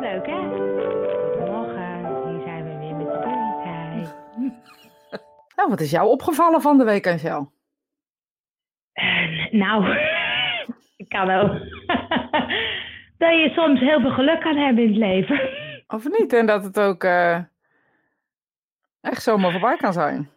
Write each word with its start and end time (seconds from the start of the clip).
Leuk 0.00 0.26
hè? 0.26 0.40
Goedemorgen, 1.32 2.28
hier 2.28 2.42
zijn 2.44 2.64
we 2.64 2.78
weer 2.78 2.94
met 2.94 3.06
Storytime. 3.06 4.06
Nou, 5.56 5.70
wat 5.70 5.80
is 5.80 5.90
jou 5.90 6.08
opgevallen 6.08 6.60
van 6.60 6.78
de 6.78 6.84
week, 6.84 7.06
Angel? 7.06 7.52
Uh, 8.94 9.52
nou, 9.52 9.96
ik 11.02 11.08
kan 11.08 11.30
ook. 11.30 11.50
dat 13.22 13.32
je 13.32 13.52
soms 13.54 13.80
heel 13.80 14.00
veel 14.00 14.10
geluk 14.10 14.40
kan 14.40 14.56
hebben 14.56 14.84
in 14.84 14.88
het 14.88 14.98
leven. 14.98 15.40
Of 15.86 16.04
niet? 16.18 16.32
En 16.32 16.46
dat 16.46 16.64
het 16.64 16.80
ook 16.80 17.04
uh, 17.04 17.38
echt 19.00 19.22
zomaar 19.22 19.50
voorbij 19.50 19.76
kan 19.76 19.92
zijn. 19.92 20.30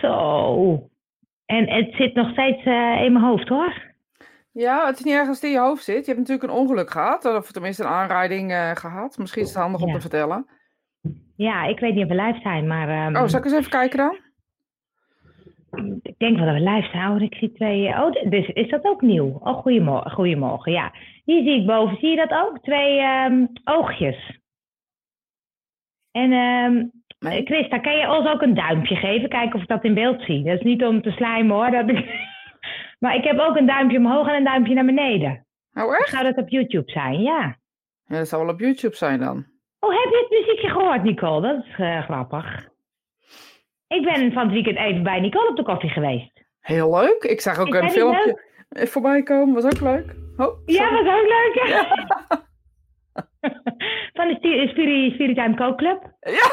Zo. 0.00 0.90
En 1.46 1.70
het 1.70 1.94
zit 1.94 2.14
nog 2.14 2.30
steeds 2.30 2.64
uh, 2.64 3.02
in 3.04 3.12
mijn 3.12 3.24
hoofd 3.24 3.48
hoor. 3.48 3.91
Ja, 4.52 4.86
het 4.86 4.98
is 4.98 5.04
niet 5.04 5.14
ergens 5.14 5.42
in 5.42 5.50
je 5.50 5.58
hoofd 5.58 5.84
zit. 5.84 6.06
Je 6.06 6.12
hebt 6.12 6.18
natuurlijk 6.18 6.42
een 6.48 6.58
ongeluk 6.58 6.90
gehad, 6.90 7.24
of 7.24 7.52
tenminste 7.52 7.82
een 7.82 7.88
aanrijding 7.88 8.50
uh, 8.50 8.70
gehad. 8.70 9.18
Misschien 9.18 9.42
is 9.42 9.48
het 9.48 9.58
handig 9.58 9.82
om 9.82 9.92
te 9.92 10.00
vertellen. 10.00 10.46
Ja, 11.36 11.64
ik 11.64 11.80
weet 11.80 11.94
niet 11.94 12.04
of 12.04 12.10
we 12.16 12.22
live 12.22 12.40
zijn, 12.40 12.66
maar 12.66 12.88
ehm, 12.88 13.16
Oh, 13.16 13.28
zal 13.28 13.38
ik 13.38 13.44
eens 13.44 13.54
even 13.54 13.70
kijken 13.70 13.98
dan? 13.98 14.18
ik 16.02 16.18
denk 16.18 16.36
wel 16.36 16.46
dat 16.46 16.54
we 16.54 16.70
live 16.70 16.88
zijn. 16.88 17.10
Oh, 17.10 17.20
ik 17.22 17.34
zie 17.34 17.52
twee. 17.52 17.88
Oh, 17.88 18.30
dus 18.30 18.48
is 18.48 18.68
dat 18.70 18.84
ook 18.84 19.00
nieuw? 19.00 19.38
Oh, 19.40 19.56
goedemorgen. 19.58 20.10
goedemorgen. 20.10 20.72
Ja, 20.72 20.92
hier 21.24 21.42
zie 21.42 21.60
ik 21.60 21.66
boven. 21.66 21.96
Zie 21.96 22.08
je 22.08 22.16
dat 22.16 22.30
ook? 22.30 22.58
Twee 22.58 22.98
ehm, 22.98 23.46
oogjes. 23.64 24.40
En 26.10 26.30
Nee. 27.18 27.44
Christa, 27.44 27.78
kan 27.78 27.96
je 27.96 28.10
ons 28.10 28.28
ook 28.28 28.42
een 28.42 28.54
duimpje 28.54 28.96
geven? 28.96 29.28
Kijken 29.28 29.54
of 29.54 29.62
ik 29.62 29.68
dat 29.68 29.84
in 29.84 29.94
beeld 29.94 30.22
zie. 30.22 30.44
Dat 30.44 30.54
is 30.56 30.62
niet 30.62 30.84
om 30.84 31.02
te 31.02 31.10
slijmen 31.10 31.56
hoor. 31.56 31.70
Dat 31.70 31.88
ik... 31.88 31.98
maar 33.02 33.14
ik 33.14 33.24
heb 33.24 33.38
ook 33.38 33.56
een 33.56 33.66
duimpje 33.66 33.98
omhoog 33.98 34.28
en 34.28 34.34
een 34.34 34.44
duimpje 34.44 34.74
naar 34.74 34.84
beneden. 34.84 35.46
Oh, 35.74 35.94
echt? 35.94 36.08
Zou 36.08 36.24
dat 36.24 36.36
op 36.36 36.48
YouTube 36.48 36.90
zijn? 36.90 37.20
Ja. 37.22 37.56
Ja, 38.04 38.16
dat 38.18 38.28
zou 38.28 38.44
wel 38.44 38.54
op 38.54 38.60
YouTube 38.60 38.96
zijn 38.96 39.20
dan. 39.20 39.46
Oh, 39.80 39.90
heb 39.90 40.10
je 40.12 40.26
het 40.28 40.30
muziekje 40.40 40.68
gehoord, 40.68 41.02
Nicole? 41.02 41.40
Dat 41.40 41.64
is 41.64 41.74
eh, 41.78 42.02
grappig. 42.02 42.68
Ik 43.86 44.04
ben 44.04 44.32
van 44.32 44.42
het 44.42 44.52
weekend 44.52 44.76
even 44.78 45.02
bij 45.02 45.20
Nicole 45.20 45.48
op 45.48 45.56
de 45.56 45.62
koffie 45.62 45.90
geweest. 45.90 46.44
Heel 46.60 46.90
leuk. 47.00 47.22
Ik 47.22 47.40
zag 47.40 47.58
ook 47.58 47.74
een 47.74 47.90
filmpje 47.90 48.38
voorbij 48.68 49.22
komen. 49.22 49.54
Was 49.54 49.64
ook 49.64 49.80
leuk. 49.80 50.14
Oh, 50.36 50.62
Ja, 50.66 50.90
was 50.90 51.14
ook 51.14 51.28
leuk. 51.28 51.54
hè? 51.54 51.80
Van 54.16 54.28
de 54.28 54.34
Spiri- 54.34 54.68
Spiri 54.68 55.10
Spiritime 55.14 55.54
Kookclub. 55.54 56.02
Ja, 56.20 56.50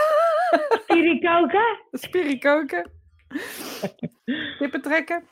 Spiri 0.80 1.20
koken. 1.20 1.80
spirie 1.92 2.40
koken. 2.40 2.92
Kippen 4.58 4.82
trekken. 4.82 5.24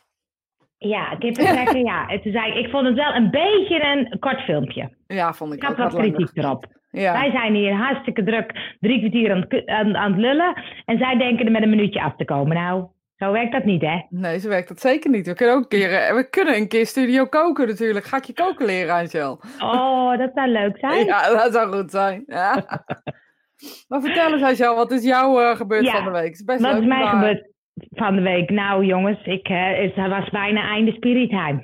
Ja, 0.78 1.16
kippen 1.20 1.80
ja. 1.84 2.08
En 2.08 2.22
toen 2.22 2.32
zei 2.32 2.52
ik, 2.52 2.66
ik 2.66 2.72
vond 2.72 2.86
het 2.88 2.96
wel 2.96 3.14
een 3.14 3.30
beetje 3.30 3.84
een 3.84 4.20
kort 4.20 4.42
filmpje. 4.42 4.90
Ja, 5.08 5.34
vond 5.34 5.54
ik 5.54 5.58
Ik 5.58 5.64
had 5.64 5.72
ook 5.72 5.78
wat 5.78 5.92
wat 5.92 6.02
langer. 6.02 6.16
kritiek 6.16 6.44
erop. 6.44 6.66
Ja. 6.92 7.14
Wij 7.14 7.32
zijn 7.32 7.54
hier 7.54 7.74
hartstikke 7.74 8.24
druk, 8.24 8.76
drie 8.80 9.00
kwartier 9.00 9.32
aan, 9.32 9.48
aan, 9.70 9.96
aan 9.98 10.12
het 10.12 10.22
lullen. 10.22 10.54
En 10.86 10.98
zij 10.98 11.18
denken 11.18 11.46
er 11.46 11.52
met 11.52 11.62
een 11.62 11.70
minuutje 11.70 12.02
af 12.02 12.16
te 12.16 12.26
komen. 12.26 12.56
Nou, 12.56 12.86
zo 13.16 13.32
werkt 13.32 13.52
dat 13.52 13.64
niet, 13.66 13.82
hè? 13.82 14.02
Nee, 14.10 14.40
zo 14.40 14.50
werkt 14.50 14.68
dat 14.68 14.80
zeker 14.80 15.10
niet. 15.10 15.28
We 15.28 15.34
kunnen 15.34 15.56
ook 15.56 15.62
een 15.62 15.68
keer, 15.80 15.94
eh, 15.94 16.14
we 16.16 16.30
kunnen 16.30 16.56
een 16.56 16.68
keer 16.68 16.86
studio 16.86 17.26
koken 17.26 17.68
natuurlijk. 17.68 18.06
Ga 18.06 18.18
ik 18.18 18.24
je 18.24 18.34
koken 18.34 18.66
leren, 18.66 18.96
Angel? 18.96 19.42
Oh, 19.60 20.18
dat 20.18 20.32
zou 20.34 20.48
leuk 20.50 20.78
zijn. 20.78 21.06
Ja, 21.06 21.30
dat 21.30 21.54
zou 21.54 21.74
goed 21.74 21.92
zijn. 21.92 22.24
Ja. 22.28 22.54
maar 23.88 24.02
vertel 24.02 24.34
eens, 24.34 24.44
Angel, 24.44 24.76
wat 24.76 24.92
is 24.92 25.04
jou 25.04 25.44
eh, 25.44 25.56
gebeurd 25.56 25.86
Ja, 25.86 25.92
van 26.04 26.04
de 26.14 26.20
week? 26.20 26.32
Is 26.32 26.44
best 26.44 26.62
Wat 26.62 26.72
leuk, 26.72 26.82
is 26.82 26.88
mij 26.88 27.04
maar- 27.04 27.14
gebeurd 27.14 27.56
van 27.90 28.16
de 28.16 28.22
week? 28.22 28.50
Nou, 28.50 28.86
jongens, 28.86 29.24
ik, 29.24 29.48
het 29.48 29.96
was 29.96 30.30
bijna 30.30 30.70
einde 30.70 30.92
Spiritime. 30.92 31.64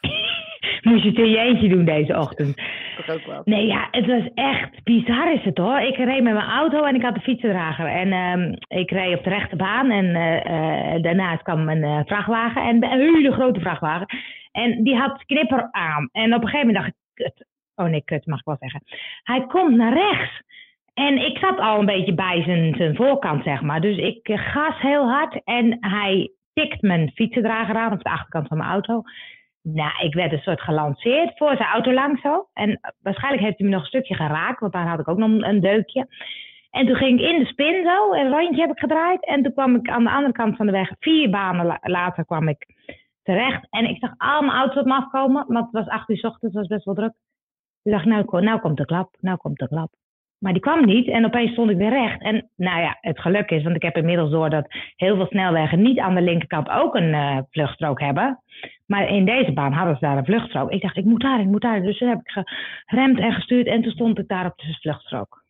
Moest 0.88 1.02
je 1.02 1.08
het 1.08 1.18
in 1.18 1.30
je 1.30 1.38
eentje 1.38 1.68
doen 1.68 1.84
deze 1.84 2.18
ochtend. 2.18 2.56
Toch 2.96 3.08
ook 3.08 3.26
wel. 3.26 3.42
Nee, 3.44 3.66
ja, 3.66 3.88
het 3.90 4.06
was 4.06 4.28
echt 4.34 4.84
bizar 4.84 5.32
is 5.32 5.44
het 5.44 5.58
hoor. 5.58 5.80
Ik 5.80 5.96
reed 5.96 6.22
met 6.22 6.32
mijn 6.32 6.48
auto 6.48 6.82
en 6.82 6.94
ik 6.94 7.02
had 7.02 7.14
de 7.14 7.20
fietsendrager. 7.20 7.86
En 7.86 8.12
ehm, 8.12 8.54
ik 8.80 8.90
reed 8.90 9.18
op 9.18 9.24
de 9.24 9.30
rechte 9.30 9.56
baan 9.56 9.90
en 9.90 10.14
eh, 10.14 10.94
eh, 10.94 11.02
daarnaast 11.02 11.42
kwam 11.42 11.68
een 11.68 11.84
eh, 11.84 12.00
vrachtwagen. 12.04 12.62
En 12.62 12.84
een 12.84 13.14
hele 13.14 13.32
grote 13.32 13.60
vrachtwagen. 13.60 14.06
En 14.52 14.82
die 14.84 14.96
had 14.96 15.24
knipper 15.24 15.68
aan. 15.70 16.08
En 16.12 16.34
op 16.34 16.42
een 16.42 16.48
gegeven 16.48 16.66
moment 16.66 16.84
dacht 16.84 16.88
ik, 16.88 17.24
kut. 17.24 17.46
Oh 17.74 17.86
nee, 17.86 18.04
kut 18.04 18.26
mag 18.26 18.38
ik 18.38 18.44
wel 18.44 18.56
zeggen. 18.58 18.82
Hij 19.22 19.46
komt 19.46 19.76
naar 19.76 19.92
rechts. 19.92 20.42
En 21.04 21.18
ik 21.18 21.38
zat 21.38 21.58
al 21.58 21.78
een 21.78 21.86
beetje 21.86 22.14
bij 22.14 22.42
zijn, 22.42 22.74
zijn 22.74 22.96
voorkant, 22.96 23.44
zeg 23.44 23.62
maar. 23.62 23.80
Dus 23.80 23.96
ik 23.96 24.28
eh, 24.28 24.38
gas 24.38 24.80
heel 24.80 25.08
hard 25.08 25.40
en 25.44 25.76
hij 25.80 26.30
tikt 26.52 26.82
mijn 26.82 27.10
fietsendrager 27.14 27.76
aan 27.76 27.92
op 27.92 28.02
de 28.02 28.10
achterkant 28.10 28.48
van 28.48 28.56
mijn 28.56 28.70
auto. 28.70 29.02
Nou, 29.62 30.04
ik 30.06 30.14
werd 30.14 30.32
een 30.32 30.38
soort 30.38 30.60
gelanceerd 30.60 31.36
voor 31.36 31.56
zijn 31.56 31.68
auto 31.68 31.92
langs 31.92 32.20
zo. 32.20 32.48
En 32.52 32.80
waarschijnlijk 33.02 33.44
heeft 33.44 33.58
hij 33.58 33.66
me 33.66 33.72
nog 33.72 33.82
een 33.82 33.88
stukje 33.88 34.14
geraakt, 34.14 34.60
want 34.60 34.72
daar 34.72 34.88
had 34.88 34.98
ik 34.98 35.08
ook 35.08 35.18
nog 35.18 35.42
een, 35.42 35.60
deukje. 35.60 36.06
En 36.70 36.86
toen 36.86 36.96
ging 36.96 37.20
ik 37.20 37.26
in 37.26 37.38
de 37.38 37.46
spin 37.46 37.84
zo, 37.84 38.12
een 38.12 38.30
rondje 38.30 38.60
heb 38.60 38.70
ik 38.70 38.78
gedraaid. 38.78 39.26
En 39.26 39.42
toen 39.42 39.52
kwam 39.52 39.74
ik 39.74 39.88
aan 39.88 40.04
de 40.04 40.10
andere 40.10 40.32
kant 40.32 40.56
van 40.56 40.66
de 40.66 40.72
weg, 40.72 40.90
vier 40.98 41.30
banen 41.30 41.66
la- 41.66 41.78
later 41.82 42.24
kwam 42.24 42.48
ik 42.48 42.66
terecht. 43.22 43.66
En 43.70 43.88
ik 43.88 43.98
zag 43.98 44.14
al 44.16 44.42
mijn 44.42 44.58
auto's 44.58 44.80
op 44.80 44.86
me 44.86 44.94
afkomen, 44.94 45.44
want 45.48 45.64
het 45.64 45.84
was 45.84 45.88
acht 45.88 46.08
uur 46.08 46.16
's 46.16 46.24
ochtends, 46.24 46.54
het 46.54 46.54
was 46.54 46.66
best 46.66 46.84
wel 46.84 46.94
druk. 46.94 47.14
Toen 47.82 47.92
dacht 47.92 48.06
ik, 48.06 48.10
nou, 48.10 48.44
nou 48.44 48.60
komt 48.60 48.76
de 48.76 48.84
klap, 48.84 49.16
nou 49.20 49.36
komt 49.36 49.58
de 49.58 49.68
klap. 49.68 49.90
Maar 50.38 50.52
die 50.52 50.62
kwam 50.62 50.84
niet 50.84 51.08
en 51.08 51.24
opeens 51.24 51.52
stond 51.52 51.70
ik 51.70 51.76
weer 51.76 51.90
recht. 51.90 52.22
En 52.22 52.50
nou 52.56 52.80
ja, 52.80 52.98
het 53.00 53.20
geluk 53.20 53.50
is, 53.50 53.62
want 53.62 53.76
ik 53.76 53.82
heb 53.82 53.96
inmiddels 53.96 54.30
door 54.30 54.50
dat 54.50 54.66
heel 54.96 55.16
veel 55.16 55.26
snelwegen 55.26 55.82
niet 55.82 55.98
aan 55.98 56.14
de 56.14 56.20
linkerkant 56.20 56.68
ook 56.68 56.94
een 56.94 57.14
eh, 57.14 57.38
vluchtstrook 57.50 58.00
hebben. 58.00 58.42
Maar 58.86 59.08
in 59.08 59.24
deze 59.24 59.52
baan 59.52 59.72
hadden 59.72 59.94
ze 59.94 60.04
daar 60.04 60.16
een 60.16 60.24
vluchtstrook. 60.24 60.70
Ik 60.70 60.82
dacht, 60.82 60.96
ik 60.96 61.04
moet 61.04 61.22
daar, 61.22 61.40
ik 61.40 61.46
moet 61.46 61.62
daar. 61.62 61.82
Dus 61.82 61.98
toen 61.98 62.08
heb 62.08 62.20
ik 62.24 62.44
geremd 62.86 63.18
en 63.18 63.32
gestuurd 63.32 63.66
en 63.66 63.82
toen 63.82 63.92
stond 63.92 64.18
ik 64.18 64.28
daar 64.28 64.46
op 64.46 64.56
de 64.56 64.76
vluchtstrook. 64.80 65.44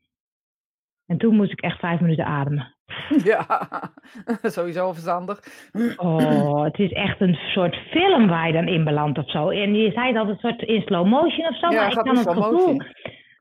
En 1.07 1.19
toen 1.19 1.37
moest 1.37 1.53
ik 1.53 1.61
echt 1.61 1.79
vijf 1.79 2.01
minuten 2.01 2.25
ademen. 2.25 2.75
Ja, 3.25 3.69
sowieso 4.57 4.93
verstandig. 4.93 5.41
Oh, 5.97 6.63
het 6.63 6.79
is 6.79 6.93
echt 6.93 7.21
een 7.21 7.35
soort 7.35 7.77
film 7.77 8.29
waar 8.29 8.47
je 8.47 8.53
dan 8.53 8.69
in 8.69 8.85
belandt 8.85 9.19
of 9.19 9.31
zo. 9.31 9.49
En 9.49 9.75
je 9.75 9.91
zei 9.91 10.13
dat 10.13 10.29
een 10.29 10.39
soort 10.39 10.63
in 10.63 10.83
slow 10.83 11.07
motion 11.07 11.49
of 11.49 11.59
zo. 11.59 11.71
Ja, 11.71 11.81
maar 11.81 11.91
ik 11.91 11.99
kan, 11.99 12.17
het 12.17 12.29
gevoel, 12.29 12.53
motion. 12.53 12.87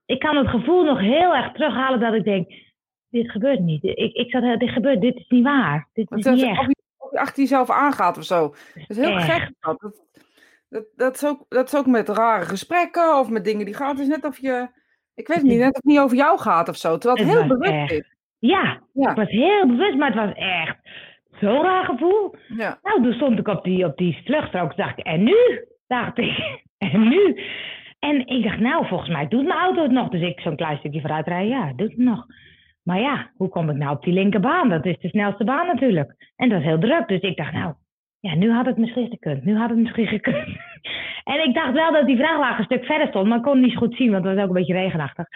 Ik 0.05 0.19
kan 0.19 0.35
het 0.37 0.47
gevoel 0.47 0.83
nog 0.83 0.99
heel 0.99 1.35
erg 1.35 1.51
terughalen 1.51 1.99
dat 1.99 2.13
ik 2.13 2.23
denk, 2.23 2.51
dit 3.09 3.31
gebeurt 3.31 3.59
niet. 3.59 3.83
Ik, 3.83 4.13
ik 4.13 4.29
zat, 4.29 4.59
dit 4.59 4.69
gebeurt, 4.69 5.01
dit 5.01 5.15
is 5.15 5.27
niet 5.27 5.43
waar. 5.43 5.89
Dit 5.93 6.11
is 6.11 6.25
Het 6.25 6.35
niet 6.35 6.43
echt. 6.43 6.59
of, 6.59 6.65
je, 6.67 6.75
of 6.97 7.11
je 7.11 7.19
achter 7.19 7.41
jezelf 7.43 7.69
aangaat 7.69 8.17
of 8.17 8.23
zo. 8.23 8.41
Dat 8.73 8.83
is 8.87 8.97
heel 8.97 9.15
Echt. 9.17 9.31
gek. 9.31 9.51
Dat. 9.59 10.03
Dat, 10.69 10.85
dat, 10.95 11.15
is 11.15 11.25
ook, 11.25 11.45
dat 11.49 11.67
is 11.67 11.75
ook 11.79 11.85
met 11.85 12.09
rare 12.09 12.45
gesprekken 12.45 13.19
of 13.19 13.29
met 13.29 13.43
dingen 13.43 13.65
die 13.65 13.73
gaan. 13.75 13.89
Het 13.89 13.99
is 13.99 14.07
net 14.07 14.25
of 14.25 14.37
je, 14.39 14.67
ik 15.15 15.27
weet 15.27 15.37
het 15.37 15.45
niet, 15.45 15.57
net 15.59 15.69
of 15.69 15.75
het 15.75 15.83
niet 15.83 15.99
over 15.99 16.17
jou 16.17 16.39
gaat 16.39 16.69
of 16.69 16.75
zo. 16.77 16.97
Terwijl 16.97 17.25
het, 17.27 17.35
Het 17.35 17.37
heel 17.47 17.57
bewust 17.57 17.73
echt. 17.73 17.91
is. 17.91 18.15
Ja, 18.39 18.81
Ja. 18.93 19.09
ik 19.09 19.15
was 19.15 19.29
heel 19.29 19.67
bewust, 19.67 19.97
maar 19.97 20.13
het 20.13 20.25
was 20.25 20.35
echt 20.35 20.77
zo'n 21.39 21.61
raar 21.61 21.85
gevoel. 21.85 22.35
Ja. 22.47 22.79
Nou, 22.83 23.03
toen 23.03 23.13
stond 23.13 23.39
ik 23.39 23.47
op 23.47 23.63
die, 23.63 23.85
op 23.85 23.97
die 23.97 24.21
vluchtstrook. 24.25 24.75
dacht 24.75 24.97
ik, 24.99 25.05
en 25.05 25.23
nu? 25.23 25.65
Dacht 25.87 26.17
ik, 26.17 26.63
en 26.93 27.07
nu? 27.09 27.39
En 27.99 28.27
ik 28.27 28.43
dacht, 28.43 28.59
nou, 28.59 28.87
volgens 28.87 29.09
mij 29.09 29.27
doet 29.27 29.45
mijn 29.45 29.59
auto 29.59 29.81
het 29.81 29.91
nog. 29.91 30.09
Dus 30.09 30.21
ik 30.21 30.39
zo'n 30.39 30.55
klein 30.55 30.77
stukje 30.77 31.01
vooruit 31.01 31.27
rijden, 31.27 31.49
ja, 31.49 31.73
doet 31.75 31.91
het 31.91 31.97
nog. 31.97 32.25
Maar 32.83 32.99
ja, 32.99 33.31
hoe 33.35 33.49
kom 33.49 33.69
ik 33.69 33.75
nou 33.75 33.95
op 33.95 34.03
die 34.03 34.13
linkerbaan? 34.13 34.69
Dat 34.69 34.85
is 34.85 34.99
de 34.99 35.09
snelste 35.09 35.43
baan 35.43 35.67
natuurlijk. 35.67 36.31
En 36.35 36.49
dat 36.49 36.59
is 36.59 36.65
heel 36.65 36.79
druk. 36.79 37.07
Dus 37.07 37.21
ik 37.21 37.37
dacht, 37.37 37.53
nou, 37.53 37.73
ja, 38.19 38.35
nu 38.35 38.51
had 38.51 38.65
het 38.65 38.77
misschien 38.77 39.09
gekund. 39.09 39.43
Nu 39.43 39.57
had 39.57 39.69
het 39.69 39.79
misschien 39.79 40.07
gekund. 40.07 40.47
en 41.33 41.43
ik 41.43 41.53
dacht 41.53 41.73
wel 41.73 41.91
dat 41.91 42.05
die 42.05 42.17
vrachtwagen 42.17 42.59
een 42.59 42.65
stuk 42.65 42.85
verder 42.85 43.07
stond, 43.07 43.27
maar 43.27 43.37
ik 43.37 43.43
kon 43.43 43.53
het 43.53 43.65
niet 43.65 43.77
goed 43.77 43.95
zien, 43.95 44.11
want 44.11 44.25
het 44.25 44.33
was 44.33 44.43
ook 44.43 44.49
een 44.49 44.55
beetje 44.55 44.73
regenachtig. 44.73 45.27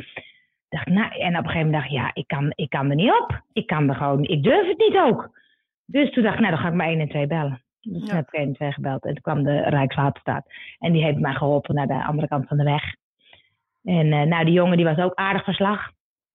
Dacht, 0.69 0.87
nou, 0.87 1.11
en 1.19 1.37
op 1.37 1.43
een 1.43 1.49
gegeven 1.49 1.65
moment 1.65 1.73
dacht 1.73 1.85
ik, 1.85 1.91
ja, 1.91 2.11
ik 2.13 2.27
kan, 2.27 2.51
ik 2.55 2.69
kan 2.69 2.89
er 2.89 2.95
niet 2.95 3.11
op. 3.11 3.41
Ik 3.53 3.67
kan 3.67 3.89
er 3.89 3.95
gewoon, 3.95 4.23
ik 4.23 4.43
durf 4.43 4.67
het 4.67 4.77
niet 4.77 4.97
ook. 4.97 5.29
Dus 5.85 6.11
toen 6.11 6.23
dacht 6.23 6.35
ik, 6.35 6.41
nou, 6.41 6.53
dan 6.53 6.61
ga 6.61 6.67
ik 6.67 6.73
maar 6.73 6.87
1 6.87 6.99
en 6.99 7.09
2 7.09 7.27
bellen. 7.27 7.61
Dus 7.81 8.07
Ja. 8.09 8.15
heb 8.15 8.27
ik 8.27 8.33
1 8.39 8.47
en 8.47 8.53
2 8.53 8.71
gebeld. 8.71 9.03
En 9.05 9.13
toen 9.13 9.21
kwam 9.21 9.43
de 9.43 9.59
Rijkswaterstaat. 9.61 10.45
En 10.79 10.91
die 10.91 11.03
heeft 11.03 11.17
mij 11.19 11.33
geholpen 11.33 11.75
naar 11.75 11.87
de 11.87 12.03
andere 12.05 12.27
kant 12.27 12.47
van 12.47 12.57
de 12.57 12.63
weg. 12.63 12.83
En 13.83 14.11
eh, 14.13 14.21
nou, 14.21 14.45
die 14.45 14.53
jongen 14.53 14.77
die 14.77 14.85
was 14.85 14.97
ook 14.97 15.15
aardig 15.15 15.43
verslag. 15.43 15.91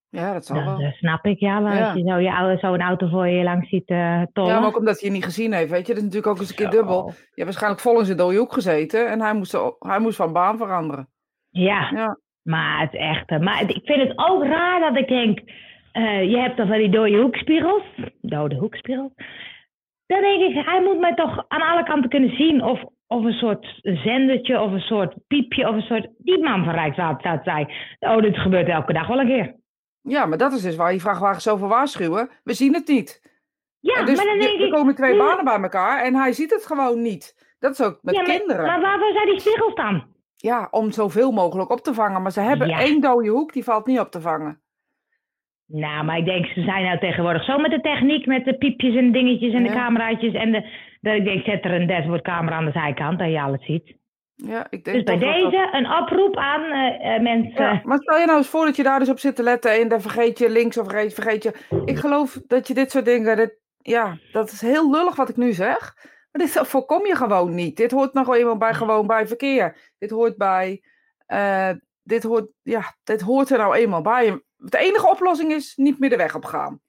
ja, 0.09 0.33
dat 0.33 0.45
zal 0.45 0.55
Dat 0.55 0.65
wel. 0.65 0.79
eh, 0.79 0.91
snap 0.93 1.25
ik, 1.25 1.39
ja. 1.39 1.59
Maar 1.59 1.75
Ja. 1.77 1.85
als 1.89 1.97
je 2.01 2.07
zo 2.07 2.17
je 2.17 2.33
oude, 2.35 2.57
zo'n 2.57 2.81
auto 2.81 3.07
voor 3.07 3.27
je 3.27 3.43
langs 3.43 3.69
ziet 3.69 3.89
eh 3.89 4.21
tollen. 4.33 4.51
Ja, 4.53 4.59
maar 4.59 4.67
ook 4.69 4.77
omdat 4.77 4.99
hij 4.99 5.09
je 5.09 5.15
niet 5.15 5.23
gezien 5.23 5.53
heeft, 5.53 5.69
weet 5.71 5.87
je. 5.87 5.93
Dat 5.93 5.97
is 5.97 6.03
natuurlijk 6.03 6.31
ook 6.33 6.39
eens 6.39 6.49
een 6.49 6.55
keer 6.55 6.71
Zo. 6.71 6.77
dubbel. 6.77 7.05
Je 7.05 7.11
hebt 7.13 7.43
waarschijnlijk 7.43 7.81
vol 7.81 7.99
in 7.99 8.05
zijn 8.05 8.17
dode 8.17 8.37
hoek 8.37 8.53
gezeten 8.53 9.09
en 9.11 9.21
hij 9.21 9.33
moest, 9.33 9.51
zo- 9.51 9.75
hij 9.79 9.99
moest 9.99 10.15
van 10.15 10.33
baan 10.33 10.57
veranderen. 10.57 11.07
Ja, 11.49 11.89
Ja, 11.93 12.17
maar 12.41 12.79
het 12.79 12.93
is 12.93 12.99
echt... 12.99 13.29
eh, 13.29 13.39
Maar 13.39 13.57
het- 13.59 13.75
ik 13.75 13.81
vind 13.85 14.07
het 14.07 14.17
ook 14.17 14.43
raar 14.43 14.79
dat 14.79 14.97
ik 14.97 15.07
denk... 15.07 15.39
je 16.31 16.37
hebt 16.39 16.57
dan 16.57 16.67
van 16.67 16.77
die 16.77 16.89
dode 16.89 17.21
hoekspiegels. 17.21 17.83
Dode 18.21 18.55
hoekspiegels. 18.55 19.11
Dan 20.07 20.21
denk 20.21 20.41
ik, 20.41 20.65
hij 20.65 20.81
moet 20.81 20.99
mij 20.99 21.13
toch 21.15 21.45
aan 21.47 21.61
alle 21.61 21.83
kanten 21.83 22.09
kunnen 22.09 22.35
zien. 22.35 22.63
Of, 22.63 22.83
of 23.07 23.23
een 23.23 23.33
soort 23.33 23.79
zendertje, 23.81 24.61
of 24.61 24.71
een 24.71 24.79
soort 24.79 25.13
piepje, 25.27 25.67
of 25.69 25.75
een 25.75 25.81
soort... 25.81 26.07
Die 26.17 26.43
man 26.43 26.63
van 26.63 26.73
Rijkswaterstaat 26.73 27.43
zei... 27.43 27.67
Oh, 27.99 28.21
dit 28.21 28.37
gebeurt 28.37 28.67
elke 28.67 28.93
dag 28.93 29.07
wel 29.07 29.19
een 29.19 29.27
keer. 29.27 29.55
ja, 30.01 30.25
maar 30.25 30.37
dat 30.37 30.51
is 30.53 30.61
dus 30.61 30.75
waar 30.75 30.91
die 30.91 31.01
vrachtwagens 31.01 31.43
zo 31.43 31.57
voor 31.57 31.67
waarschuwen. 31.67 32.29
We 32.43 32.53
zien 32.53 32.73
het 32.73 32.87
niet. 32.87 33.33
Ja, 33.79 34.03
dus 34.03 34.15
maar 34.17 34.25
dan 34.25 34.35
je- 34.35 34.41
denk 34.41 34.59
er 34.59 34.65
ik... 34.65 34.71
komen 34.73 34.95
twee 34.95 35.17
banen 35.17 35.43
bij 35.45 35.61
elkaar 35.61 36.03
en 36.03 36.15
hij 36.15 36.33
ziet 36.33 36.51
het 36.51 36.65
gewoon 36.65 37.01
niet. 37.01 37.53
Dat 37.59 37.71
is 37.71 37.81
ook 37.85 37.99
met 38.01 38.15
ja, 38.15 38.21
maar, 38.21 38.35
kinderen. 38.37 38.65
maar 38.65 38.81
waarvoor 38.81 39.11
zijn 39.13 39.25
die 39.29 39.39
spiegels 39.39 39.75
dan? 39.75 40.03
ja, 40.35 40.67
om 40.71 40.91
zoveel 40.91 41.31
mogelijk 41.31 41.69
op 41.71 41.79
te 41.81 41.93
vangen. 41.93 42.21
Maar 42.21 42.31
ze 42.31 42.39
hebben 42.41 42.67
Ja. 42.67 42.79
één 42.79 43.01
dode 43.01 43.29
hoek, 43.29 43.53
die 43.53 43.63
valt 43.63 43.85
niet 43.85 43.99
op 43.99 44.11
te 44.11 44.21
vangen. 44.21 44.61
Nou, 45.67 46.05
maar 46.05 46.17
ik 46.17 46.25
denk, 46.25 46.45
ze 46.45 46.61
zijn 46.63 46.83
nou 46.83 46.99
tegenwoordig 46.99 47.43
zo 47.43 47.57
met 47.57 47.71
de 47.71 47.81
techniek, 47.81 48.25
met 48.25 48.45
de 48.45 48.57
piepjes 48.57 48.95
en 48.95 49.11
dingetjes 49.11 49.53
en 49.53 49.63
de 49.63 49.69
cameraatjes. 49.73 50.33
En 50.33 50.51
de, 50.51 50.65
dat 51.01 51.13
ik 51.15 51.23
denk, 51.25 51.45
zet 51.45 51.65
er 51.65 51.73
een 51.73 51.87
dashboardcamera 51.87 52.55
aan 52.55 52.65
de 52.65 52.71
zijkant, 52.71 53.19
dat 53.19 53.29
je 53.31 53.41
alles 53.41 53.65
ziet. 53.65 53.95
Ja, 54.35 54.67
ik 54.69 54.83
denk 54.83 54.95
Dus 54.97 55.03
bij 55.05 55.17
dat 55.17 55.41
dat- 55.41 55.51
deze 55.51 55.67
een 55.71 55.91
oproep 55.91 56.37
aan 56.37 56.63
eh, 56.63 57.15
eh, 57.15 57.21
mensen. 57.21 57.63
Ja, 57.65 57.81
maar 57.83 57.97
stel 57.97 58.19
je 58.19 58.25
nou 58.25 58.37
eens 58.37 58.47
voor 58.49 58.65
dat 58.65 58.75
je 58.75 58.83
daar 58.83 58.99
dus 58.99 59.09
op 59.09 59.19
zit 59.19 59.35
te 59.35 59.43
letten 59.43 59.71
en 59.71 59.87
dan 59.87 60.01
vergeet 60.01 60.39
je 60.39 60.49
links 60.49 60.77
of 60.77 60.91
rechts, 60.91 61.13
vergeet 61.13 61.43
je. 61.43 61.53
Ik 61.85 61.97
geloof 61.97 62.41
dat 62.47 62.67
je 62.67 62.73
dit 62.73 62.91
soort 62.91 63.05
dingen, 63.05 63.35
dit, 63.37 63.59
ja, 63.77 64.17
dat 64.31 64.51
is 64.51 64.61
heel 64.61 64.91
lullig 64.91 65.15
wat 65.15 65.29
ik 65.29 65.37
nu 65.37 65.51
zeg. 65.53 65.93
Maar 66.31 66.41
dit 66.45 66.51
voorkom 66.67 67.05
je 67.05 67.15
gewoon 67.15 67.55
niet. 67.55 67.77
Dit 67.77 67.91
hoort 67.91 68.13
nog 68.13 68.35
eenmaal 68.35 68.57
bij 68.57 68.73
gewoon 68.73 69.07
bij 69.07 69.27
verkeer. 69.27 69.93
Dit 69.99 70.09
hoort 70.09 70.37
bij, 70.37 70.81
eh, 71.25 71.69
dit 72.03 72.23
hoort, 72.23 72.47
ja, 72.61 72.81
dit 73.03 73.21
hoort 73.21 73.49
er 73.49 73.57
nou 73.57 73.75
eenmaal 73.75 74.01
bij. 74.01 74.41
De 74.69 74.77
enige 74.77 75.09
oplossing 75.09 75.51
is 75.51 75.75
niet 75.75 75.99
meer 75.99 76.09
de 76.09 76.17
weg 76.17 76.35
op 76.35 76.45
gaan. 76.45 76.79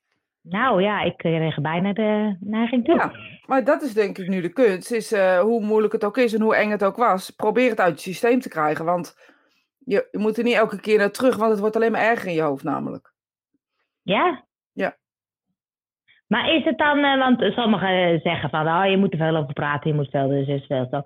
Nou 0.42 0.82
ja, 0.82 1.02
ik 1.02 1.16
kreeg 1.16 1.60
bijna 1.60 1.92
de 1.92 2.36
neiging 2.40 2.84
toe. 2.84 2.94
Ja, 2.94 3.12
maar 3.46 3.64
dat 3.64 3.82
is 3.82 3.94
denk 3.94 4.18
ik 4.18 4.28
nu 4.28 4.40
de 4.40 4.52
kunst. 4.52 4.92
Is 4.92 5.12
eh, 5.12 5.40
hoe 5.40 5.64
moeilijk 5.64 5.92
het 5.92 6.04
ook 6.04 6.16
is 6.16 6.34
en 6.34 6.40
hoe 6.40 6.56
eng 6.56 6.70
het 6.70 6.84
ook 6.84 6.96
was. 6.96 7.30
Probeer 7.30 7.70
het 7.70 7.80
uit 7.80 7.90
het 7.90 8.00
systeem 8.00 8.40
te 8.40 8.48
krijgen. 8.48 8.84
Want 8.84 9.14
je, 9.78 10.08
je 10.10 10.18
moet 10.18 10.38
er 10.38 10.44
niet 10.44 10.54
elke 10.54 10.80
keer 10.80 10.98
naar 10.98 11.10
terug, 11.10 11.36
want 11.36 11.50
het 11.50 11.60
wordt 11.60 11.76
alleen 11.76 11.92
maar 11.92 12.00
erger 12.00 12.28
in 12.28 12.34
je 12.34 12.42
hoofd 12.42 12.64
namelijk. 12.64 13.12
Ja? 14.02 14.44
Ja. 14.72 14.96
Maar 16.26 16.54
is 16.54 16.64
het 16.64 16.78
dan, 16.78 17.04
eh, 17.04 17.18
want 17.18 17.52
sommigen 17.52 18.20
zeggen 18.20 18.50
van, 18.50 18.68
oh, 18.68 18.90
je 18.90 18.96
moet 18.96 19.12
er 19.12 19.18
veel 19.18 19.36
over 19.36 19.52
praten, 19.52 19.90
je 19.90 19.96
moet 19.96 20.10
veel, 20.10 20.28
dus 20.28 20.46
is 20.46 20.66
veel 20.66 20.86
zo. 20.90 21.02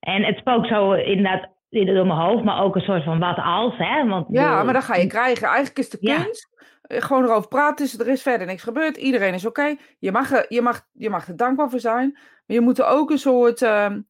En 0.00 0.24
het 0.24 0.36
spookt 0.36 0.68
zo 0.68 0.92
inderdaad 0.92 1.48
in- 1.70 1.94
door 1.94 2.06
mijn 2.06 2.18
hoofd, 2.18 2.44
maar 2.44 2.62
ook 2.62 2.74
een 2.74 2.80
soort 2.82 3.04
van 3.04 3.18
wat 3.18 3.36
als, 3.36 3.76
hè? 3.76 4.06
Want, 4.06 4.26
Ja, 4.30 4.62
maar 4.64 4.72
dat 4.74 4.84
ga 4.84 4.94
je 4.96 5.06
krijgen. 5.06 5.46
Eigenlijk 5.46 5.78
is 5.78 5.90
de 5.90 5.98
kunst 6.22 6.48
eh, 6.82 7.00
gewoon 7.02 7.24
erover 7.24 7.48
praten. 7.48 7.84
Dus 7.84 7.98
er 7.98 8.08
is 8.08 8.22
verder 8.22 8.46
niks 8.46 8.62
gebeurd. 8.62 8.96
Iedereen 8.96 9.34
is 9.34 9.46
oké. 9.46 9.76
Je, 9.98 10.12
mag, 10.12 10.32
er- 10.32 10.46
je, 10.48 10.62
mag, 10.62 10.86
je 10.92 11.10
mag 11.10 11.28
er 11.28 11.36
dankbaar 11.36 11.70
voor 11.70 11.80
zijn. 11.80 12.10
Maar 12.12 12.56
je 12.56 12.60
moet 12.60 12.78
er 12.78 12.86
ook 12.86 13.10
een 13.10 13.18
soort. 13.18 13.62
ehm, 13.62 14.00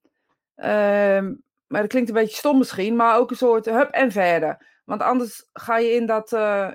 ehm, 0.55 1.35
maar 1.67 1.81
dat 1.81 1.91
klinkt 1.91 2.09
een 2.09 2.15
beetje 2.15 2.37
stom 2.37 2.59
misschien. 2.59 2.97
Maar 2.97 3.19
ook 3.19 3.31
een 3.31 3.37
soort 3.37 3.65
hup 3.67 3.91
en 3.91 4.11
verder. 4.13 4.81
Want 4.85 5.03
anders 5.03 5.49
ga 5.53 5.79
je 5.79 5.91
in 5.95 6.07
dat. 6.07 6.33
eh 6.33 6.69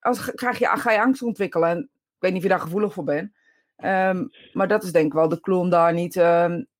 als, 0.00 0.30
krijg 0.34 0.58
je, 0.58 0.66
ga 0.66 0.90
je 0.92 1.00
angst 1.00 1.22
ontwikkelen. 1.22 1.68
En 1.68 1.78
ik 1.78 1.88
weet 2.18 2.30
niet 2.32 2.40
of 2.40 2.46
je 2.46 2.52
daar 2.54 2.60
gevoelig 2.64 2.92
voor 2.92 3.04
bent. 3.04 3.32
Ehm, 3.76 4.24
maar 4.52 4.68
dat 4.68 4.82
is 4.82 4.92
denk 4.92 5.06
ik 5.06 5.12
wel 5.12 5.28
de 5.28 5.40
om 5.42 5.70
daar 5.70 5.92
niet. 5.92 6.14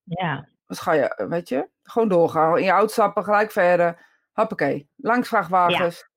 Ja, 0.03 0.47
dus 0.69 0.79
ga 0.79 0.93
je, 0.93 1.25
weet 1.29 1.49
je, 1.49 1.67
gewoon 1.83 2.09
doorgaan. 2.09 2.57
In 2.57 2.63
je 2.63 2.69
auto 2.71 2.87
stappen, 2.87 3.23
gelijk 3.23 3.51
verder. 3.51 3.97
Hoppakee. 4.33 4.87
Langs 4.95 5.29
vrachtwagens. 5.29 6.09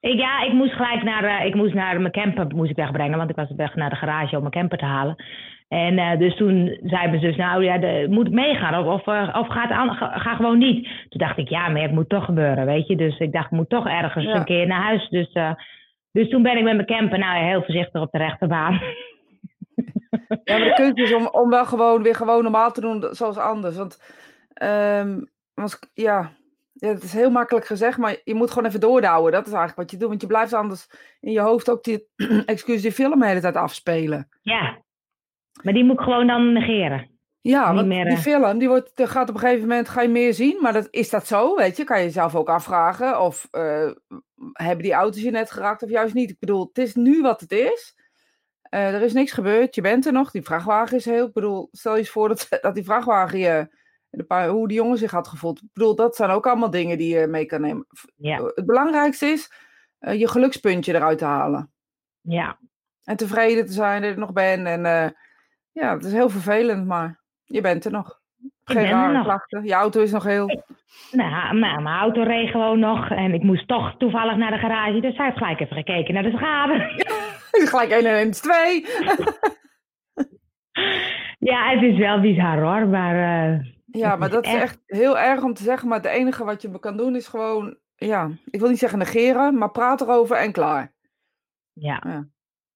ik, 0.00 0.18
ja, 0.18 0.40
ik 0.42 0.52
moest 0.52 0.72
gelijk 0.72 1.02
naar, 1.02 1.24
eh, 1.24 1.46
ik 1.46 1.54
moest 1.54 1.74
naar 1.74 2.00
mijn 2.00 2.12
camper 2.12 2.46
moest 2.46 2.70
ik 2.70 2.76
wegbrengen, 2.76 3.18
want 3.18 3.30
ik 3.30 3.36
was 3.36 3.50
op 3.50 3.56
weg 3.56 3.74
naar 3.74 3.90
de 3.90 3.96
garage 3.96 4.34
om 4.34 4.40
mijn 4.40 4.52
camper 4.52 4.78
te 4.78 4.84
halen. 4.84 5.24
En 5.68 5.98
eh, 5.98 6.18
dus 6.18 6.36
toen 6.36 6.78
zei 6.82 7.08
mijn 7.08 7.20
zus, 7.20 7.36
nou 7.36 7.64
ja, 7.64 7.78
de, 7.78 8.06
moet 8.10 8.26
ik 8.26 8.32
meegaan 8.32 8.86
of, 8.86 8.86
of, 9.00 9.06
eh, 9.14 9.36
of 9.38 9.48
gaat 9.48 9.70
aan, 9.70 9.94
ga, 9.94 10.18
ga 10.18 10.34
gewoon 10.34 10.58
niet. 10.58 10.84
Toen 10.84 11.20
dacht 11.20 11.38
ik, 11.38 11.48
ja, 11.48 11.68
maar 11.68 11.82
het 11.82 11.92
moet 11.92 12.08
toch 12.08 12.24
gebeuren, 12.24 12.66
weet 12.66 12.86
je. 12.86 12.96
Dus 12.96 13.18
ik 13.18 13.32
dacht, 13.32 13.44
ik 13.46 13.50
moet 13.50 13.68
toch 13.68 13.86
ergens 13.88 14.24
Ja. 14.24 14.34
een 14.34 14.44
keer 14.44 14.66
naar 14.66 14.82
huis. 14.82 15.08
Dus, 15.08 15.32
eh, 15.32 15.52
dus 16.12 16.28
toen 16.28 16.42
ben 16.42 16.56
ik 16.56 16.62
met 16.62 16.74
mijn 16.74 16.86
camper, 16.86 17.18
nou 17.18 17.36
ja, 17.36 17.44
heel 17.44 17.62
voorzichtig 17.62 18.00
op 18.00 18.10
de 18.12 18.18
rechterbaan. 18.18 18.80
Ja, 20.44 20.58
maar 20.58 20.68
de 20.68 20.74
kunst 20.74 20.98
is 20.98 21.12
om, 21.12 21.26
om 21.26 21.50
wel 21.50 21.66
gewoon 21.66 22.02
weer 22.02 22.14
gewoon 22.14 22.42
normaal 22.42 22.72
te 22.72 22.80
doen 22.80 23.06
zoals 23.10 23.36
anders. 23.36 23.76
Want, 23.76 23.98
want 25.54 25.78
ja, 25.94 26.32
ja, 26.72 26.88
het 26.88 27.02
is 27.02 27.12
heel 27.12 27.30
makkelijk 27.30 27.66
gezegd, 27.66 27.98
maar 27.98 28.16
je 28.24 28.34
moet 28.34 28.50
gewoon 28.50 28.68
even 28.68 28.80
doordouwen. 28.80 29.32
Dat 29.32 29.46
is 29.46 29.52
eigenlijk 29.52 29.80
wat 29.80 29.90
je 29.90 29.96
doet. 29.96 30.08
Want 30.08 30.20
je 30.20 30.26
blijft 30.26 30.52
anders 30.52 30.86
in 31.20 31.32
je 31.32 31.40
hoofd 31.40 31.70
ook 31.70 31.84
die, 31.84 32.08
excuus, 32.46 32.82
die 32.82 32.92
film 32.92 33.20
de 33.20 33.26
hele 33.26 33.40
tijd 33.40 33.56
afspelen. 33.56 34.28
ja, 34.40 34.82
maar 35.62 35.72
die 35.72 35.84
moet 35.84 35.98
ik 35.98 36.04
gewoon 36.04 36.26
dan 36.26 36.52
negeren. 36.52 37.10
Ja, 37.40 37.66
Niet 37.66 37.74
want 37.74 37.88
meer, 37.88 38.04
die 38.04 38.14
eh. 38.14 38.20
film, 38.20 38.58
die 38.58 38.68
wordt, 38.68 38.90
gaat 38.94 39.28
op 39.28 39.34
een 39.34 39.40
gegeven 39.40 39.68
moment, 39.68 39.88
ga 39.88 40.02
je 40.02 40.08
meer 40.08 40.34
zien. 40.34 40.58
Maar 40.60 40.72
dat, 40.72 40.88
is 40.90 41.10
dat 41.10 41.26
zo, 41.26 41.54
weet 41.56 41.76
je? 41.76 41.84
Kan 41.84 41.98
je 41.98 42.04
jezelf 42.04 42.34
ook 42.34 42.48
afvragen. 42.48 43.20
Of 43.20 43.48
eh, 43.50 43.90
hebben 44.52 44.82
die 44.84 44.92
auto's 44.92 45.22
je 45.22 45.30
net 45.30 45.50
geraakt 45.50 45.82
of 45.82 45.90
juist 45.90 46.14
niet? 46.14 46.30
Ik 46.30 46.38
bedoel, 46.38 46.66
het 46.66 46.78
is 46.78 46.94
nu 46.94 47.20
wat 47.20 47.40
het 47.40 47.52
is. 47.52 47.96
Eh, 48.72 48.94
er 48.94 49.02
is 49.02 49.12
niks 49.12 49.32
gebeurd, 49.32 49.74
je 49.74 49.80
bent 49.80 50.06
er 50.06 50.12
nog. 50.12 50.30
Die 50.30 50.42
vrachtwagen 50.42 50.96
is 50.96 51.04
heel, 51.04 51.26
ik 51.26 51.32
bedoel, 51.32 51.68
stel 51.72 51.92
je 51.92 51.98
eens 51.98 52.10
voor 52.10 52.28
dat, 52.28 52.46
dat 52.60 52.74
die 52.74 52.84
vrachtwagen 52.84 53.38
je, 53.38 53.76
de 54.10 54.24
paar, 54.24 54.48
hoe 54.48 54.68
die 54.68 54.76
jongen 54.76 54.98
zich 54.98 55.10
had 55.10 55.28
gevoeld. 55.28 55.62
Ik 55.62 55.68
bedoel, 55.72 55.94
dat 55.94 56.16
zijn 56.16 56.30
ook 56.30 56.46
allemaal 56.46 56.70
dingen 56.70 56.98
die 56.98 57.14
je 57.18 57.26
mee 57.26 57.46
kan 57.46 57.60
nemen. 57.60 57.86
Ja, 58.16 58.42
Het 58.54 58.66
belangrijkste 58.66 59.26
is 59.26 59.52
eh, 59.98 60.18
je 60.18 60.28
gelukspuntje 60.28 60.94
eruit 60.94 61.18
te 61.18 61.24
halen. 61.24 61.72
ja. 62.20 62.58
En 63.02 63.16
tevreden 63.16 63.66
te 63.66 63.72
zijn 63.72 64.00
dat 64.00 64.10
je 64.10 64.14
er 64.14 64.20
nog 64.20 64.32
bent. 64.32 64.66
En 64.66 64.86
eh, 64.86 65.10
ja, 65.72 65.94
het 65.94 66.04
is 66.04 66.12
heel 66.12 66.28
vervelend, 66.28 66.86
maar 66.86 67.22
je 67.44 67.60
bent 67.60 67.84
er 67.84 67.90
nog. 67.90 68.21
Geen 68.64 68.84
rare 68.90 69.22
klachten. 69.22 69.64
Je 69.64 69.72
auto 69.72 70.00
is 70.00 70.12
nog 70.12 70.24
heel. 70.24 70.62
Nou, 71.10 71.54
mijn 71.58 71.86
auto 71.86 72.22
reed 72.22 72.50
gewoon 72.50 72.78
nog 72.78 73.10
en 73.10 73.34
ik 73.34 73.42
moest 73.42 73.68
toch 73.68 73.94
toevallig 73.98 74.36
naar 74.36 74.50
de 74.50 74.58
garage. 74.58 75.00
Dus 75.00 75.16
hij 75.16 75.26
heeft 75.26 75.38
gelijk 75.38 75.60
even 75.60 75.76
gekeken 75.76 76.14
naar 76.14 76.22
de 76.22 76.30
schade. 76.36 76.74
gelijk 77.68 77.90
1 77.90 78.04
en 78.06 78.16
1 78.16 78.28
is 78.28 78.40
2. 78.40 78.84
Ja, 81.38 81.70
het 81.70 81.82
is 81.82 81.98
wel 81.98 82.20
bizar 82.20 82.60
hoor, 82.60 82.86
maar 82.88 83.14
eh, 83.14 83.60
Ja, 83.86 84.16
maar 84.16 84.28
is 84.28 84.34
dat 84.34 84.44
is 84.46 84.52
echt- 84.52 84.62
echt 84.62 84.80
heel 84.86 85.18
erg 85.18 85.42
om 85.42 85.54
te 85.54 85.62
zeggen. 85.62 85.88
Maar 85.88 85.96
het 85.96 86.06
enige 86.06 86.44
wat 86.44 86.62
je 86.62 86.78
kan 86.78 86.96
doen 86.96 87.16
is 87.16 87.28
gewoon. 87.28 87.76
Ja, 87.96 88.30
ik 88.50 88.60
wil 88.60 88.68
niet 88.68 88.78
zeggen 88.78 88.98
negeren, 88.98 89.58
maar 89.58 89.70
praat 89.70 90.00
erover 90.00 90.36
en 90.36 90.52
klaar. 90.52 90.92
ja, 91.72 92.26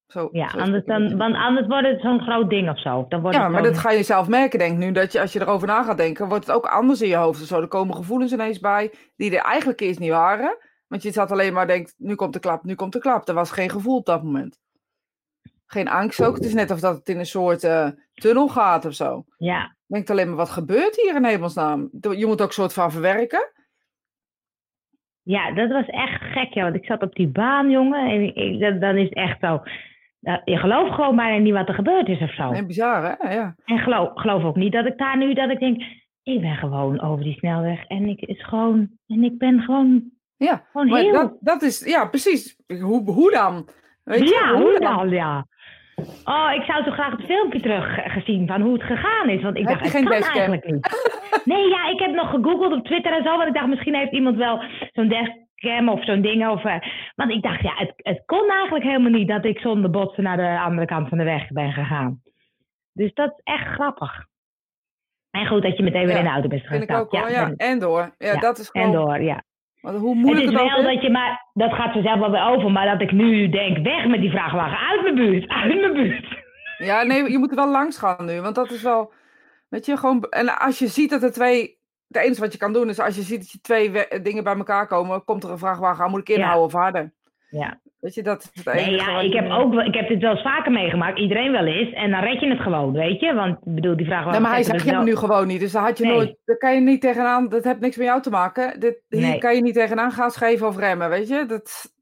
Zo, 0.07 0.29
ja 0.31 0.49
zo 0.49 0.57
anders 0.57 0.85
dan, 0.85 1.17
want 1.17 1.35
anders 1.35 1.67
wordt 1.67 1.87
het 1.87 2.01
zo'n 2.01 2.19
groot 2.19 2.49
ding 2.49 2.69
of 2.69 2.79
zo. 2.79 3.05
Dan 3.09 3.21
wordt 3.21 3.37
Ja, 3.37 3.43
het 3.43 3.51
maar 3.51 3.63
dat 3.63 3.77
ga 3.77 3.91
je 3.91 4.03
zelf 4.03 4.27
merken, 4.27 4.59
denk 4.59 4.71
ik 4.71 4.77
nu. 4.77 4.91
Dat 4.91 5.11
je 5.11 5.21
als 5.21 5.33
je 5.33 5.41
erover 5.41 5.67
na 5.67 5.83
gaat 5.83 5.97
denken, 5.97 6.27
wordt 6.27 6.47
het 6.47 6.55
ook 6.55 6.65
anders 6.65 7.01
in 7.01 7.07
je 7.07 7.15
hoofd. 7.15 7.41
of 7.41 7.47
Zo, 7.47 7.61
er 7.61 7.67
komen 7.67 7.95
gevoelens 7.95 8.33
ineens 8.33 8.59
bij 8.59 8.93
die 9.15 9.37
er 9.37 9.43
eigenlijk 9.43 9.79
eerst 9.79 9.99
niet 9.99 10.09
waren. 10.09 10.57
Want 10.87 11.03
je 11.03 11.11
zat 11.11 11.31
alleen 11.31 11.53
maar 11.53 11.67
denkt, 11.67 11.93
nu 11.97 12.15
komt 12.15 12.33
de 12.33 12.39
klap, 12.39 12.63
nu 12.63 12.75
komt 12.75 12.93
de 12.93 12.99
klap. 12.99 13.27
Er 13.27 13.33
was 13.33 13.51
geen 13.51 13.69
gevoel 13.69 13.97
op 13.97 14.05
dat 14.05 14.23
moment. 14.23 14.59
Geen 15.65 15.87
angst 15.87 16.23
ook. 16.23 16.35
Het 16.35 16.45
is 16.45 16.53
net 16.53 16.71
of 16.71 16.79
dat 16.79 16.97
het 16.97 17.09
in 17.09 17.19
een 17.19 17.25
soort 17.25 17.63
eh, 17.63 17.87
tunnel 18.13 18.47
gaat 18.47 18.85
of 18.85 18.93
zo. 18.93 19.23
Ja, 19.37 19.61
Je 19.61 19.93
denkt 19.93 20.09
alleen 20.09 20.27
maar, 20.27 20.35
wat 20.35 20.49
gebeurt 20.49 20.95
hier 20.95 21.15
in 21.15 21.25
hemelsnaam? 21.25 21.89
Je 22.01 22.25
moet 22.25 22.41
ook 22.41 22.47
een 22.47 22.53
soort 22.53 22.73
van 22.73 22.91
verwerken. 22.91 23.51
ja, 25.23 25.51
dat 25.51 25.69
was 25.69 25.85
echt 25.85 26.21
gek, 26.21 26.53
ja. 26.53 26.63
Want 26.63 26.75
ik 26.75 26.85
zat 26.85 27.01
op 27.01 27.15
die 27.15 27.27
baan, 27.27 27.69
jongen. 27.69 28.09
En 28.09 28.35
ik, 28.35 28.81
dan 28.81 28.97
is 28.97 29.09
het 29.09 29.17
echt 29.17 29.39
zo... 29.39 29.61
dat- 30.27 30.41
je 30.45 30.57
gelooft 30.57 30.93
gewoon 30.93 31.15
bijna 31.15 31.37
niet 31.43 31.53
wat 31.53 31.67
er 31.67 31.73
gebeurd 31.73 32.07
is 32.07 32.21
of 32.21 32.33
zo. 32.33 32.51
En 32.51 32.67
bizar, 32.67 33.03
hè? 33.17 33.33
Ja. 33.33 33.55
En 33.65 33.79
geloof, 33.79 34.09
geloof 34.13 34.43
ook 34.43 34.55
niet 34.55 34.71
dat 34.71 34.85
ik 34.85 34.97
daar 34.97 35.17
nu, 35.17 35.33
dat 35.33 35.49
ik 35.49 35.59
denk... 35.59 35.81
Ik 36.23 36.41
ben 36.41 36.55
gewoon 36.55 37.01
over 37.01 37.23
die 37.23 37.37
snelweg 37.37 37.85
en 37.85 38.05
ik 38.09 38.21
is 38.21 38.45
gewoon... 38.45 38.89
En 39.07 39.23
ik 39.23 39.37
ben 39.37 39.61
gewoon, 39.61 40.03
Ja, 40.37 40.63
gewoon 40.71 40.87
maar 40.87 40.99
heel... 41.01 41.11
dat, 41.13 41.37
dat 41.39 41.61
is, 41.61 41.85
ja, 41.85 42.05
precies. 42.05 42.57
Hoe, 42.81 43.11
hoe 43.11 43.31
dan? 43.31 43.69
Weet 44.03 44.29
je? 44.29 44.35
ja, 44.43 44.61
hoe 44.61 44.79
dan, 44.79 45.09
ja. 45.09 45.45
Oh, 46.23 46.51
ik 46.55 46.61
zou 46.63 46.83
zo 46.83 46.91
graag 46.91 47.11
het 47.11 47.25
filmpje 47.25 47.59
terug 47.59 47.99
gezien 48.13 48.47
van 48.47 48.61
hoe 48.61 48.73
het 48.73 48.83
gegaan 48.83 49.29
is. 49.29 49.41
Want 49.41 49.57
ik 49.57 49.67
Heb 49.67 49.79
dacht, 49.79 49.91
kan 49.91 50.11
eigenlijk 50.11 50.65
niet. 50.71 50.87
Nee, 51.45 51.69
ja, 51.69 51.89
ik 51.89 51.99
heb 51.99 52.11
nog 52.15 52.29
gegoogeld 52.29 52.73
op 52.73 52.85
Twitter 52.85 53.11
en 53.17 53.23
zo. 53.23 53.37
Want 53.37 53.47
ik 53.47 53.53
dacht, 53.53 53.67
misschien 53.67 53.95
heeft 53.95 54.11
iemand 54.11 54.35
wel 54.37 54.61
zo'n 54.91 55.07
dashcam 55.57 55.89
of 55.89 56.05
zo'n 56.05 56.21
ding. 56.21 56.47
Of, 56.47 56.63
eh, 56.63 56.75
want 57.15 57.31
ik 57.31 57.41
dacht, 57.41 57.61
ja, 57.61 57.73
het, 57.75 57.93
het 57.95 58.21
kon 58.25 58.49
eigenlijk 58.49 58.85
helemaal 58.85 59.11
niet 59.11 59.27
dat 59.27 59.45
ik 59.45 59.59
zonder 59.59 59.89
botsen 59.89 60.23
naar 60.23 60.37
de 60.37 60.59
andere 60.59 60.87
kant 60.87 61.09
van 61.09 61.17
de 61.17 61.23
weg 61.23 61.47
ben 61.47 61.71
gegaan. 61.71 62.21
Dus 62.93 63.13
dat 63.13 63.29
is 63.29 63.41
echt 63.43 63.67
grappig. 63.67 64.25
En 65.31 65.47
goed 65.47 65.61
dat 65.61 65.77
je 65.77 65.83
meteen 65.83 66.05
weer 66.05 66.11
Ja, 66.11 66.17
in 66.17 66.23
de 66.23 66.31
auto 66.31 66.47
bent 66.47 66.91
ook 66.91 67.11
wel, 67.11 67.29
ja. 67.29 67.45
en, 67.45 67.55
En 67.55 67.79
door. 67.79 68.15
Ja, 68.17 68.33
Ja, 68.33 68.39
dat 68.39 68.57
is 68.57 68.69
en 68.71 68.81
gewoon... 68.81 69.05
door, 69.05 69.21
ja. 69.21 69.41
Want 69.81 69.97
hoe 69.97 70.09
Het 70.09 70.17
moeilijk 70.17 70.47
is 70.47 70.53
het, 70.53 70.61
wel 70.61 70.79
is. 70.79 70.93
dat 70.93 71.01
je 71.01 71.09
maar, 71.09 71.45
dat 71.53 71.73
gaat 71.73 71.91
vanzelf 71.91 72.19
wel 72.19 72.31
weer 72.31 72.47
over, 72.47 72.71
maar 72.71 72.85
dat 72.85 73.01
ik 73.01 73.11
nu 73.11 73.49
denk, 73.49 73.77
weg 73.77 74.05
met 74.07 74.21
die 74.21 74.31
vrachtwagen, 74.31 74.77
uit 74.77 75.01
mijn 75.01 75.15
buurt, 75.15 75.49
uit 75.49 75.79
mijn 75.79 75.93
buurt. 75.93 76.45
Ja, 76.77 77.03
nee, 77.03 77.31
je 77.31 77.37
moet 77.37 77.49
er 77.49 77.55
wel 77.55 77.71
langs 77.71 77.97
gaan 77.97 78.25
nu. 78.25 78.41
Want 78.41 78.55
dat 78.55 78.71
is 78.71 78.81
wel... 78.81 79.13
Weet 79.69 79.85
je, 79.85 79.97
gewoon... 79.97 80.21
En 80.21 80.57
als 80.57 80.79
je 80.79 80.87
ziet 80.87 81.09
dat 81.09 81.23
er 81.23 81.31
twee... 81.31 81.76
Het 82.07 82.17
enige 82.23 82.41
wat 82.41 82.51
je 82.51 82.57
kan 82.57 82.73
doen 82.73 82.89
is 82.89 82.99
als 82.99 83.15
je 83.15 83.21
ziet 83.21 83.39
dat 83.39 83.51
je 83.51 83.59
twee 83.61 83.91
we- 83.91 84.19
dingen 84.23 84.43
bij 84.43 84.55
elkaar 84.55 84.87
komen, 84.87 85.23
komt 85.23 85.43
er 85.43 85.51
een 85.51 85.57
vrachtwagen 85.57 86.03
aan, 86.03 86.09
moet 86.09 86.29
ik 86.29 86.29
inhouden 86.29 86.63
of 86.65 86.71
harder. 86.73 87.13
Ja. 87.49 87.79
Weet 87.99 88.13
je, 88.13 88.23
dat 88.23 88.51
is 88.53 88.63
het 88.63 88.73
enige 88.75 88.89
Nee, 88.89 88.99
ja, 88.99 89.19
ik 89.19 89.33
heb, 89.33 89.49
ook, 89.51 89.73
ik 89.73 89.93
heb 89.93 90.07
dit 90.07 90.21
wel 90.21 90.31
eens 90.31 90.41
vaker 90.41 90.71
meegemaakt, 90.71 91.19
iedereen 91.19 91.51
wel 91.51 91.65
eens, 91.65 91.93
en 91.93 92.11
dan 92.11 92.19
red 92.23 92.39
je 92.39 92.49
het 92.49 92.59
gewoon, 92.59 92.91
weet 92.93 93.19
je, 93.19 93.33
want 93.33 93.57
ik 93.57 93.73
bedoel, 93.73 93.95
die 93.97 94.05
vrachtwagen... 94.05 94.31
Nee, 94.31 94.41
maar 94.41 94.51
hij 94.57 94.63
zegt 94.63 94.77
dus 94.77 94.87
je 94.87 94.91
wel- 94.95 95.03
nu 95.03 95.15
gewoon 95.15 95.47
niet. 95.47 95.59
Dus 95.59 95.71
daar 95.71 95.83
had 95.83 95.97
je 95.97 96.05
Nee. 96.05 96.13
nooit... 96.15 96.35
Daar 96.45 96.57
kan 96.57 96.73
je 96.75 96.81
niet 96.81 97.01
tegenaan... 97.01 97.49
Dat 97.49 97.63
heeft 97.63 97.79
niks 97.79 97.97
met 97.97 98.05
jou 98.05 98.21
te 98.21 98.29
maken. 98.29 98.79
Dit, 98.79 99.01
hier 99.09 99.21
Nee. 99.21 99.37
kan 99.37 99.55
je 99.55 99.61
niet 99.61 99.73
tegenaan 99.73 100.11
gas 100.11 100.37
geven 100.37 100.67
of 100.67 100.77
remmen, 100.77 101.09
weet 101.09 101.27
je. 101.27 101.45
Dat... 101.47 101.95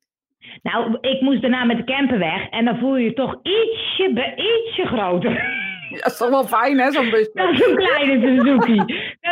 Nou, 0.62 0.98
ik 1.02 1.22
moest 1.22 1.42
daarna 1.42 1.64
met 1.64 1.78
de 1.78 1.84
camper 1.84 2.20
weg, 2.20 2.50
en 2.50 2.66
dan 2.66 2.78
voel 2.78 2.98
je 2.98 3.06
je 3.06 3.14
toch 3.14 3.36
ietsje, 3.42 4.34
ietsje 4.36 4.86
groter. 4.86 5.64
dat 5.90 6.12
is 6.12 6.18
toch 6.18 6.30
wel 6.30 6.44
fijn, 6.44 6.80
hè, 6.80 6.92
zo'n 6.92 7.10
bus. 7.10 7.32
Dat 7.34 7.50
is 7.52 7.58
zo'n 7.64 7.76
kleine 7.76 8.28
Suzuki. 8.38 8.84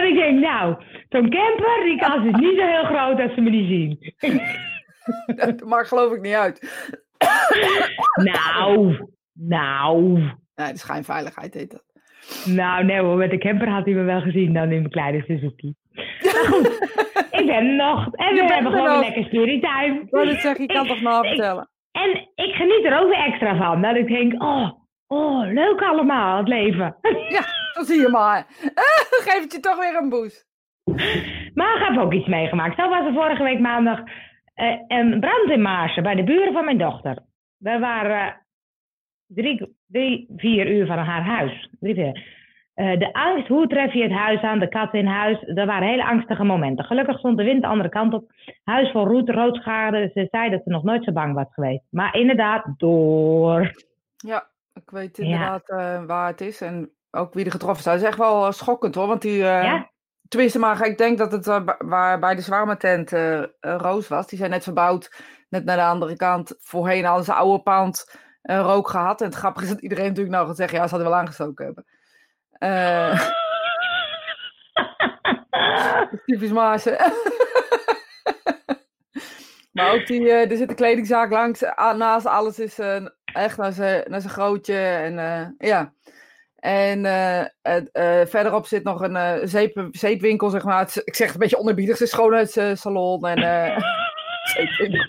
Dat 0.04 0.12
ik 0.12 0.18
denk, 0.18 0.40
nou, 0.40 0.76
zo'n 1.10 1.30
camper, 1.30 1.84
die 1.84 1.98
kans 2.00 2.26
is 2.26 2.40
niet 2.40 2.60
zo 2.60 2.66
heel 2.66 2.84
groot 2.84 3.18
dat 3.18 3.32
ze 3.36 3.42
me 3.42 3.50
niet 3.50 3.68
zien. 3.68 4.14
Dat 5.36 5.64
maakt 5.66 5.88
geloof 5.88 6.14
ik 6.14 6.22
niet 6.22 6.34
uit. 6.34 6.88
Nou, 8.24 8.98
nou. 9.34 10.14
Nee, 10.56 10.72
de 10.72 10.78
schijnveiligheid 10.78 11.54
heet 11.54 11.72
dat. 11.72 11.84
Nou, 12.56 12.84
nee 12.86 13.00
hoor, 13.00 13.18
met 13.18 13.30
de 13.32 13.38
camper 13.38 13.70
had 13.70 13.86
hij 13.86 13.94
me 13.94 14.04
wel 14.04 14.22
gezien 14.22 14.54
dan 14.54 14.64
in 14.64 14.70
mijn 14.80 14.90
kleine 14.90 15.22
Suzuki. 15.28 15.74
Maar 16.24 16.46
goed, 16.46 16.68
ik 17.40 17.46
ben 17.46 17.76
nog. 17.76 18.08
En 18.16 18.36
Je 18.36 18.42
we 18.42 18.54
hebben 18.54 18.72
gewoon 18.72 18.90
een 18.94 19.00
lekker 19.00 19.24
storytime. 19.26 20.00
Ik 20.04 20.10
wou 20.10 20.26
net 20.26 20.40
zeggen, 20.42 20.62
je 20.68 20.74
kan 20.74 20.84
Ik- 20.86 20.90
toch 21.04 21.22
ik- 21.22 21.28
vertellen. 21.28 21.70
En 21.92 22.10
ik 22.36 22.54
geniet 22.56 22.86
er 22.86 23.00
ook 23.00 23.08
weer 23.10 23.26
extra 23.26 23.58
van. 23.58 23.82
Dat 23.82 23.96
ik 23.96 24.08
denk, 24.08 24.44
oh, 24.44 24.70
oh, 25.08 25.48
leuk 25.54 25.82
allemaal, 25.82 26.38
het 26.38 26.48
leven. 26.48 26.96
Dan 27.74 27.86
zie 27.86 28.02
je 28.02 28.10
maar. 28.10 28.46
Geef 29.26 29.42
het 29.42 29.52
je 29.52 29.60
toch 29.60 29.78
weer 29.78 29.96
een 29.96 30.10
boost. 30.10 30.48
Maar 31.54 31.76
ik 31.76 31.88
heb 31.88 31.98
ook 31.98 32.14
iets 32.14 32.28
meegemaakt. 32.28 32.80
Zo 32.80 32.90
was 32.90 33.06
er 33.06 33.14
vorige 33.14 33.44
week 33.44 33.60
maandag 33.60 34.00
eh, 34.54 34.80
een 34.88 35.20
brand 35.20 35.50
in 35.50 35.62
Maarsen 35.62 36.04
bij 36.04 36.16
de 36.16 36.24
buren 36.24 36.54
van 36.54 36.66
mijn 36.66 36.78
dochter. 36.78 37.18
We 37.58 37.80
waren 37.80 38.28
eh, 38.28 38.34
drie, 39.28 39.76
drie, 39.88 40.34
vier 40.38 40.72
uur 40.72 40.86
van 40.86 40.98
haar 40.98 41.24
huis. 41.24 41.70
Drie, 41.80 41.94
vier. 41.94 42.42
Eh, 42.74 43.00
de 43.00 43.14
angst, 43.14 43.48
hoe 43.48 43.68
tref 43.68 43.94
je 43.94 44.04
het 44.04 44.12
huis 44.12 44.42
aan, 44.42 44.60
de 44.60 44.70
kat 44.70 44.94
in 44.94 45.06
huis. 45.06 45.42
Er 45.48 45.66
waren 45.66 45.88
hele 45.88 46.06
angstige 46.06 46.44
momenten. 46.44 46.86
Gelukkig 46.86 47.18
stond 47.18 47.38
de 47.38 47.44
wind 47.44 47.62
de 47.62 47.68
andere 47.68 47.90
kant 47.90 48.14
op. 48.14 48.32
Huis 48.64 48.92
vol 48.92 49.08
roet, 49.08 49.30
roodschade. 49.30 50.10
Ze 50.14 50.28
zei 50.32 50.50
dat 50.50 50.62
ze 50.64 50.70
nog 50.70 50.84
nooit 50.84 51.04
zo 51.04 51.12
bang 51.12 51.34
was 51.34 51.48
geweest. 51.50 51.84
Maar 51.90 52.16
inderdaad, 52.16 52.66
door. 52.78 53.72
Ja, 54.16 54.48
ik 54.74 54.90
weet 54.90 55.18
inderdaad 55.18 55.70
eh, 55.70 56.06
waar 56.06 56.28
het 56.28 56.42
is 56.42 56.62
en 56.62 56.92
ook 57.16 57.34
wie 57.34 57.46
er 57.46 57.52
getroffen 57.52 57.80
is. 57.80 57.84
Dat 57.92 57.96
is 58.02 58.08
echt 58.08 58.18
wel 58.18 58.46
eh, 58.46 58.52
schokkend 58.52 58.96
hoor, 58.96 59.08
want 59.08 59.22
die... 59.22 59.44
eh, 59.44 59.64
Ja? 59.64 59.92
Tenminste, 60.28 60.60
maar 60.60 60.86
ik 60.86 60.98
denk 60.98 61.18
dat 61.18 61.32
het 61.32 61.48
eh, 61.48 61.62
waar 61.78 62.20
bij 62.20 62.36
de 62.36 62.42
zwaarmatent 62.42 63.14
eh, 63.14 63.44
Roos 63.60 64.08
was. 64.08 64.28
Die 64.28 64.38
zijn 64.38 64.50
net 64.50 64.64
verbouwd, 64.64 65.22
net 65.50 65.66
naar 65.66 65.78
de 65.78 65.84
andere 65.84 66.16
kant. 66.16 66.56
Voorheen 66.60 67.06
hadden 67.06 67.26
ze 67.26 67.34
oude 67.34 67.64
pand 67.64 68.16
rook 68.42 68.90
gehad. 68.90 69.22
En 69.22 69.28
het 69.28 69.36
grappige 69.36 69.66
is 69.66 69.72
dat 69.72 69.82
iedereen 69.82 70.08
natuurlijk 70.08 70.36
nou 70.36 70.48
gaat 70.48 70.56
zeggen, 70.56 70.78
ja, 70.78 70.84
ze 70.88 70.94
hadden 70.96 71.10
wel 71.12 71.20
aangestoken 71.20 71.66
hebben. 71.66 71.86
Eh, 72.52 73.30
typisch 76.26 76.52
Maasen. 76.52 76.98
maar 79.72 79.94
ook 79.94 80.06
die, 80.08 80.32
er 80.32 80.58
zit 80.58 80.70
een 80.70 80.76
kledingzaak 80.76 81.32
langs, 81.32 81.62
naast 81.96 82.26
alles 82.26 82.60
is 82.60 82.80
echt 83.24 83.58
naar 83.58 83.72
zijn 83.72 84.04
zijn 84.08 84.30
grootje. 84.34 84.78
En 84.78 85.56
ja. 85.58 85.94
En 86.64 87.06
eh, 87.06 87.40
eh, 87.92 88.28
verderop 88.28 88.66
zit 88.66 88.84
nog 88.84 89.02
een 89.02 89.16
eh, 89.16 89.40
zeep, 89.44 89.88
zeepwinkel, 89.92 90.50
zeg 90.50 90.64
maar. 90.64 90.80
Het 90.80 91.02
ik 91.06 91.16
zeg 91.16 91.26
het 91.28 91.36
een 91.36 91.42
beetje 91.42 91.58
onderbiedig, 91.58 91.94
het 91.98 92.08
is 92.08 92.14
schoonheidssalon 92.14 93.26
en 93.28 93.38
eh, 93.38 93.78
zeepwinkel. 94.56 95.06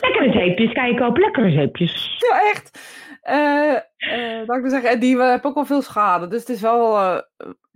Lekkere 0.00 0.32
zeepjes, 0.32 0.72
kan 0.72 0.88
je 0.88 0.98
kopen, 0.98 1.20
lekkere 1.20 1.50
zeepjes. 1.50 2.16
Ja, 2.30 2.40
echt. 2.50 2.80
Eh 3.20 3.74
eh, 3.96 4.46
laat 4.46 4.56
ik 4.56 4.62
maar 4.62 4.70
zeggen, 4.70 4.90
en 4.90 5.00
die 5.00 5.18
eh, 5.18 5.28
hebben 5.28 5.44
ook 5.48 5.54
wel 5.54 5.64
veel 5.64 5.82
schade. 5.82 6.28
Dus 6.28 6.40
het 6.40 6.48
is 6.48 6.60
wel 6.60 6.98
eh, 6.98 7.18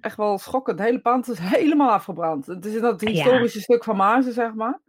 echt 0.00 0.16
wel 0.16 0.38
schokkend. 0.38 0.78
Het 0.78 0.86
hele 0.88 1.00
pand 1.00 1.28
is 1.28 1.38
helemaal 1.38 1.90
afgebrand. 1.90 2.46
Het 2.46 2.64
is 2.64 2.74
in 2.74 2.80
dat 2.80 3.00
Ja. 3.00 3.08
historische 3.10 3.60
stuk 3.60 3.84
van 3.84 3.96
Maarsen, 3.96 4.32
zeg 4.32 4.54
maar. 4.54 4.80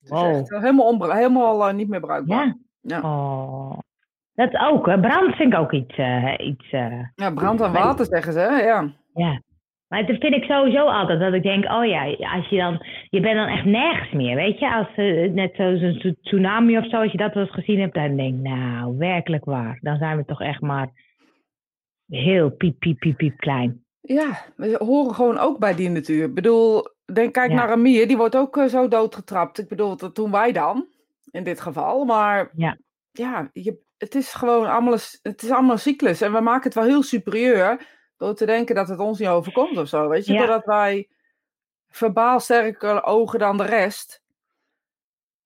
Het 0.00 0.02
is 0.02 0.08
Wow. 0.10 0.36
echt, 0.36 0.48
helemaal, 0.48 1.12
helemaal 1.12 1.70
niet 1.72 1.88
meer 1.88 2.00
bruikbaar. 2.00 2.46
Ja. 2.46 2.56
Ja. 2.80 3.00
Oh. 3.02 3.78
Dat 4.38 4.56
ook, 4.56 4.86
hè. 4.86 5.00
Brand 5.00 5.34
vind 5.36 5.52
ik 5.52 5.58
ook 5.58 5.72
iets. 5.72 5.96
eh, 5.96 6.32
iets 6.38 6.70
eh, 6.70 7.02
Ja, 7.14 7.30
brand 7.30 7.62
aan 7.62 7.72
water, 7.72 8.04
zeggen 8.06 8.32
ze. 8.32 8.38
hè? 8.38 8.60
Ja. 8.60 8.92
ja. 9.14 9.40
Maar 9.88 10.06
dat 10.06 10.16
vind 10.18 10.34
ik 10.34 10.44
sowieso 10.44 10.86
altijd. 10.86 11.20
Dat 11.20 11.32
ik 11.32 11.42
denk, 11.42 11.64
oh 11.64 11.84
ja, 11.86 12.04
als 12.36 12.48
je 12.48 12.56
dan. 12.56 12.84
Je 13.08 13.20
bent 13.20 13.34
dan 13.36 13.46
echt 13.48 13.64
nergens 13.64 14.12
meer, 14.12 14.36
weet 14.36 14.58
je? 14.58 14.74
Als 14.74 14.88
eh, 14.94 15.30
net 15.32 15.52
zo'n 15.56 15.96
tsu- 15.98 16.14
tsunami 16.22 16.78
of 16.78 16.88
zo, 16.88 16.96
als 16.96 17.12
je 17.12 17.18
dat 17.18 17.34
wel 17.34 17.42
eens 17.42 17.52
gezien 17.54 17.80
hebt, 17.80 17.94
dan 17.94 18.16
denk 18.16 18.34
ik, 18.34 18.40
nou, 18.42 18.96
werkelijk 18.98 19.44
waar. 19.44 19.78
Dan 19.80 19.98
zijn 19.98 20.16
we 20.16 20.24
toch 20.24 20.40
echt 20.40 20.60
maar 20.60 20.88
heel 22.06 22.50
piep, 22.50 22.78
piep, 22.78 22.98
piep, 22.98 23.16
piep 23.16 23.36
klein. 23.36 23.84
Ja, 24.00 24.44
we 24.56 24.76
horen 24.78 25.14
gewoon 25.14 25.38
ook 25.38 25.58
bij 25.58 25.74
die 25.74 25.88
natuur. 25.90 26.24
Ik 26.24 26.34
bedoel, 26.34 26.82
denk, 27.12 27.32
kijk 27.32 27.50
Ja. 27.50 27.56
naar 27.56 27.70
een 27.72 27.82
mier, 27.82 28.06
die 28.08 28.16
wordt 28.16 28.36
ook 28.36 28.64
zo 28.68 28.88
doodgetrapt. 28.88 29.58
Ik 29.58 29.68
bedoel, 29.68 29.96
dat 29.96 30.14
doen 30.14 30.30
wij 30.30 30.52
dan, 30.52 30.86
in 31.30 31.44
dit 31.44 31.60
geval. 31.60 32.04
Maar 32.04 32.50
Ja. 32.56 32.76
ja, 33.10 33.48
je, 33.52 33.86
het 33.98 34.14
is 34.14 34.32
gewoon 34.34 34.66
allemaal 34.66 34.96
het 35.22 35.42
is 35.42 35.50
allemaal 35.50 35.78
cyclus. 35.78 36.20
En 36.20 36.32
we 36.32 36.40
maken 36.40 36.62
het 36.64 36.74
wel 36.74 36.84
heel 36.84 37.02
superieur 37.02 37.86
door 38.16 38.34
te 38.34 38.46
denken 38.46 38.74
dat 38.74 38.88
het 38.88 38.98
ons 38.98 39.18
niet 39.18 39.28
overkomt 39.28 39.78
of 39.78 39.88
zo. 39.88 40.08
Weet 40.08 40.26
je, 40.26 40.32
Ja. 40.32 40.38
doordat 40.38 40.64
wij 40.64 41.08
verbaal 41.88 42.40
sterker 42.40 43.04
ogen 43.04 43.38
dan 43.38 43.56
de 43.56 43.64
rest. 43.64 44.22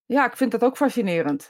Ja, 0.04 0.26
ik 0.26 0.37
vind 0.37 0.50
dat 0.50 0.64
ook 0.64 0.76
fascinerend. 0.76 1.49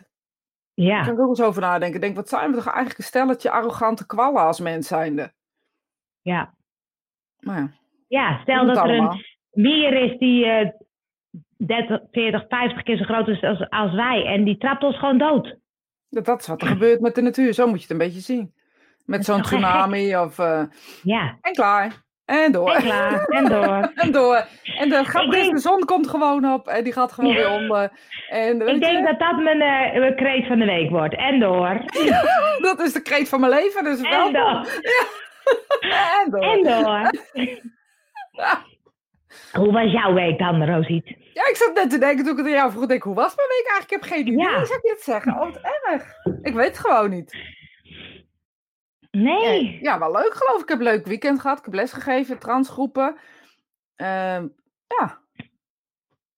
Daar 0.75 0.87
Ja, 0.87 1.05
kan 1.05 1.15
ik 1.15 1.21
ook 1.21 1.29
eens 1.29 1.43
over 1.43 1.61
nadenken. 1.61 1.95
Ik 1.95 2.01
denk, 2.01 2.17
wat 2.17 2.29
zijn 2.29 2.51
we 2.51 2.57
toch 2.57 2.67
eigenlijk 2.67 2.99
een 2.99 3.05
stelletje 3.05 3.51
arrogante 3.51 4.07
kwallen 4.07 4.43
als 4.43 4.61
mens 4.61 4.87
zijnde? 4.89 5.33
ja. 6.23 6.55
Maar 7.41 7.59
ja, 7.61 7.71
Ja, 8.09 8.41
stel 8.43 8.67
dat 8.67 8.77
er 8.77 8.91
een 8.91 9.25
mier 9.51 9.93
is 10.13 10.19
die 10.19 10.45
eh 10.47 10.69
30, 11.57 12.01
40, 12.11 12.45
50 12.49 12.83
keer 12.83 12.97
zo 12.97 13.05
groot 13.05 13.29
is 13.29 13.43
als, 13.43 13.69
als 13.71 13.93
wij. 13.95 14.25
En 14.27 14.45
die 14.45 14.59
trapt 14.59 14.83
ons 14.83 14.99
gewoon 14.99 15.19
dood. 15.19 15.57
Dat, 16.13 16.25
dat 16.25 16.41
is 16.41 16.47
wat 16.47 16.63
er 16.63 16.69
gebeurt 16.69 17.01
met 17.01 17.15
de 17.15 17.23
natuur. 17.23 17.53
Zo 17.55 17.67
moet 17.67 17.77
je 17.77 17.83
het 17.83 17.91
een 17.91 17.99
beetje 18.07 18.21
zien. 18.21 18.55
Met 19.05 19.25
zo'n 19.25 19.37
gek? 19.37 19.45
tsunami 19.45 20.17
of... 20.17 20.39
eh, 20.39 20.63
Ja, 21.03 21.39
en 21.41 21.53
klaar. 21.53 21.93
En 22.25 22.53
door. 22.53 22.71
en 22.73 22.83
klaar. 22.83 23.25
En 23.25 23.45
door. 23.49 23.91
En 24.05 24.13
door. 24.13 24.47
En 24.79 24.89
de 24.89 25.29
denk- 25.31 25.53
de 25.55 25.59
zon 25.59 25.85
komt 25.85 26.09
gewoon 26.09 26.53
op 26.53 26.67
en 26.69 26.85
die 26.85 26.93
gaat 26.93 27.13
gewoon 27.13 27.35
weer 27.35 27.51
onder. 27.51 27.91
En 28.29 28.59
weet 28.59 28.69
Ik 28.75 28.81
denk 28.81 28.99
je, 28.99 29.05
dat 29.05 29.19
dat 29.19 29.37
mijn, 29.43 29.61
eh, 29.61 29.99
mijn 29.99 30.17
kreet 30.17 30.47
van 30.47 30.59
de 30.59 30.65
week 30.65 30.91
wordt. 30.91 31.17
En 31.17 31.41
door. 31.41 31.81
dat 32.69 32.81
is 32.81 32.93
de 32.93 33.03
kreet 33.03 33.29
van 33.29 33.41
mijn 33.41 33.53
leven, 33.53 33.85
dus 33.85 34.01
En 34.01 34.11
welkom. 34.11 34.33
door. 34.33 34.67
En 36.25 36.31
door. 36.31 36.43
En 36.43 36.63
door. 36.63 37.11
Hoe 39.53 39.73
was 39.73 39.93
jouw 39.93 40.15
week 40.15 40.39
dan, 40.39 40.65
Rosiet? 40.65 41.07
Ja, 41.09 41.49
ik 41.49 41.57
zat 41.57 41.75
net 41.75 41.91
te 41.91 41.99
denken 41.99 42.25
toen 42.25 42.33
ik 42.33 42.39
het 42.39 42.47
aan 42.47 42.53
jou 42.53 42.71
vroeg. 42.71 42.87
denk, 42.87 43.01
ik, 43.01 43.07
hoe 43.07 43.15
was 43.15 43.37
mijn 43.37 43.49
week 43.49 43.67
eigenlijk? 43.71 43.91
Ik 43.91 44.01
heb 44.01 44.19
geen 44.19 44.27
idee. 44.27 44.39
Ja. 44.39 44.65
Zou 44.65 44.79
je 44.83 44.91
het 44.91 45.01
zeggen? 45.01 45.33
Oh, 45.33 45.39
wat 45.39 45.61
erg. 45.91 46.05
Ik 46.43 46.55
weet 46.55 46.67
het 46.67 46.79
gewoon 46.79 47.11
niet. 47.11 47.37
Nee. 49.11 49.79
Ja, 49.83 49.99
wel 49.99 50.13
leuk 50.13 50.35
geloof 50.35 50.57
ik. 50.57 50.63
Ik 50.63 50.69
heb 50.69 50.79
een 50.79 50.85
leuk 50.85 51.07
weekend 51.07 51.41
gehad. 51.41 51.59
Ik 51.59 51.65
heb 51.65 51.75
les 51.75 51.93
gegeven, 51.93 52.39
transgroepen. 52.39 53.17
Ehm, 53.97 54.49
ja. 54.87 55.21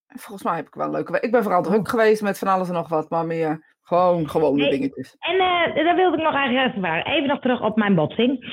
En 0.06 0.18
Volgens 0.18 0.42
mij 0.42 0.56
heb 0.56 0.66
ik 0.66 0.74
wel 0.74 0.86
een 0.86 0.92
leuke 0.92 1.12
week. 1.12 1.22
Ik 1.22 1.30
ben 1.30 1.42
vooral 1.42 1.62
druk 1.62 1.88
geweest 1.88 2.22
met 2.22 2.38
van 2.38 2.48
alles 2.48 2.68
en 2.68 2.74
nog 2.74 2.88
wat, 2.88 3.10
maar 3.10 3.26
meer 3.26 3.64
gewoon 3.82 4.28
gewone 4.28 4.70
dingetjes. 4.70 5.16
En 5.18 5.34
eh 5.34 5.84
daar 5.84 5.94
wilde 5.96 6.16
ik 6.16 6.22
nog 6.22 6.34
eigenlijk 6.34 6.68
even 6.68 6.80
vragen. 6.80 7.12
Even 7.12 7.28
nog 7.28 7.40
terug 7.40 7.60
op 7.60 7.76
mijn 7.76 7.94
botsing. 7.94 8.44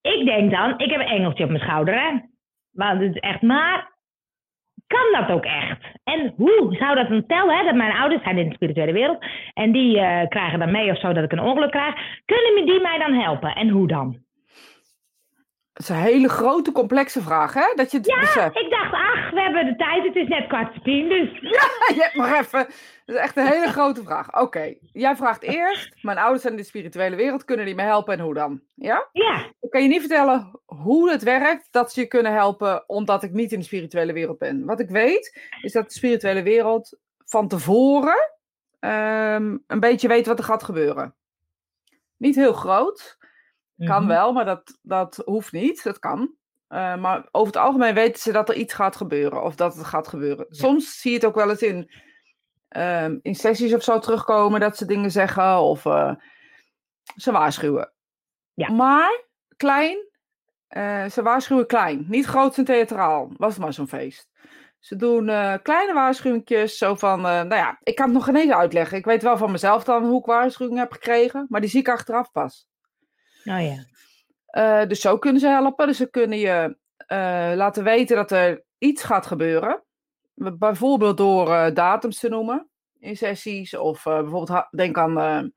Ik 0.00 0.24
denk 0.24 0.50
dan, 0.50 0.78
ik 0.78 0.90
heb 0.90 1.00
een 1.00 1.06
engeltje 1.06 1.44
op 1.44 1.50
mijn 1.50 1.62
schouder, 1.62 1.94
hè. 2.00 2.20
Want 2.70 3.00
het 3.00 3.14
is 3.14 3.20
echt, 3.20 3.42
maar 3.42 3.93
kan 4.94 5.20
dat 5.20 5.36
ook 5.36 5.44
echt? 5.44 5.78
En 6.04 6.32
hoe 6.36 6.76
zou 6.78 6.94
dat 6.94 7.08
dan 7.08 7.26
tellen, 7.26 7.56
hè? 7.56 7.64
Dat 7.64 7.74
mijn 7.74 7.96
ouders 7.96 8.22
zijn 8.22 8.38
in 8.38 8.48
de 8.48 8.54
spirituele 8.54 8.92
wereld. 8.92 9.24
En 9.54 9.72
die 9.72 9.98
eh, 10.00 10.28
krijgen 10.28 10.58
dan 10.58 10.70
mee 10.70 10.90
of 10.90 11.00
zo 11.00 11.12
dat 11.12 11.24
ik 11.24 11.32
een 11.32 11.40
ongeluk 11.40 11.70
krijg. 11.70 11.94
Kunnen 12.24 12.66
die 12.66 12.80
mij 12.80 12.98
dan 12.98 13.12
helpen? 13.14 13.54
En 13.54 13.68
hoe 13.68 13.86
dan? 13.86 14.22
Het 15.72 15.82
is 15.82 15.88
een 15.88 15.96
hele 15.96 16.28
grote, 16.28 16.72
complexe 16.72 17.22
vraag, 17.22 17.54
hè? 17.54 17.72
Dat 17.74 17.90
je 17.90 17.96
het 17.96 18.06
Ja, 18.06 18.18
beseft. 18.20 18.56
ik 18.58 18.70
dacht, 18.70 18.92
ach, 18.92 19.30
we 19.30 19.40
hebben 19.40 19.66
de 19.66 19.76
tijd. 19.76 20.04
Het 20.04 20.16
is 20.16 20.28
net 20.28 20.46
kwart 20.46 20.72
voor 20.72 20.82
tien, 20.82 21.08
dus... 21.08 21.28
Je 21.96 22.02
hebt 22.02 22.14
nog 22.14 22.32
even. 22.40 22.66
Dat 23.04 23.16
is 23.16 23.22
echt 23.22 23.36
een 23.36 23.46
hele 23.46 23.68
grote 23.68 24.02
vraag. 24.02 24.40
Oké, 24.40 24.74
jij 24.92 25.16
vraagt 25.16 25.42
eerst. 25.42 26.02
Mijn 26.02 26.18
ouders 26.18 26.42
zijn 26.42 26.54
in 26.54 26.60
de 26.60 26.66
spirituele 26.66 27.16
wereld. 27.16 27.44
Kunnen 27.44 27.66
die 27.66 27.74
me 27.74 27.82
helpen 27.82 28.14
en 28.14 28.20
hoe 28.20 28.34
dan? 28.34 28.60
Ja? 28.74 29.08
Ja, 29.12 29.52
Ik 29.60 29.70
kan 29.70 29.82
je 29.82 29.88
niet 29.88 30.00
vertellen 30.00 30.60
hoe 30.64 31.10
het 31.10 31.22
werkt 31.22 31.68
dat 31.70 31.92
ze 31.92 32.00
je 32.00 32.06
kunnen 32.06 32.32
helpen 32.32 32.88
omdat 32.88 33.22
ik 33.22 33.32
niet 33.32 33.52
in 33.52 33.58
de 33.58 33.64
spirituele 33.64 34.12
wereld 34.12 34.38
ben. 34.38 34.64
Wat 34.64 34.80
ik 34.80 34.90
weet 34.90 35.40
is 35.62 35.72
dat 35.72 35.84
de 35.88 35.94
spirituele 35.94 36.42
wereld 36.42 36.98
van 37.24 37.48
tevoren 37.48 38.30
ehm, 38.80 39.56
een 39.66 39.80
beetje 39.80 40.08
weet 40.08 40.26
wat 40.26 40.38
er 40.38 40.44
gaat 40.44 40.62
gebeuren. 40.62 41.14
Niet 42.16 42.34
heel 42.34 42.52
groot, 42.52 43.16
kan 43.78 43.98
Mhm. 44.02 44.06
wel, 44.06 44.32
maar 44.32 44.44
dat, 44.44 44.78
dat 44.82 45.22
hoeft 45.24 45.52
niet. 45.52 45.82
Dat 45.84 45.98
kan. 45.98 46.34
Eh, 46.68 46.96
maar 46.96 47.28
over 47.30 47.52
het 47.54 47.62
algemeen 47.62 47.94
weten 47.94 48.20
ze 48.22 48.32
dat 48.32 48.48
er 48.48 48.54
iets 48.54 48.74
gaat 48.74 48.96
gebeuren 48.96 49.42
of 49.42 49.54
dat 49.54 49.74
het 49.76 49.84
gaat 49.86 50.08
gebeuren. 50.08 50.46
Soms 50.48 51.00
zie 51.00 51.10
je 51.10 51.16
het 51.16 51.26
ook 51.26 51.34
wel 51.34 51.50
eens 51.50 51.62
in, 51.62 51.90
ehm, 52.74 53.18
in 53.22 53.34
sessies 53.34 53.74
of 53.74 53.82
zo 53.82 53.98
terugkomen 53.98 54.60
dat 54.60 54.76
ze 54.76 54.86
dingen 54.86 55.10
zeggen 55.10 55.58
of 55.58 55.86
eh, 55.86 56.14
ze 57.16 57.32
waarschuwen. 57.32 57.92
Ja. 58.54 58.72
Maar 58.72 59.24
klein, 59.56 59.98
eh, 60.68 61.04
ze 61.04 61.22
waarschuwen 61.22 61.66
klein. 61.66 62.04
Niet 62.08 62.26
groot 62.26 62.58
en 62.58 62.64
theatraal. 62.64 63.32
Was 63.36 63.52
het 63.52 63.62
maar 63.62 63.72
zo'n 63.72 63.88
feest. 63.88 64.28
Ze 64.78 64.96
doen 64.96 65.28
eh, 65.28 65.54
kleine 65.62 65.92
waarschuwingjes, 65.92 66.78
zo 66.78 66.94
van, 66.94 67.20
nou 67.20 67.54
ja, 67.54 67.78
ik 67.82 67.94
kan 67.94 68.04
het 68.04 68.14
nog 68.14 68.24
geen 68.24 68.36
eens 68.36 68.52
uitleggen. 68.52 68.98
Ik 68.98 69.04
weet 69.04 69.22
wel 69.22 69.36
van 69.36 69.50
mezelf 69.50 69.84
dan 69.84 70.04
hoe 70.04 70.18
ik 70.18 70.26
waarschuwingen 70.26 70.78
heb 70.78 70.92
gekregen, 70.92 71.46
maar 71.48 71.60
die 71.60 71.70
zie 71.70 71.80
ik 71.80 71.88
achteraf 71.88 72.32
pas. 72.32 72.68
Oh 73.44 73.60
ja. 73.60 74.84
Dus 74.84 75.00
zo 75.00 75.18
kunnen 75.18 75.40
ze 75.40 75.48
helpen. 75.48 75.86
Dus 75.86 75.96
ze 75.96 76.10
kunnen 76.10 76.38
je 76.38 76.76
laten 77.56 77.84
weten 77.84 78.16
dat 78.16 78.30
er 78.30 78.64
iets 78.78 79.02
gaat 79.02 79.26
gebeuren. 79.26 79.82
Bijvoorbeeld 80.34 81.16
door 81.16 81.48
uh, 81.48 81.66
datums 81.74 82.18
te 82.18 82.28
noemen 82.28 82.68
in 82.98 83.16
sessies. 83.16 83.76
Of 83.76 84.02
bijvoorbeeld, 84.02 84.66
denk 84.70 84.98
aan 84.98 85.52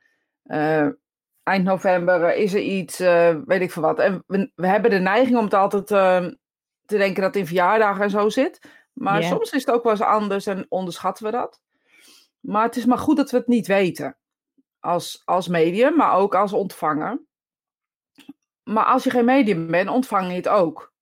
eind 1.43 1.63
november 1.63 2.35
is 2.35 2.53
er 2.53 2.61
iets, 2.61 2.97
weet 3.45 3.61
ik 3.61 3.71
veel 3.71 3.81
wat. 3.81 3.99
En 3.99 4.23
we, 4.27 4.51
we, 4.55 4.67
hebben 4.67 4.91
de 4.91 4.99
neiging 4.99 5.37
om 5.37 5.43
het 5.43 5.53
altijd 5.53 5.87
te 5.87 6.97
denken 6.97 7.21
dat 7.21 7.33
het 7.33 7.35
in 7.35 7.45
verjaardagen 7.47 8.03
en 8.03 8.09
zo 8.09 8.29
zit. 8.29 8.59
Maar 8.93 9.23
soms 9.23 9.51
is 9.51 9.65
het 9.65 9.75
ook 9.75 9.83
wel 9.83 9.91
eens 9.91 10.01
anders 10.01 10.45
en 10.45 10.65
onderschatten 10.69 11.25
we 11.25 11.31
dat. 11.31 11.61
Maar 12.39 12.63
het 12.63 12.75
is 12.75 12.85
maar 12.85 12.97
goed 12.97 13.17
dat 13.17 13.31
we 13.31 13.37
het 13.37 13.47
niet 13.47 13.67
weten. 13.67 14.17
Als, 14.79 15.21
als 15.25 15.47
medium, 15.47 15.95
maar 15.95 16.13
ook 16.13 16.35
als 16.35 16.53
ontvanger. 16.53 17.21
Maar 18.63 18.85
als 18.85 19.03
je 19.03 19.09
geen 19.09 19.25
medium 19.25 19.67
bent, 19.67 19.89
ontvang 19.89 20.29
je 20.29 20.35
het 20.35 20.47
ook. 20.47 20.93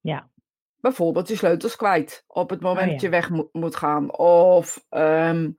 Ja. 0.00 0.30
Bijvoorbeeld 0.86 1.28
je 1.28 1.36
sleutels 1.36 1.76
kwijt 1.76 2.24
op 2.26 2.50
het 2.50 2.60
moment 2.60 2.86
oh, 2.86 2.92
dat 2.92 3.00
je 3.00 3.08
weg 3.08 3.30
moet 3.52 3.76
gaan. 3.76 4.16
Of 4.18 4.84
um, 4.90 5.56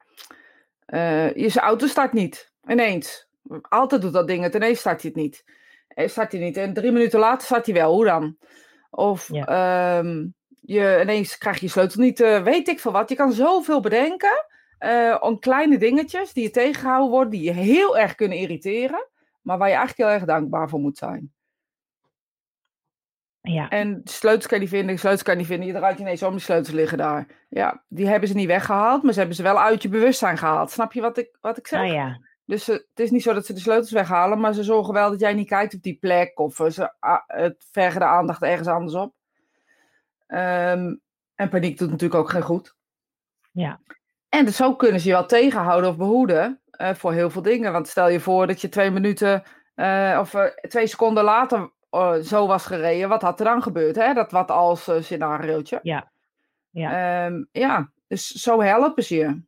uh, 0.88 1.34
je 1.34 1.60
auto 1.60 1.88
start 1.88 2.14
niet. 2.14 2.54
Ineens. 2.68 3.28
Altijd 3.62 4.02
doet 4.02 4.14
dat 4.14 4.28
ding 4.28 4.44
het. 4.44 4.56
Ineens 4.56 4.80
start 4.80 5.02
hij 5.02 5.12
het 5.14 5.22
niet. 5.22 5.44
En 5.88 6.10
start 6.10 6.32
hij 6.32 6.42
niet. 6.42 6.58
En 6.58 6.74
drie 6.74 6.92
minuten 6.92 7.20
later 7.20 7.46
start 7.46 7.66
hij 7.66 7.76
wel. 7.76 7.94
Hoe 7.94 8.06
dan? 8.06 8.38
Of 8.90 9.30
ja. 9.32 9.98
um, 9.98 10.34
je, 10.62 11.00
ineens 11.02 11.38
krijg 11.38 11.60
je 11.60 11.66
je 11.66 11.72
sleutel 11.72 12.02
niet. 12.02 12.20
Uh, 12.20 12.44
weet 12.44 12.68
ik 12.68 12.80
veel 12.80 12.92
wat. 12.92 13.10
Je 13.10 13.16
kan 13.16 13.32
zoveel 13.32 13.80
bedenken. 13.80 14.46
Uh, 14.80 15.18
om 15.20 15.40
kleine 15.40 15.78
dingetjes 15.78 16.34
die 16.34 16.44
je 16.44 16.52
tegengehouden 16.52 17.10
worden. 17.10 17.32
Die 17.32 17.44
je 17.44 17.52
heel 17.52 17.98
erg 17.98 18.16
kunnen 18.16 18.38
irriteren. 18.38 19.08
Maar 19.42 19.58
waar 19.58 19.70
je 19.70 19.76
eigenlijk 19.76 20.10
heel 20.10 20.20
erg 20.20 20.28
dankbaar 20.28 20.70
voor 20.70 20.80
moet 20.80 20.98
zijn. 20.98 21.32
Ja. 23.54 23.70
En 23.70 24.02
sleutels 24.04 24.48
kan 24.48 24.58
je 24.58 24.64
niet 24.64 24.74
vinden, 24.74 25.00
sleutels 25.00 25.24
kan 25.24 25.34
je 25.34 25.40
niet 25.40 25.50
vinden. 25.50 25.68
Je 25.68 25.74
draait 25.74 26.00
ineens 26.00 26.24
om, 26.24 26.32
die 26.32 26.40
sleutels 26.40 26.76
liggen 26.76 26.98
daar. 26.98 27.28
Ja, 27.50 27.84
die 27.88 28.08
hebben 28.08 28.30
ze 28.30 28.36
niet 28.36 28.48
weggehaald, 28.48 29.04
maar 29.04 29.14
ze 29.14 29.20
hebben 29.20 29.38
ze 29.38 29.44
wel 29.44 29.62
uit 29.62 29.82
je 29.82 29.90
bewustzijn 29.90 30.38
gehaald. 30.38 30.72
Snap 30.72 30.94
je 30.94 31.02
wat 31.02 31.18
ik, 31.18 31.38
wat 31.42 31.58
ik 31.58 31.68
zeg? 31.68 31.80
Ah, 31.80 31.88
ja. 31.88 32.20
Dus 32.46 32.70
uh, 32.70 32.76
het 32.76 33.00
is 33.00 33.12
niet 33.12 33.24
zo 33.24 33.34
dat 33.34 33.46
ze 33.46 33.54
de 33.54 33.60
sleutels 33.60 33.92
weghalen, 33.92 34.40
maar 34.40 34.54
ze 34.54 34.64
zorgen 34.64 34.94
wel 34.94 35.10
dat 35.10 35.20
jij 35.20 35.34
niet 35.34 35.48
kijkt 35.48 35.74
op 35.74 35.82
die 35.82 35.98
plek. 36.00 36.40
Of 36.40 36.56
ze 36.56 36.94
uh, 37.02 37.18
het 37.28 37.68
vergen 37.72 38.00
de 38.00 38.06
aandacht 38.06 38.42
ergens 38.42 38.68
anders 38.68 38.94
op. 38.94 39.14
Um, 40.28 41.02
en 41.36 41.50
paniek 41.50 41.78
doet 41.78 41.90
natuurlijk 41.90 42.22
ook 42.22 42.30
geen 42.30 42.42
goed. 42.42 42.76
Ja. 43.52 43.80
En 44.30 44.46
dus 44.46 44.56
zo 44.56 44.76
kunnen 44.76 45.00
ze 45.00 45.08
je 45.08 45.14
wel 45.14 45.26
tegenhouden 45.26 45.90
of 45.90 45.98
behoeden 45.98 46.62
uh, 46.82 46.94
voor 46.94 47.14
heel 47.14 47.30
veel 47.30 47.42
dingen. 47.42 47.72
Want 47.72 47.88
stel 47.88 48.10
je 48.10 48.20
voor 48.20 48.48
dat 48.48 48.62
je 48.62 48.70
twee 48.70 48.92
minuten 48.92 49.44
uh, 49.76 50.18
of 50.22 50.34
uh, 50.34 50.44
twee 50.46 50.88
seconden 50.88 51.24
later 51.24 51.72
zo 52.24 52.48
was 52.48 52.66
gereden, 52.66 53.10
wat 53.10 53.22
had 53.22 53.40
er 53.40 53.46
dan 53.46 53.62
gebeurd? 53.62 53.96
Hè? 53.96 54.14
Dat 54.14 54.32
wat 54.32 54.52
als 54.52 54.88
uh, 54.88 55.02
scenariootje. 55.02 55.80
Ja. 55.84 56.12
Ja. 56.70 57.26
Um, 57.26 57.48
ja, 57.52 57.92
dus 58.08 58.28
zo 58.28 58.62
helpen 58.62 59.04
ze 59.04 59.16
je. 59.16 59.42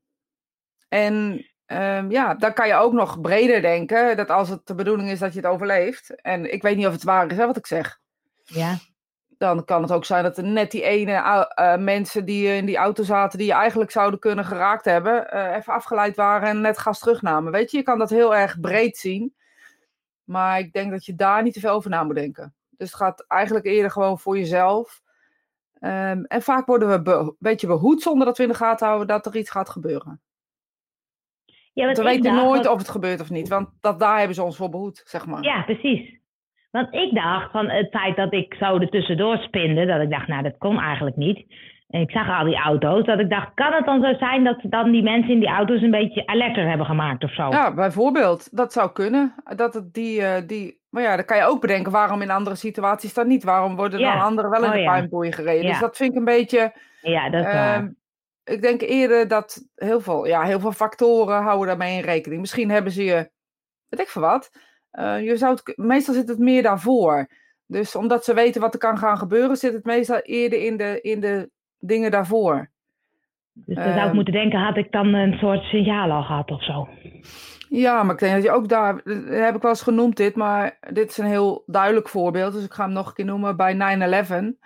En 0.87 1.45
um, 1.65 2.11
ja, 2.11 2.33
dan 2.33 2.53
kan 2.53 2.67
je 2.67 2.73
ook 2.73 2.93
nog 2.93 3.21
breder 3.21 3.61
denken, 3.61 4.17
dat 4.17 4.29
als 4.29 4.49
het 4.49 4.67
de 4.67 4.75
bedoeling 4.75 5.09
is 5.09 5.19
dat 5.19 5.33
je 5.33 5.39
het 5.39 5.49
overleeft, 5.49 6.21
en 6.21 6.53
ik 6.53 6.61
weet 6.61 6.77
niet 6.77 6.87
of 6.87 6.93
het 6.93 7.03
waar 7.03 7.31
is 7.31 7.37
hè, 7.37 7.45
wat 7.45 7.57
ik 7.57 7.67
zeg. 7.67 7.99
Ja. 8.43 8.77
Dan 9.37 9.65
kan 9.65 9.81
het 9.81 9.91
ook 9.91 10.05
zijn 10.05 10.23
dat 10.23 10.37
er 10.37 10.43
net 10.43 10.71
die 10.71 10.83
ene 10.83 11.47
uh, 11.55 11.75
mensen 11.77 12.25
die 12.25 12.55
in 12.55 12.65
die 12.65 12.77
auto 12.77 13.03
zaten, 13.03 13.37
die 13.37 13.47
je 13.47 13.53
eigenlijk 13.53 13.91
zouden 13.91 14.19
kunnen 14.19 14.45
geraakt 14.45 14.85
hebben, 14.85 15.33
even 15.55 15.73
afgeleid 15.73 16.15
waren 16.15 16.49
en 16.49 16.61
net 16.61 16.77
gas 16.77 16.99
terugnamen. 16.99 17.51
Weet 17.51 17.71
je, 17.71 17.77
je 17.77 17.83
kan 17.83 17.99
dat 17.99 18.09
heel 18.09 18.35
erg 18.35 18.59
breed 18.59 18.97
zien. 18.97 19.35
Maar 20.29 20.59
ik 20.59 20.73
denk 20.73 20.91
dat 20.91 21.05
je 21.05 21.15
daar 21.15 21.43
niet 21.43 21.53
te 21.53 21.59
veel 21.59 21.71
over 21.71 21.89
na 21.89 22.03
moet 22.03 22.15
denken. 22.15 22.53
Dus 22.69 22.87
het 22.87 22.97
gaat 22.97 23.25
eigenlijk 23.27 23.65
eerder 23.65 23.91
gewoon 23.91 24.19
voor 24.19 24.37
jezelf. 24.37 25.01
Um, 25.81 26.25
en 26.25 26.41
vaak 26.41 26.65
worden 26.65 27.03
we 27.03 27.11
een 27.11 27.35
beetje 27.39 27.67
behoed 27.67 28.01
zonder 28.01 28.25
dat 28.25 28.37
we 28.37 28.43
in 28.43 28.49
de 28.49 28.55
gaten 28.55 28.87
houden 28.87 29.07
dat 29.07 29.25
er 29.25 29.35
iets 29.35 29.51
gaat 29.51 29.69
gebeuren. 29.69 30.21
Ja, 31.73 31.85
want 31.85 31.97
we 31.97 32.03
weten 32.03 32.35
nooit 32.35 32.67
of 32.67 32.77
het 32.77 32.89
gebeurt 32.89 33.21
of 33.21 33.29
niet, 33.29 33.47
want 33.47 33.69
dat, 33.81 33.99
daar 33.99 34.17
hebben 34.17 34.35
ze 34.35 34.43
ons 34.43 34.57
voor 34.57 34.69
behoed, 34.69 35.01
zeg 35.05 35.25
maar. 35.25 35.43
Ja, 35.43 35.61
precies. 35.61 36.19
Want 36.71 36.93
ik 36.93 37.13
dacht 37.13 37.51
van 37.51 37.69
het 37.69 37.89
feit 37.89 38.15
dat 38.15 38.33
ik 38.33 38.53
zo 38.53 38.77
er 38.77 38.89
tussendoor 38.89 39.37
spinde, 39.37 39.85
dat 39.85 40.01
ik 40.01 40.09
dacht, 40.09 40.27
nou 40.27 40.43
dat 40.43 40.57
kon 40.57 40.79
eigenlijk 40.79 41.15
niet. 41.15 41.45
En 41.89 42.01
ik 42.01 42.11
zag 42.11 42.39
al 42.39 42.45
die 42.45 42.57
auto's, 42.57 43.05
dat 43.05 43.19
ik 43.19 43.29
dacht, 43.29 43.53
kan 43.53 43.73
het 43.73 43.85
dan 43.85 44.01
zo 44.01 44.13
zijn 44.13 44.43
dat 44.43 44.59
dan 44.61 44.91
die 44.91 45.03
mensen 45.03 45.31
in 45.31 45.39
die 45.39 45.49
auto's 45.49 45.81
een 45.81 45.91
beetje 45.91 46.27
alerter 46.27 46.67
hebben 46.67 46.85
gemaakt 46.85 47.23
of 47.23 47.33
zo? 47.33 47.47
Ja, 47.49 47.73
bijvoorbeeld. 47.73 48.57
Dat 48.57 48.73
zou 48.73 48.91
kunnen. 48.91 49.35
Dat 49.55 49.73
het 49.73 49.93
die, 49.93 50.21
uh, 50.21 50.33
die, 50.45 50.81
maar 50.89 51.03
ja, 51.03 51.15
dan 51.15 51.25
kan 51.25 51.37
je 51.37 51.43
ook 51.43 51.61
bedenken 51.61 51.91
waarom 51.91 52.21
in 52.21 52.29
andere 52.31 52.55
situaties 52.55 53.13
dat 53.13 53.25
niet. 53.25 53.43
Waarom 53.43 53.75
worden 53.75 53.99
ja. 53.99 54.13
dan 54.13 54.21
anderen 54.21 54.51
wel 54.51 54.63
in 54.63 54.67
oh, 54.67 54.73
de 54.73 54.79
ja. 54.79 54.91
puinboei 54.91 55.31
gereden? 55.31 55.63
Ja. 55.63 55.69
Dus 55.69 55.79
dat 55.79 55.97
vind 55.97 56.11
ik 56.11 56.17
een 56.17 56.25
beetje... 56.25 56.73
Ja, 57.01 57.29
dat 57.29 57.41
is 57.41 57.47
uh, 57.47 57.53
waar. 57.53 57.93
Ik 58.43 58.61
denk 58.61 58.81
eerder 58.81 59.27
dat 59.27 59.69
heel 59.75 60.01
veel, 60.01 60.25
ja, 60.25 60.43
heel 60.43 60.59
veel 60.59 60.71
factoren 60.71 61.41
houden 61.41 61.67
daarmee 61.67 61.97
in 61.97 62.03
rekening. 62.03 62.41
Misschien 62.41 62.69
hebben 62.69 62.91
ze 62.91 63.03
je, 63.03 63.29
weet 63.87 63.99
ik 63.99 64.07
veel 64.07 64.21
wat. 64.21 64.49
Uh, 64.91 65.23
je 65.23 65.37
zou 65.37 65.53
het, 65.53 65.77
meestal 65.77 66.13
zit 66.13 66.27
het 66.27 66.39
meer 66.39 66.63
daarvoor. 66.63 67.27
Dus 67.65 67.95
omdat 67.95 68.23
ze 68.23 68.33
weten 68.33 68.61
wat 68.61 68.73
er 68.73 68.79
kan 68.79 68.97
gaan 68.97 69.17
gebeuren, 69.17 69.57
zit 69.57 69.73
het 69.73 69.85
meestal 69.85 70.19
eerder 70.19 70.61
in 70.61 70.77
de, 70.77 71.01
in 71.01 71.19
de 71.19 71.49
dingen 71.79 72.11
daarvoor. 72.11 72.69
Dus 73.53 73.75
dan 73.75 73.93
zou 73.93 74.07
ik 74.07 74.13
moeten 74.13 74.33
denken, 74.33 74.59
had 74.59 74.77
ik 74.77 74.91
dan 74.91 75.13
een 75.13 75.37
soort 75.37 75.63
signaal 75.63 76.11
al 76.11 76.23
gehad 76.23 76.51
of 76.51 76.63
zo? 76.63 76.87
Ja, 77.69 78.03
maar 78.03 78.13
ik 78.13 78.19
denk 78.19 78.33
dat 78.33 78.43
je 78.43 78.51
ook 78.51 78.69
daar, 78.69 79.01
dat 79.03 79.23
heb 79.27 79.55
ik 79.55 79.61
wel 79.61 79.71
eens 79.71 79.81
genoemd 79.81 80.17
dit, 80.17 80.35
maar 80.35 80.77
dit 80.91 81.09
is 81.09 81.17
een 81.17 81.25
heel 81.25 81.63
duidelijk 81.65 82.09
voorbeeld. 82.09 82.53
Dus 82.53 82.63
ik 82.63 82.73
ga 82.73 82.83
hem 82.83 82.93
nog 82.93 83.07
een 83.07 83.13
keer 83.13 83.25
noemen 83.25 83.57
bij 83.57 83.75
9-11. 84.53 84.57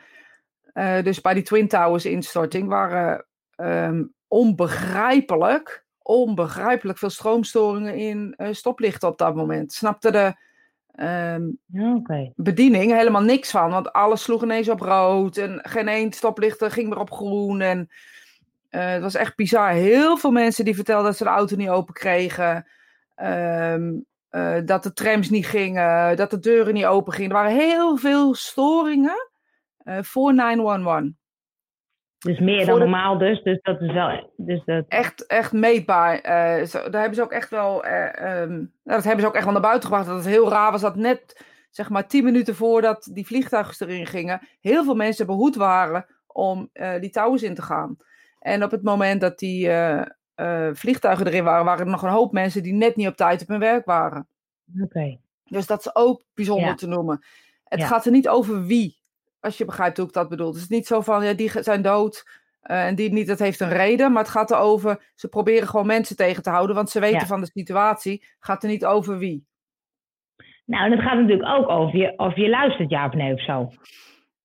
Uh, 0.74 1.04
dus 1.04 1.22
bij 1.22 1.34
die 1.34 1.44
Twin 1.44 1.68
Towers 1.68 2.06
instorting 2.06 2.68
waren 2.68 3.26
um, 3.56 4.14
onbegrijpelijk, 4.28 5.86
onbegrijpelijk 6.02 6.98
veel 6.98 7.10
stroomstoringen 7.10 7.96
in 7.96 8.34
uh, 8.38 8.48
stoplichten 8.52 9.10
op 9.10 9.18
dat 9.18 9.36
moment. 9.36 9.74
Snapte 9.74 10.12
de 10.12 10.36
um, 11.00 11.60
okay. 11.96 12.34
bediening 12.36 12.92
helemaal 12.92 13.22
niks 13.22 13.52
van. 13.52 13.70
Want 13.70 13.94
alles 13.94 14.24
sloeg 14.24 14.44
ineens 14.44 14.70
op 14.70 14.80
rood 14.80 15.38
en 15.38 15.60
geen 15.64 15.88
één 15.88 16.12
stoplichten 16.12 16.72
ging 16.72 16.90
meer 16.90 17.00
op 17.00 17.12
groen. 17.12 17.62
En 17.62 17.90
uh, 18.70 18.90
het 18.90 19.02
was 19.02 19.16
echt 19.16 19.36
bizar. 19.36 19.70
Heel 19.70 20.18
veel 20.18 20.32
mensen 20.32 20.66
die 20.66 20.76
vertelden 20.76 21.06
dat 21.06 21.18
ze 21.18 21.24
de 21.24 21.30
auto 21.30 21.56
niet 21.56 21.70
open 21.70 21.94
kregen. 21.94 22.68
Um, 23.16 24.06
uh, 24.32 24.58
dat 24.66 24.84
de 24.84 24.94
trams 24.94 25.30
niet 25.30 25.48
gingen, 25.48 26.18
dat 26.18 26.30
de 26.30 26.40
deuren 26.40 26.74
niet 26.74 26.86
open 26.86 27.14
gingen. 27.14 27.32
Er 27.32 27.38
waren 27.38 27.58
heel 27.58 27.98
veel 27.98 28.36
storingen 28.36 29.30
uh, 29.84 29.98
voor 30.02 30.34
911. 30.34 31.04
Dus 32.24 32.40
meer 32.40 32.66
dan 32.66 32.76
de... 32.76 32.82
normaal 32.82 33.18
dus. 33.18 33.44
Dus 33.44 33.60
dat 33.62 33.82
is 33.82 33.92
wel... 33.92 34.32
Dus 34.38 34.62
dat... 34.66 34.86
Echt, 34.88 35.26
echt 35.26 35.52
meetbaar. 35.52 36.16
Uh, 36.16 36.66
zo, 36.66 36.90
daar 36.90 37.02
hebben 37.02 37.16
ze 37.16 37.24
ook 37.24 37.32
echt 37.32 37.50
wel... 37.50 37.86
Uh, 37.86 38.42
um, 38.42 38.50
nou, 38.50 38.72
dat 38.84 39.04
hebben 39.04 39.22
ze 39.22 39.28
ook 39.28 39.36
echt 39.36 39.44
wel 39.44 39.54
naar 39.54 39.62
buiten 39.62 39.90
gebracht. 39.90 40.08
Dat 40.08 40.16
het 40.16 40.26
heel 40.26 40.50
raar 40.50 40.72
was 40.72 40.82
dat 40.82 40.96
net, 40.96 41.46
zeg 41.70 41.90
maar, 41.90 42.08
tien 42.08 42.24
minuten 42.24 42.56
voordat 42.56 43.10
die 43.14 43.26
vliegtuigen 43.26 43.88
erin 43.88 44.06
gingen... 44.06 44.42
heel 44.62 44.84
veel 44.84 44.96
mensen 44.96 45.26
behoed 45.26 45.56
waren 45.56 46.06
om 46.28 46.70
uh, 46.74 47.00
die 47.00 47.10
towers 47.10 47.44
in 47.44 47.56
te 47.56 47.62
gaan. 47.62 47.98
En 48.40 48.64
op 48.64 48.72
het 48.72 48.84
moment 48.84 49.22
dat 49.22 49.40
die 49.40 49.70
vliegtuigen 50.74 51.28
erin 51.28 51.44
waren... 51.44 51.66
waren 51.66 51.86
er 51.86 51.92
nog 51.92 52.04
een 52.04 52.10
hoop 52.10 52.32
mensen 52.32 52.64
die 52.64 52.74
net 52.74 52.96
niet 52.96 53.08
op 53.08 53.16
tijd 53.16 53.42
op 53.42 53.48
hun 53.48 53.60
werk 53.60 53.86
waren. 53.86 54.28
Oké. 54.74 54.84
Okay. 54.84 55.20
Dus 55.44 55.68
dat 55.68 55.80
is 55.80 55.96
ook 55.96 56.24
bijzonder 56.34 56.68
ja. 56.68 56.76
te 56.76 56.88
noemen. 56.88 57.24
Het 57.64 57.80
ja. 57.80 57.88
gaat 57.88 58.06
er 58.06 58.12
niet 58.12 58.30
over 58.30 58.66
wie 58.66 59.02
als 59.44 59.58
je 59.58 59.66
begrijpt 59.66 59.98
hoe 59.98 60.08
ik 60.08 60.14
dat 60.14 60.30
bedoel. 60.30 60.48
Het 60.48 60.56
is 60.56 60.68
niet 60.68 60.88
zo 60.88 61.02
van, 61.02 61.26
ja, 61.26 61.34
die 61.34 61.62
zijn 61.62 61.82
dood 61.82 62.42
uh, 62.64 62.86
en 62.86 62.96
die 62.96 63.12
niet, 63.12 63.28
dat 63.28 63.40
heeft 63.40 63.60
een 63.60 63.70
reden. 63.70 64.12
Maar 64.12 64.24
het 64.24 64.32
gaat 64.32 64.52
erover, 64.52 65.12
ze 65.16 65.28
proberen 65.28 65.68
gewoon 65.68 65.86
mensen 65.86 66.16
tegen 66.16 66.44
te 66.44 66.50
houden. 66.50 66.76
Want 66.76 66.90
ze 66.90 67.00
weten 67.00 67.20
ja. 67.20 67.26
van 67.26 67.42
de 67.42 67.52
situatie, 67.54 68.14
het 68.14 68.46
gaat 68.46 68.64
er 68.64 68.70
niet 68.70 68.86
over 68.86 69.18
wie. 69.18 69.46
Nou, 70.66 70.86
en 70.86 70.92
het 70.92 71.02
gaat 71.02 71.18
natuurlijk 71.18 71.50
ook 71.50 71.70
over 71.70 72.00
je, 72.00 72.14
of 72.18 72.36
je 72.36 72.50
luistert 72.50 72.90
ja 72.90 73.06
of 73.06 73.14
nee 73.14 73.34
of 73.34 73.42
zo. 73.42 73.70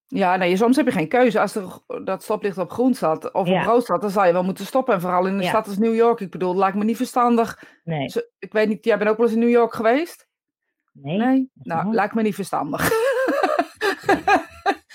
Ja, 0.06 0.36
nee, 0.36 0.56
soms 0.56 0.76
heb 0.76 0.86
je 0.86 0.92
geen 0.92 1.08
keuze. 1.08 1.40
Als 1.40 1.54
er 1.54 1.64
dat 2.04 2.22
stoplicht 2.22 2.58
op 2.58 2.70
groen 2.70 2.94
staat 2.94 3.32
of 3.32 3.48
ja. 3.48 3.60
op 3.60 3.66
rood 3.66 3.82
staat, 3.82 4.00
dan 4.00 4.10
zou 4.10 4.26
je 4.26 4.32
wel 4.32 4.44
moeten 4.44 4.64
stoppen. 4.64 4.94
En 4.94 5.00
vooral 5.00 5.26
in 5.26 5.34
een 5.34 5.42
ja. 5.42 5.48
stad 5.48 5.66
als 5.66 5.78
New 5.78 5.94
York. 5.94 6.20
Ik 6.20 6.30
bedoel, 6.30 6.56
lijkt 6.56 6.76
me 6.76 6.84
niet 6.84 6.96
verstandig. 6.96 7.62
Nee. 7.84 8.12
Ik 8.38 8.52
weet 8.52 8.68
niet, 8.68 8.84
jij 8.84 8.98
bent 8.98 9.10
ook 9.10 9.16
wel 9.16 9.26
eens 9.26 9.34
in 9.34 9.40
New 9.40 9.50
York 9.50 9.74
geweest? 9.74 10.28
Nee. 10.92 11.18
Nee? 11.18 11.50
Nou, 11.54 11.94
lijkt 11.94 12.14
me 12.14 12.22
niet 12.22 12.34
verstandig. 12.34 12.90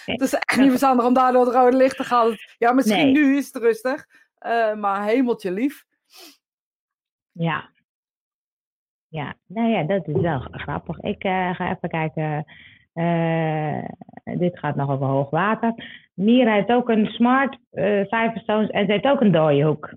Het 0.05 0.21
is 0.21 0.33
echt 0.33 0.59
niet 0.59 0.69
verstandig 0.69 1.05
om 1.05 1.13
daar 1.13 1.31
door 1.31 1.45
het 1.45 1.55
rode 1.55 1.77
licht 1.77 1.97
te 1.97 2.03
gaan. 2.03 2.35
Ja, 2.57 2.71
misschien 2.71 3.03
nee. 3.03 3.11
nu 3.11 3.37
is 3.37 3.45
het 3.45 3.63
rustig, 3.63 4.05
uh, 4.45 4.73
maar 4.75 5.05
hemeltje 5.05 5.51
lief. 5.51 5.83
Ja. 7.31 7.69
Ja, 9.07 9.33
nou 9.47 9.69
ja, 9.69 9.83
dat 9.83 10.07
is 10.07 10.21
wel 10.21 10.39
grappig. 10.39 10.99
Ik 10.99 11.23
uh, 11.23 11.55
ga 11.55 11.71
even 11.75 11.89
kijken. 11.89 12.45
Uh, 12.93 13.83
dit 14.37 14.59
gaat 14.59 14.75
nog 14.75 14.89
over 14.89 15.05
hoogwater. 15.05 15.73
Mira 16.13 16.53
heeft 16.53 16.71
ook 16.71 16.89
een 16.89 17.05
smart 17.05 17.57
vijfpersoons 18.09 18.69
en 18.69 18.85
ze 18.85 18.91
heeft 18.91 19.05
ook 19.05 19.21
een 19.21 19.31
dode 19.31 19.63
hoek. 19.63 19.93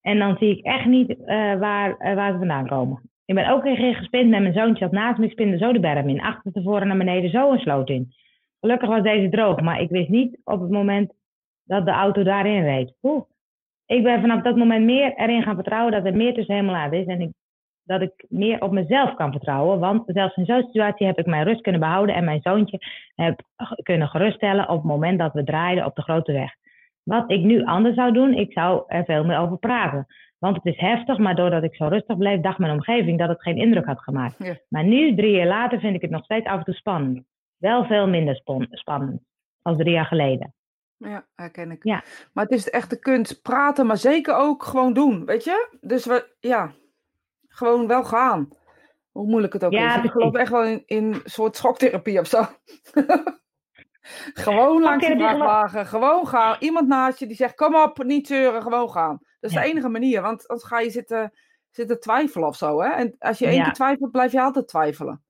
En 0.00 0.18
dan 0.18 0.36
zie 0.36 0.58
ik 0.58 0.64
echt 0.64 0.86
niet 0.86 1.16
waar, 1.58 1.96
waar 1.98 2.32
ze 2.32 2.38
vandaan 2.38 2.66
komen. 2.66 3.00
Ik 3.24 3.34
ben 3.34 3.50
ook 3.50 3.64
een 3.64 3.76
keer 3.76 3.94
gespind 3.94 4.30
met 4.30 4.40
mijn 4.40 4.54
zoontje 4.54 4.84
dat 4.84 4.92
naast 4.92 5.18
me 5.18 5.28
spinde 5.28 5.58
zo 5.58 5.72
de 5.72 5.80
berm 5.80 6.08
in. 6.08 6.20
Achter 6.20 6.52
tevoren 6.52 6.88
naar 6.88 6.96
beneden 6.96 7.30
zo 7.30 7.52
een 7.52 7.58
sloot 7.58 7.88
in. 7.88 8.14
Gelukkig 8.60 8.88
was 8.88 9.02
deze 9.02 9.28
droog, 9.28 9.60
maar 9.60 9.80
ik 9.80 9.90
wist 9.90 10.08
niet 10.08 10.38
op 10.44 10.60
het 10.60 10.70
moment 10.70 11.12
dat 11.64 11.84
de 11.84 11.90
auto 11.90 12.22
daarin 12.22 12.62
reed. 12.62 12.94
Oeh. 13.02 13.22
Ik 13.86 14.02
ben 14.02 14.20
vanaf 14.20 14.42
dat 14.42 14.56
moment 14.56 14.84
meer 14.84 15.14
erin 15.16 15.42
gaan 15.42 15.54
vertrouwen 15.54 15.92
dat 15.92 16.04
er 16.04 16.16
meer 16.16 16.34
tussen 16.34 16.54
hemel 16.54 16.74
en 16.74 16.80
aarde 16.80 16.96
is. 16.96 17.06
En 17.06 17.20
ik, 17.20 17.30
dat 17.82 18.00
ik 18.00 18.24
meer 18.28 18.62
op 18.62 18.72
mezelf 18.72 19.14
kan 19.14 19.30
vertrouwen. 19.30 19.78
Want 19.78 20.02
zelfs 20.06 20.36
in 20.36 20.44
zo'n 20.44 20.62
situatie 20.62 21.06
heb 21.06 21.18
ik 21.18 21.26
mijn 21.26 21.44
rust 21.44 21.60
kunnen 21.60 21.80
behouden. 21.80 22.14
En 22.14 22.24
mijn 22.24 22.40
zoontje 22.42 22.78
heb 23.14 23.40
kunnen 23.82 24.08
geruststellen 24.08 24.68
op 24.68 24.76
het 24.76 24.84
moment 24.84 25.18
dat 25.18 25.32
we 25.32 25.44
draaiden 25.44 25.84
op 25.84 25.94
de 25.94 26.02
grote 26.02 26.32
weg. 26.32 26.54
Wat 27.02 27.30
ik 27.30 27.40
nu 27.40 27.64
anders 27.64 27.94
zou 27.94 28.12
doen, 28.12 28.34
ik 28.34 28.52
zou 28.52 28.82
er 28.86 29.04
veel 29.04 29.24
meer 29.24 29.38
over 29.38 29.58
praten. 29.58 30.06
Want 30.38 30.56
het 30.56 30.64
is 30.64 30.80
heftig, 30.80 31.18
maar 31.18 31.34
doordat 31.34 31.62
ik 31.62 31.74
zo 31.74 31.86
rustig 31.86 32.16
bleef, 32.16 32.40
dacht 32.40 32.58
mijn 32.58 32.72
omgeving 32.72 33.18
dat 33.18 33.28
het 33.28 33.42
geen 33.42 33.56
indruk 33.56 33.86
had 33.86 34.00
gemaakt. 34.00 34.34
Ja. 34.38 34.56
Maar 34.68 34.84
nu, 34.84 35.14
drie 35.14 35.36
jaar 35.36 35.46
later, 35.46 35.80
vind 35.80 35.94
ik 35.94 36.00
het 36.00 36.10
nog 36.10 36.24
steeds 36.24 36.46
af 36.46 36.58
en 36.58 36.64
toe 36.64 36.74
spannend. 36.74 37.24
Wel 37.56 37.84
veel 37.84 38.06
minder 38.08 38.36
spannend 38.70 39.20
als 39.62 39.76
drie 39.76 39.92
jaar 39.92 40.04
geleden. 40.06 40.54
Ja, 40.96 41.26
herken 41.34 41.70
ik. 41.70 41.84
Ja. 41.84 42.04
Maar 42.32 42.44
het 42.44 42.52
is 42.52 42.70
echt 42.70 42.90
de 42.90 42.98
kunst 42.98 43.42
praten, 43.42 43.86
maar 43.86 43.96
zeker 43.96 44.34
ook 44.34 44.62
gewoon 44.62 44.92
doen, 44.92 45.24
weet 45.24 45.44
je? 45.44 45.76
Dus 45.80 46.06
we, 46.06 46.34
ja, 46.40 46.72
gewoon 47.48 47.86
wel 47.86 48.04
gaan. 48.04 48.48
Hoe 49.10 49.26
moeilijk 49.26 49.52
het 49.52 49.64
ook 49.64 49.72
Ja, 49.72 49.98
is. 49.98 50.04
Ik 50.04 50.10
geloof 50.10 50.34
echt 50.34 50.50
wel 50.50 50.64
in, 50.64 50.82
in 50.86 51.04
een 51.12 51.20
soort 51.24 51.56
schoktherapie 51.56 52.20
of 52.20 52.26
zo. 52.26 52.44
gewoon 54.44 54.82
langs 54.82 55.06
de 55.06 55.16
vrachtwagen, 55.16 55.86
gewoon 55.86 56.26
gaan. 56.26 56.56
Iemand 56.60 56.88
naast 56.88 57.18
je 57.18 57.26
die 57.26 57.36
zegt, 57.36 57.54
kom 57.54 57.74
op, 57.76 58.04
niet 58.04 58.26
zeuren, 58.26 58.62
gewoon 58.62 58.90
gaan. 58.90 59.18
Dat 59.40 59.50
is 59.50 59.56
Ja. 59.56 59.62
de 59.62 59.68
enige 59.68 59.88
manier, 59.88 60.22
want 60.22 60.48
anders 60.48 60.68
ga 60.68 60.80
je 60.80 60.90
zitten, 60.90 61.32
zitten 61.70 62.00
twijfelen 62.00 62.48
of 62.48 62.56
zo, 62.56 62.80
hè? 62.80 62.88
En 62.88 63.14
als 63.18 63.38
je 63.38 63.46
één 63.46 63.56
Ja. 63.56 63.64
keer 63.64 63.72
twijfelt, 63.72 64.10
blijf 64.10 64.32
je 64.32 64.40
altijd 64.42 64.68
twijfelen. 64.68 65.24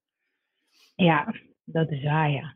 Ja, 0.94 1.34
dat 1.66 1.90
is 1.90 2.05
waar, 2.05 2.31
ja. 2.31 2.55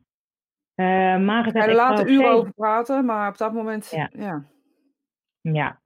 Eh 0.74 1.24
maar 1.24 1.44
ga 1.44 1.66
er 1.66 1.74
later 1.74 2.08
uren 2.08 2.30
over 2.30 2.52
praten, 2.52 3.04
maar 3.04 3.28
op 3.28 3.36
dat 3.38 3.52
moment, 3.52 3.90
Ja. 3.90 4.10
ja. 4.12 4.44
Ja. 5.40 5.80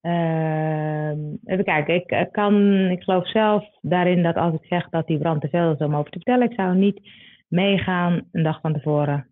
Ehm, 0.00 1.18
even 1.44 1.64
kijken, 1.64 1.94
ik 1.94 2.10
eh, 2.10 2.24
kan, 2.30 2.54
ik 2.90 3.02
geloof 3.02 3.28
zelf 3.28 3.64
daarin 3.80 4.22
dat 4.22 4.36
als 4.36 4.54
ik 4.54 4.64
zeg 4.64 4.88
dat 4.88 5.06
die 5.06 5.18
brand 5.18 5.40
te 5.40 5.48
veel 5.48 5.72
is 5.72 5.78
om 5.78 5.96
over 5.96 6.10
te 6.10 6.16
vertellen, 6.18 6.50
ik 6.50 6.56
zou 6.56 6.74
niet 6.76 7.00
meegaan 7.48 8.28
een 8.32 8.42
dag 8.42 8.60
van 8.60 8.72
tevoren. 8.72 9.30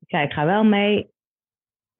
Ik 0.00 0.08
zei, 0.08 0.24
ik 0.24 0.32
ga 0.32 0.44
wel 0.44 0.64
mee. 0.64 1.10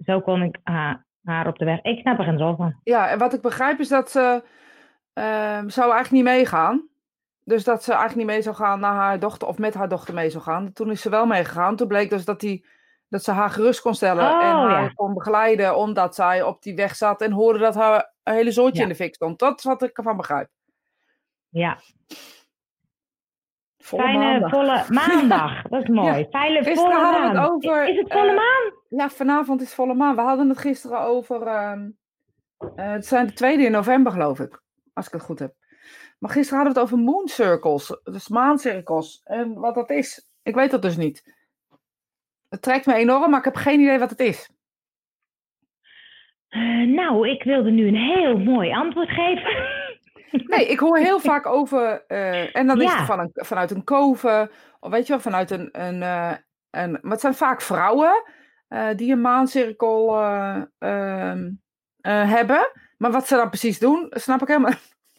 Zo 0.05 0.21
kon 0.21 0.43
ik 0.43 0.59
ha- 0.63 1.05
haar 1.23 1.47
op 1.47 1.59
de 1.59 1.65
weg. 1.65 1.81
Ik 1.83 1.99
snap 1.99 2.19
er 2.19 2.25
geen 2.25 2.39
rol 2.39 2.57
van. 2.57 2.81
Ja, 2.83 3.09
en 3.11 3.19
wat 3.19 3.33
ik 3.35 3.41
begrijp 3.41 3.79
is 3.79 3.89
dat 3.89 4.11
ze 4.11 4.43
ehm, 5.13 5.69
zou 5.69 5.93
eigenlijk 5.93 6.11
niet 6.11 6.35
meegaan. 6.35 6.89
Dus 7.49 7.65
dat 7.65 7.85
ze 7.85 7.91
eigenlijk 7.93 8.19
niet 8.21 8.35
mee 8.35 8.43
zou 8.43 8.57
gaan 8.57 8.81
naar 8.81 8.95
haar 8.95 9.19
dochter 9.19 9.49
of 9.49 9.59
met 9.59 9.75
haar 9.75 9.89
dochter 9.89 10.15
mee 10.15 10.31
zou 10.31 10.43
gaan. 10.43 10.73
Toen 10.73 10.91
is 10.91 11.01
ze 11.01 11.11
wel 11.11 11.27
meegegaan. 11.27 11.77
Toen 11.77 11.89
bleek 11.89 12.11
dus 12.11 12.25
dat, 12.25 12.41
die, 12.41 12.67
dat 13.09 13.25
ze 13.25 13.31
haar 13.33 13.51
gerust 13.51 13.81
kon 13.81 13.95
stellen 13.95 14.25
Oh, 14.25 14.43
en 14.43 14.57
haar 14.57 14.83
ja. 14.83 14.89
kon 14.89 15.15
begeleiden 15.15 15.77
omdat 15.77 16.15
zij 16.15 16.43
op 16.43 16.63
die 16.63 16.75
weg 16.75 16.97
zat 16.97 17.21
en 17.23 17.33
hoorde 17.33 17.59
dat 17.59 17.75
haar 17.75 18.13
hele 18.23 18.51
zootje 18.51 18.77
Ja. 18.77 18.83
in 18.83 18.89
de 18.89 18.95
fik 18.95 19.15
stond. 19.15 19.39
Dat 19.39 19.59
is 19.59 19.65
wat 19.65 19.83
ik 19.83 19.97
ervan 19.99 20.17
begrijp. 20.17 20.49
Ja, 21.49 21.79
Volle 23.79 24.03
fijne 24.03 24.19
maandag. 24.19 24.51
volle 24.51 24.85
maandag. 25.07 25.63
Dat 25.63 25.83
is 25.83 25.89
mooi. 25.89 26.27
Fijne 26.31 26.63
Gisteren 26.63 26.77
volle 26.93 27.05
hadden 27.05 27.33
we 27.33 27.39
het 27.41 27.51
over, 27.51 27.89
Is 27.89 27.97
het 27.99 28.13
volle 28.13 28.29
eh, 28.31 28.37
maan? 28.37 28.73
Ja, 28.89 29.09
vanavond 29.09 29.61
is 29.63 29.75
volle 29.75 29.95
maan. 29.95 30.15
We 30.15 30.21
hadden 30.21 30.49
het 30.49 30.59
gisteren 30.59 31.01
over. 31.01 31.43
ehm, 31.47 31.91
eh, 32.75 32.91
het 32.91 33.07
zijn 33.07 33.27
de 33.27 33.33
tweede 33.33 33.63
in 33.63 33.73
november, 33.73 34.13
geloof 34.13 34.41
ik. 34.41 34.63
Als 34.93 35.07
ik 35.07 35.13
het 35.13 35.23
goed 35.23 35.39
heb. 35.39 35.55
Maar 36.19 36.31
gisteren 36.31 36.59
hadden 36.59 36.75
we 36.75 36.81
het 36.81 36.93
over 36.93 37.05
moon 37.05 37.29
circles. 37.29 38.01
Dus 38.05 38.29
maancirkels. 38.29 39.21
En 39.25 39.55
wat 39.55 39.75
dat 39.75 39.91
is, 39.91 40.29
ik 40.43 40.55
weet 40.55 40.71
dat 40.71 40.83
dus 40.83 40.97
niet. 40.97 41.37
Het 42.49 42.63
trekt 42.63 42.87
me 42.87 42.95
enorm, 42.95 43.31
maar 43.31 43.39
ik 43.39 43.45
heb 43.45 43.57
geen 43.57 43.81
idee 43.81 43.99
wat 43.99 44.11
het 44.11 44.21
is. 44.21 44.51
Eh, 46.49 46.87
nou, 46.87 47.29
ik 47.29 47.43
wilde 47.43 47.71
nu 47.71 47.89
een 47.89 47.97
heel 47.97 48.39
mooi 48.39 48.73
antwoord 48.73 49.09
geven. 49.09 49.67
Nee, 50.31 50.67
ik 50.67 50.79
hoor 50.79 50.99
heel 50.99 51.21
vaak 51.31 51.47
over. 51.47 52.05
eh, 52.07 52.57
en 52.57 52.67
dan 52.67 52.81
is 52.81 52.93
het 52.93 53.07
van 53.07 53.19
een, 53.19 53.31
vanuit 53.33 53.71
een 53.71 53.85
koven. 53.85 54.51
Of 54.81 54.91
weet 54.91 55.07
je 55.07 55.13
wel, 55.13 55.23
vanuit 55.23 55.51
een. 55.51 55.69
een, 55.73 56.03
eh, 56.03 56.35
een 56.71 56.91
maar 56.91 57.13
het 57.13 57.21
zijn 57.21 57.35
vaak 57.35 57.61
vrouwen 57.61 58.23
die 58.97 59.13
een 59.13 59.21
maancirkel 59.21 60.17
eh, 60.21 60.63
ehm, 60.79 61.51
eh, 62.01 62.31
hebben. 62.31 62.71
Maar 62.97 63.11
wat 63.11 63.27
ze 63.27 63.37
dan 63.37 63.49
precies 63.49 63.79
doen, 63.79 64.07
snap 64.11 64.43
ik 64.43 64.49
helemaal. 64.49 64.73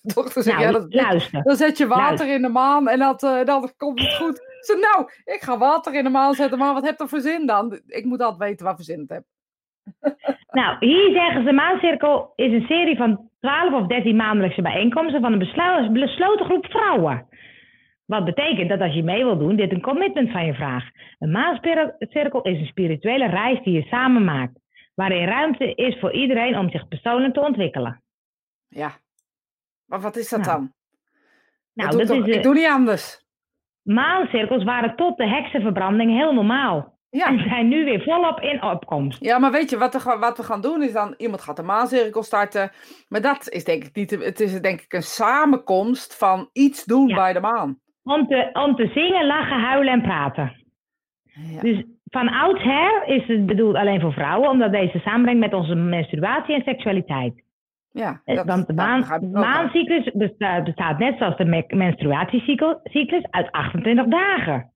Dochter 0.16 0.44
zegt, 0.44 0.58
nou, 0.58 0.72
ja, 0.72 0.80
dat, 0.80 0.94
luister. 0.94 1.44
dan 1.44 1.56
zet 1.56 1.78
je 1.78 1.88
water 1.88 2.06
luister. 2.06 2.34
in 2.34 2.42
de 2.42 2.50
maan 2.50 2.88
en 2.88 3.00
dat, 3.00 3.24
eh, 3.24 3.46
dan 3.46 3.72
komt 3.78 4.00
het 4.00 4.16
goed. 4.16 4.48
Zeg, 4.60 4.78
nou, 4.78 5.12
ik 5.24 5.42
ga 5.42 5.58
water 5.58 5.94
in 5.94 6.04
de 6.04 6.10
maan 6.10 6.34
zetten, 6.34 6.58
maar 6.58 6.74
wat 6.74 6.86
heb 6.86 7.00
je 7.00 7.08
voor 7.08 7.20
zin 7.20 7.46
dan? 7.46 7.80
Ik 7.88 8.06
moet 8.06 8.22
altijd 8.22 8.50
weten 8.50 8.66
wat 8.66 8.76
voor 8.76 8.86
zin 8.86 9.00
het 9.00 9.10
heb. 9.10 9.24
Nou, 10.52 10.78
hier 10.80 11.12
zeggen 11.12 11.44
ze, 11.44 11.52
Maancirkel 11.52 12.34
is 12.36 12.52
een 12.52 12.66
serie 12.68 12.98
van 12.98 13.30
12 13.40 13.74
of 13.74 13.88
13 13.88 14.16
maandelijkse 14.16 14.62
bijeenkomsten 14.62 15.22
van 15.22 15.32
een 15.34 15.94
besloten 15.94 16.46
groep 16.46 16.66
vrouwen. 16.66 17.28
Wat 18.06 18.26
betekent 18.26 18.70
dat 18.70 18.82
als 18.82 18.94
je 18.94 19.04
mee 19.04 19.24
wil 19.24 19.38
doen, 19.38 19.56
dit 19.56 19.72
een 19.72 19.82
commitment 19.82 20.32
van 20.32 20.46
je 20.46 20.54
vraagt. 20.54 20.96
Een 21.20 21.32
maancirkel 21.32 22.42
is 22.42 22.60
een 22.60 22.66
spirituele 22.66 23.28
reis 23.28 23.64
die 23.64 23.74
je 23.74 23.82
samen 23.82 24.24
maakt. 24.24 24.60
Waarin 24.96 25.28
ruimte 25.28 25.74
is 25.74 26.00
voor 26.00 26.12
iedereen 26.12 26.58
om 26.58 26.70
zich 26.70 26.88
persoonlijk 26.88 27.34
te 27.34 27.40
ontwikkelen. 27.40 28.04
Ja. 28.68 28.92
Maar 29.90 30.00
wat 30.02 30.16
is 30.16 30.30
dat 30.30 30.40
Nou, 30.46 30.52
dan? 30.52 30.74
Nou, 31.74 31.98
dat 31.98 32.08
toch- 32.08 32.18
is, 32.18 32.28
ik 32.28 32.36
eh, 32.36 32.42
doe 32.44 32.54
niet 32.54 32.68
anders. 32.68 33.26
maancirkels 33.82 34.64
waren 34.64 34.96
tot 34.96 35.18
de 35.18 35.28
heksenverbranding 35.28 36.12
heel 36.18 36.34
normaal. 36.34 36.98
Ja. 37.10 37.26
En 37.28 37.40
zijn 37.50 37.68
nu 37.68 37.84
weer 37.86 38.02
volop 38.04 38.40
in 38.40 38.64
opkomst. 38.64 39.24
Ja, 39.26 39.40
maar 39.40 39.52
weet 39.52 39.70
je, 39.70 39.78
wat, 39.78 39.94
er, 39.94 40.20
wat 40.20 40.38
we 40.38 40.44
gaan 40.44 40.62
doen 40.62 40.82
is 40.84 40.94
dan, 40.94 41.14
iemand 41.18 41.42
gaat 41.42 41.60
een 41.60 41.66
maancirkel 41.66 42.24
starten. 42.24 42.72
Maar 43.08 43.22
dat 43.22 43.50
is 43.50 43.64
denk 43.64 43.84
ik 43.84 43.96
niet, 43.96 44.12
het 44.12 44.40
is 44.40 44.62
denk 44.62 44.82
ik 44.82 44.94
een 44.94 45.02
samenkomst 45.02 46.18
van 46.18 46.50
iets 46.54 46.86
doen 46.86 47.08
Ja. 47.08 47.16
bij 47.16 47.34
de 47.34 47.40
maan. 47.40 47.80
Om 48.04 48.28
te, 48.28 48.50
om 48.54 48.76
te 48.76 48.88
zingen, 48.94 49.26
lachen, 49.28 49.60
huilen 49.60 49.94
en 49.94 50.02
praten. 50.02 50.64
Ja. 51.24 51.62
Dus 51.62 51.84
van 52.04 52.28
oudsher 52.30 53.04
is 53.06 53.28
het 53.28 53.46
bedoeld 53.46 53.76
alleen 53.76 54.02
voor 54.02 54.14
vrouwen, 54.14 54.50
omdat 54.50 54.72
deze 54.72 55.00
samenbrengt 55.00 55.40
met 55.40 55.54
onze 55.54 55.76
menstruatie 55.76 56.56
en 56.56 56.64
seksualiteit. 56.64 57.44
Ja 57.92 58.22
Eh, 58.26 58.36
dat- 58.36 58.46
Want 58.46 58.68
de 58.68 58.74
maan, 58.74 59.00
maancyclus 59.32 60.12
bestaat, 60.14 60.64
bestaat 60.64 60.98
net 61.00 61.18
zoals 61.18 61.38
de 61.38 61.46
me- 61.46 61.64
menstruatiecyclus 61.68 63.24
uit 63.30 63.52
28 63.52 64.06
dagen. 64.06 64.72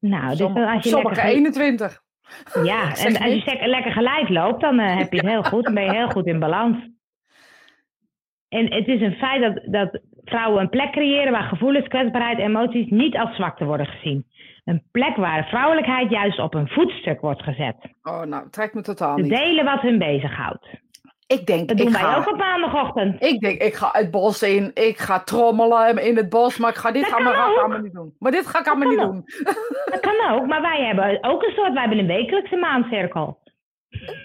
Nou, 0.00 0.28
dus 0.28 0.40
als 0.40 0.82
je 0.82 0.88
sommige 0.88 1.14
lekker, 1.14 1.32
21. 1.34 2.00
ja, 2.62 2.82
en 3.06 3.16
als 3.16 3.44
je 3.44 3.66
lekker 3.66 3.92
gelijk 3.92 4.28
loopt, 4.28 4.60
dan 4.60 4.78
eh, 4.78 4.96
heb 4.96 5.12
je 5.12 5.18
het 5.18 5.26
heel 5.28 5.42
goed. 5.42 5.64
Dan 5.64 5.74
ben 5.74 5.84
je 5.84 5.90
heel 5.94 6.10
goed 6.10 6.26
in 6.26 6.38
balans. 6.38 6.76
En 8.48 8.72
het 8.72 8.86
is 8.86 9.00
een 9.00 9.14
feit 9.14 9.40
dat, 9.42 9.72
dat 9.72 10.00
vrouwen 10.24 10.60
een 10.60 10.68
plek 10.68 10.92
creëren 10.92 11.32
waar 11.32 11.42
gevoelens, 11.48 11.88
kwetsbaarheid 11.88 12.38
en 12.38 12.44
emoties 12.44 12.90
niet 12.90 13.16
als 13.16 13.34
zwakte 13.36 13.64
worden 13.64 13.86
gezien. 13.86 14.26
Een 14.64 14.82
plek 14.92 15.16
waar 15.16 15.46
vrouwelijkheid 15.48 16.10
juist 16.10 16.38
op 16.38 16.54
een 16.54 16.68
voetstuk 16.68 17.20
wordt 17.20 17.42
gezet. 17.42 17.76
Oh, 18.02 18.22
nou, 18.22 18.50
trekt 18.50 18.74
me 18.74 18.82
totaal 18.82 19.16
niet. 19.16 19.28
delen 19.28 19.64
wat 19.64 19.80
hun 19.80 19.98
bezighoudt. 19.98 20.66
Ik 21.36 21.46
denk, 21.46 21.68
Dat 21.68 21.80
ik 21.80 21.88
ga, 21.88 22.16
ook 22.16 22.30
op 22.30 22.36
maandagochtend. 22.36 23.22
ik 23.22 23.40
denk, 23.40 23.62
ik 23.62 23.74
ga 23.74 23.88
het 23.92 24.10
bos 24.10 24.42
in, 24.42 24.70
ik 24.74 24.98
ga 24.98 25.20
trommelen 25.20 25.98
in 25.98 26.16
het 26.16 26.28
bos, 26.28 26.58
maar 26.58 26.70
ik 26.70 26.76
ga 26.76 26.90
dit 26.90 27.02
Dat 27.02 27.10
gaan 27.12 27.24
we 27.24 27.30
kan 27.32 27.50
ook. 27.50 27.58
allemaal 27.58 27.78
niet 27.78 27.92
doen. 27.92 28.14
Maar 28.18 28.32
dit 28.32 28.46
ga 28.46 28.58
ik 28.58 28.66
allemaal 28.68 28.88
niet 28.88 28.98
ook. 29.00 29.12
doen. 29.12 29.24
Dat 29.90 30.00
kan 30.00 30.30
ook, 30.30 30.46
maar 30.46 30.60
wij 30.60 30.84
hebben 30.86 31.18
ook 31.24 31.42
een 31.42 31.52
soort, 31.54 31.72
wij 31.72 31.80
hebben 31.80 31.98
een 31.98 32.06
wekelijkse 32.06 32.56
maancirkel. 32.56 33.38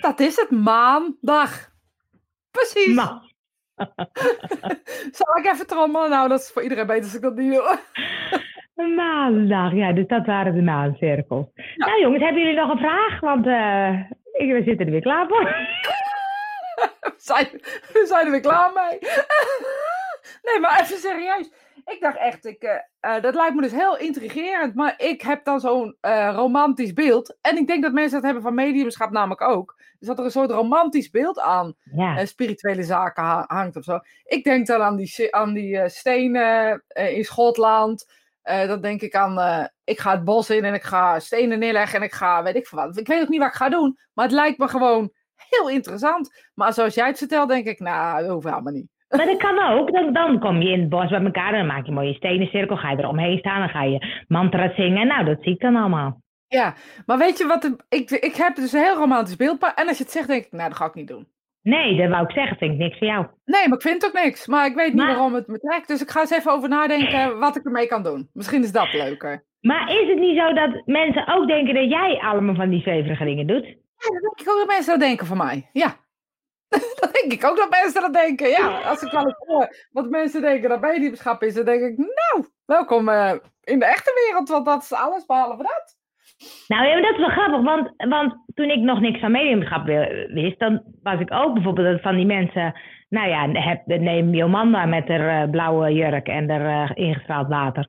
Dat 0.02 0.20
is 0.20 0.36
het, 0.36 0.50
maandag. 0.52 1.70
Precies. 2.52 2.96
Ma. 2.96 3.22
Zal 5.20 5.38
ik 5.38 5.46
even 5.54 5.68
trommelen? 5.68 6.10
Nou, 6.10 6.30
dat 6.30 6.40
is 6.40 6.52
voor 6.52 6.62
iedereen 6.64 6.88
beter 6.88 7.04
als 7.04 7.16
ik 7.16 7.22
dat 7.22 7.36
niet 7.36 7.54
doe. 7.54 7.78
Maandag, 8.96 9.74
ja, 9.74 9.92
dus 9.94 10.08
dat 10.08 10.26
waren 10.26 10.56
de 10.56 10.62
maancirkels. 10.62 11.46
Nou 11.76 12.02
jongens, 12.02 12.24
hebben 12.24 12.42
jullie 12.42 12.60
nog 12.60 12.70
een 12.72 12.78
vraag? 12.78 13.20
Want 13.20 13.46
ik, 14.32 14.52
we 14.52 14.62
zitten 14.66 14.86
er 14.86 14.92
weer 14.92 15.02
klaar 15.02 15.28
voor. 15.28 15.56
We 17.14 17.14
zijn, 17.18 17.50
we 17.94 18.04
zijn 18.08 18.26
er 18.26 18.32
weer 18.32 18.40
klaar 18.42 18.72
mee. 18.74 19.00
Nee, 20.42 20.60
maar 20.60 20.82
even 20.82 20.98
serieus. 20.98 21.52
Ik 21.86 21.98
dacht 22.02 22.18
echt, 22.18 22.46
ik, 22.46 22.62
eh, 22.64 22.76
eh, 23.16 23.22
dat 23.22 23.36
lijkt 23.36 23.56
me 23.56 23.62
dus 23.62 23.72
heel 23.72 23.98
intrigerend. 23.98 24.76
Maar 24.76 24.94
ik 24.98 25.22
heb 25.22 25.44
dan 25.44 25.60
zo'n 25.60 25.98
eh, 26.02 26.32
romantisch 26.36 26.94
beeld. 26.94 27.38
En 27.42 27.58
ik 27.58 27.68
denk 27.68 27.84
dat 27.84 27.92
mensen 27.92 28.14
dat 28.16 28.24
hebben 28.24 28.44
van 28.44 28.54
mediumschap 28.54 29.12
namelijk 29.12 29.42
ook. 29.42 29.76
Dus 30.00 30.08
dat 30.08 30.18
er 30.20 30.26
een 30.26 30.32
soort 30.32 30.52
romantisch 30.52 31.10
beeld 31.10 31.40
aan 31.40 31.76
Ja, 31.96 32.26
spirituele 32.26 32.84
zaken 32.84 33.24
ha- 33.24 33.46
hangt 33.48 33.76
of 33.76 33.84
zo. 33.84 34.00
Ik 34.24 34.44
denk 34.44 34.68
dan 34.68 34.82
aan 34.82 34.96
die, 34.96 35.36
aan 35.36 35.54
die 35.54 35.90
stenen 35.90 36.84
in 36.88 37.24
Schotland. 37.24 38.12
Dan 38.44 38.82
denk 38.82 39.02
ik 39.02 39.16
aan, 39.16 39.70
ik 39.84 40.00
ga 40.00 40.12
het 40.12 40.24
bos 40.24 40.50
in 40.50 40.66
en 40.66 40.74
ik 40.74 40.84
ga 40.84 41.20
stenen 41.20 41.60
neerleggen 41.60 42.00
en 42.00 42.06
ik 42.06 42.14
ga, 42.14 42.44
weet 42.44 42.56
ik 42.56 42.68
veel 42.68 42.80
wat. 42.80 42.98
Ik 42.98 43.08
weet 43.08 43.22
ook 43.22 43.30
niet 43.30 43.40
wat 43.40 43.48
ik 43.50 43.56
ga 43.56 43.70
doen, 43.70 44.00
maar 44.14 44.26
het 44.26 44.34
lijkt 44.34 44.58
me 44.58 44.68
gewoon 44.68 45.14
heel 45.50 45.70
interessant. 45.70 46.50
Maar 46.56 46.74
zoals 46.74 46.96
jij 46.96 47.08
het 47.08 47.18
vertelt, 47.18 47.50
denk 47.50 47.66
ik, 47.66 47.80
nou, 47.80 48.22
dat 48.22 48.32
hoeft 48.32 48.50
helemaal 48.50 48.74
niet. 48.74 48.88
Maar 49.10 49.26
dat 49.26 49.38
kan 49.38 49.60
ook. 49.72 49.92
Dan, 49.94 50.14
dan 50.14 50.40
kom 50.40 50.62
je 50.62 50.70
in 50.72 50.80
het 50.80 50.90
bos 50.90 51.10
bij 51.10 51.24
elkaar 51.24 51.52
en 51.52 51.58
dan 51.58 51.68
maak 51.68 51.82
je 51.84 51.88
een 51.88 51.94
mooie 51.94 52.14
stenen 52.14 52.48
cirkel. 52.48 52.78
Ga 52.78 52.92
je 52.92 52.98
er 52.98 53.08
omheen 53.08 53.38
staan, 53.38 53.60
dan 53.60 53.70
ga 53.70 53.84
je 53.84 54.24
mantra 54.28 54.72
zingen. 54.76 55.08
Nou, 55.08 55.26
dat 55.26 55.38
zie 55.42 55.54
ik 55.54 55.60
dan 55.62 55.76
allemaal. 55.76 56.22
Ja, 56.48 56.74
maar 57.06 57.18
weet 57.18 57.38
je 57.38 57.46
wat? 57.48 57.76
Ik, 57.90 58.10
ik 58.12 58.36
heb 58.36 58.56
dus 58.56 58.72
een 58.74 58.82
heel 58.84 58.96
romantisch 58.96 59.36
beeld. 59.36 59.74
En 59.76 59.88
als 59.88 59.98
je 59.98 60.04
het 60.04 60.12
zegt, 60.14 60.28
denk 60.28 60.46
ik, 60.46 60.52
nou, 60.52 60.70
dat 60.70 60.78
ga 60.78 60.86
ik 60.86 60.94
niet 60.94 61.08
doen. 61.08 61.28
Nee, 61.62 61.98
dat 61.98 62.10
wou 62.10 62.24
ik 62.24 62.32
zeggen. 62.32 62.58
Vind 62.58 62.72
ik 62.72 62.78
niks 62.78 62.98
voor 62.98 63.08
jou. 63.08 63.26
Nee, 63.46 63.68
maar 63.68 63.78
ik 63.78 63.82
vind 63.84 64.06
ook 64.06 64.14
niks. 64.24 64.48
Maar 64.48 64.66
ik 64.66 64.76
weet 64.76 64.88
niet 64.94 64.96
Maar- 65.04 65.08
waarom 65.14 65.34
het 65.34 65.48
me 65.48 65.60
trekt. 65.60 65.88
Dus 65.88 66.02
ik 66.02 66.10
ga 66.10 66.20
eens 66.20 66.32
even 66.32 66.52
over 66.52 66.70
nadenken 66.70 67.40
wat 67.40 67.56
ik 67.56 67.66
ermee 67.66 67.88
kan 67.88 68.04
doen. 68.04 68.30
Misschien 68.34 68.64
is 68.64 68.72
dat 68.72 68.94
leuker. 68.94 69.46
Maar 69.62 69.90
is 70.02 70.08
het 70.10 70.20
niet 70.20 70.38
zo 70.38 70.54
dat 70.54 70.82
mensen 70.86 71.28
ook 71.28 71.48
denken 71.48 71.74
dat 71.74 71.90
jij 71.90 72.20
allemaal 72.22 72.56
van 72.56 72.70
die 72.70 72.82
zweverige 72.82 73.24
dingen 73.26 73.48
doet? 73.48 73.76
Ja, 73.98 74.10
dat 74.10 74.22
denk 74.22 74.40
ik 74.42 74.50
ook 74.50 74.58
dat 74.58 74.68
mensen 74.68 74.92
dat 75.00 75.08
denken 75.08 75.26
van 75.26 75.38
mij. 75.38 75.70
Ja. 75.74 75.96
dat 77.02 77.10
denk 77.14 77.32
ik 77.34 77.46
ook 77.46 77.58
dat 77.58 77.70
mensen 77.70 78.02
dat 78.02 78.14
denken. 78.14 78.50
Ja, 78.50 78.82
als 78.82 79.02
ik 79.02 79.12
wel 79.12 79.36
hoor 79.38 79.76
wat 79.92 80.10
mensen 80.10 80.42
denken 80.42 80.70
dat 80.70 80.82
mediumschap 80.82 81.44
is, 81.44 81.54
dan 81.54 81.66
denk 81.66 81.82
ik, 81.82 81.98
nou, 81.98 82.48
welkom 82.66 83.10
eh, 83.10 83.34
in 83.64 83.80
de 83.80 83.86
echte 83.86 84.12
wereld, 84.26 84.50
want 84.50 84.66
dat 84.66 84.82
is 84.84 84.94
alles 84.94 85.26
behalve 85.26 85.64
dat. 85.64 85.96
Nou 86.68 86.86
ja, 86.88 87.02
dat 87.02 87.12
is 87.12 87.18
wel 87.18 87.30
grappig, 87.30 87.62
want, 87.62 87.92
want 87.98 88.36
toen 88.54 88.70
ik 88.70 88.80
nog 88.80 89.00
niks 89.00 89.20
van 89.20 89.32
mediumschap 89.32 89.86
wi- 89.86 90.28
wist, 90.34 90.60
dan 90.60 90.84
was 91.04 91.20
ik 91.20 91.34
ook 91.34 91.54
bijvoorbeeld 91.54 92.02
van 92.02 92.16
die 92.16 92.26
mensen, 92.26 92.80
nou 93.10 93.28
ja, 93.30 93.50
heb, 93.52 93.86
neem 93.86 94.34
Jomanda 94.34 94.86
met 94.86 95.08
haar 95.08 95.44
eh, 95.44 95.50
blauwe 95.50 95.94
jurk 95.94 96.28
en 96.28 96.50
haar 96.50 96.90
eh, 96.90 97.06
ingestraald 97.06 97.48
water. 97.48 97.86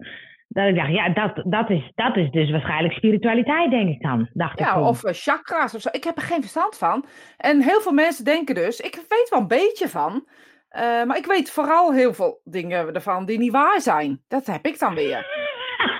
Dat 0.56 0.66
ik 0.68 0.74
dacht, 0.74 0.90
ja, 0.90 1.08
dat, 1.08 1.42
dat, 1.44 1.70
is, 1.70 1.92
dat 1.94 2.16
is 2.16 2.30
dus 2.30 2.50
waarschijnlijk 2.50 2.94
spiritualiteit, 2.94 3.70
denk 3.70 3.88
ik 3.88 4.02
dan. 4.02 4.28
Dacht 4.32 4.60
ik 4.60 4.66
Ja, 4.66 4.74
toen. 4.74 4.82
of 4.82 5.04
eh, 5.04 5.12
chakra's 5.14 5.74
of 5.74 5.80
zo. 5.80 5.88
Ik 5.92 6.04
heb 6.04 6.16
er 6.16 6.22
geen 6.22 6.40
verstand 6.40 6.78
van. 6.78 7.04
En 7.36 7.62
heel 7.62 7.80
veel 7.80 7.92
mensen 7.92 8.24
denken 8.24 8.54
dus, 8.54 8.80
ik 8.80 8.94
weet 9.08 9.26
wel 9.30 9.40
een 9.40 9.46
beetje 9.46 9.88
van, 9.88 10.28
eh, 10.68 10.82
maar 11.04 11.16
ik 11.16 11.26
weet 11.26 11.50
vooral 11.50 11.92
heel 11.92 12.14
veel 12.14 12.40
dingen 12.44 12.94
ervan 12.94 13.26
die 13.26 13.38
niet 13.38 13.52
waar 13.52 13.80
zijn. 13.80 14.22
Dat 14.28 14.46
heb 14.46 14.66
ik 14.66 14.78
dan 14.78 14.94
weer. 14.94 15.26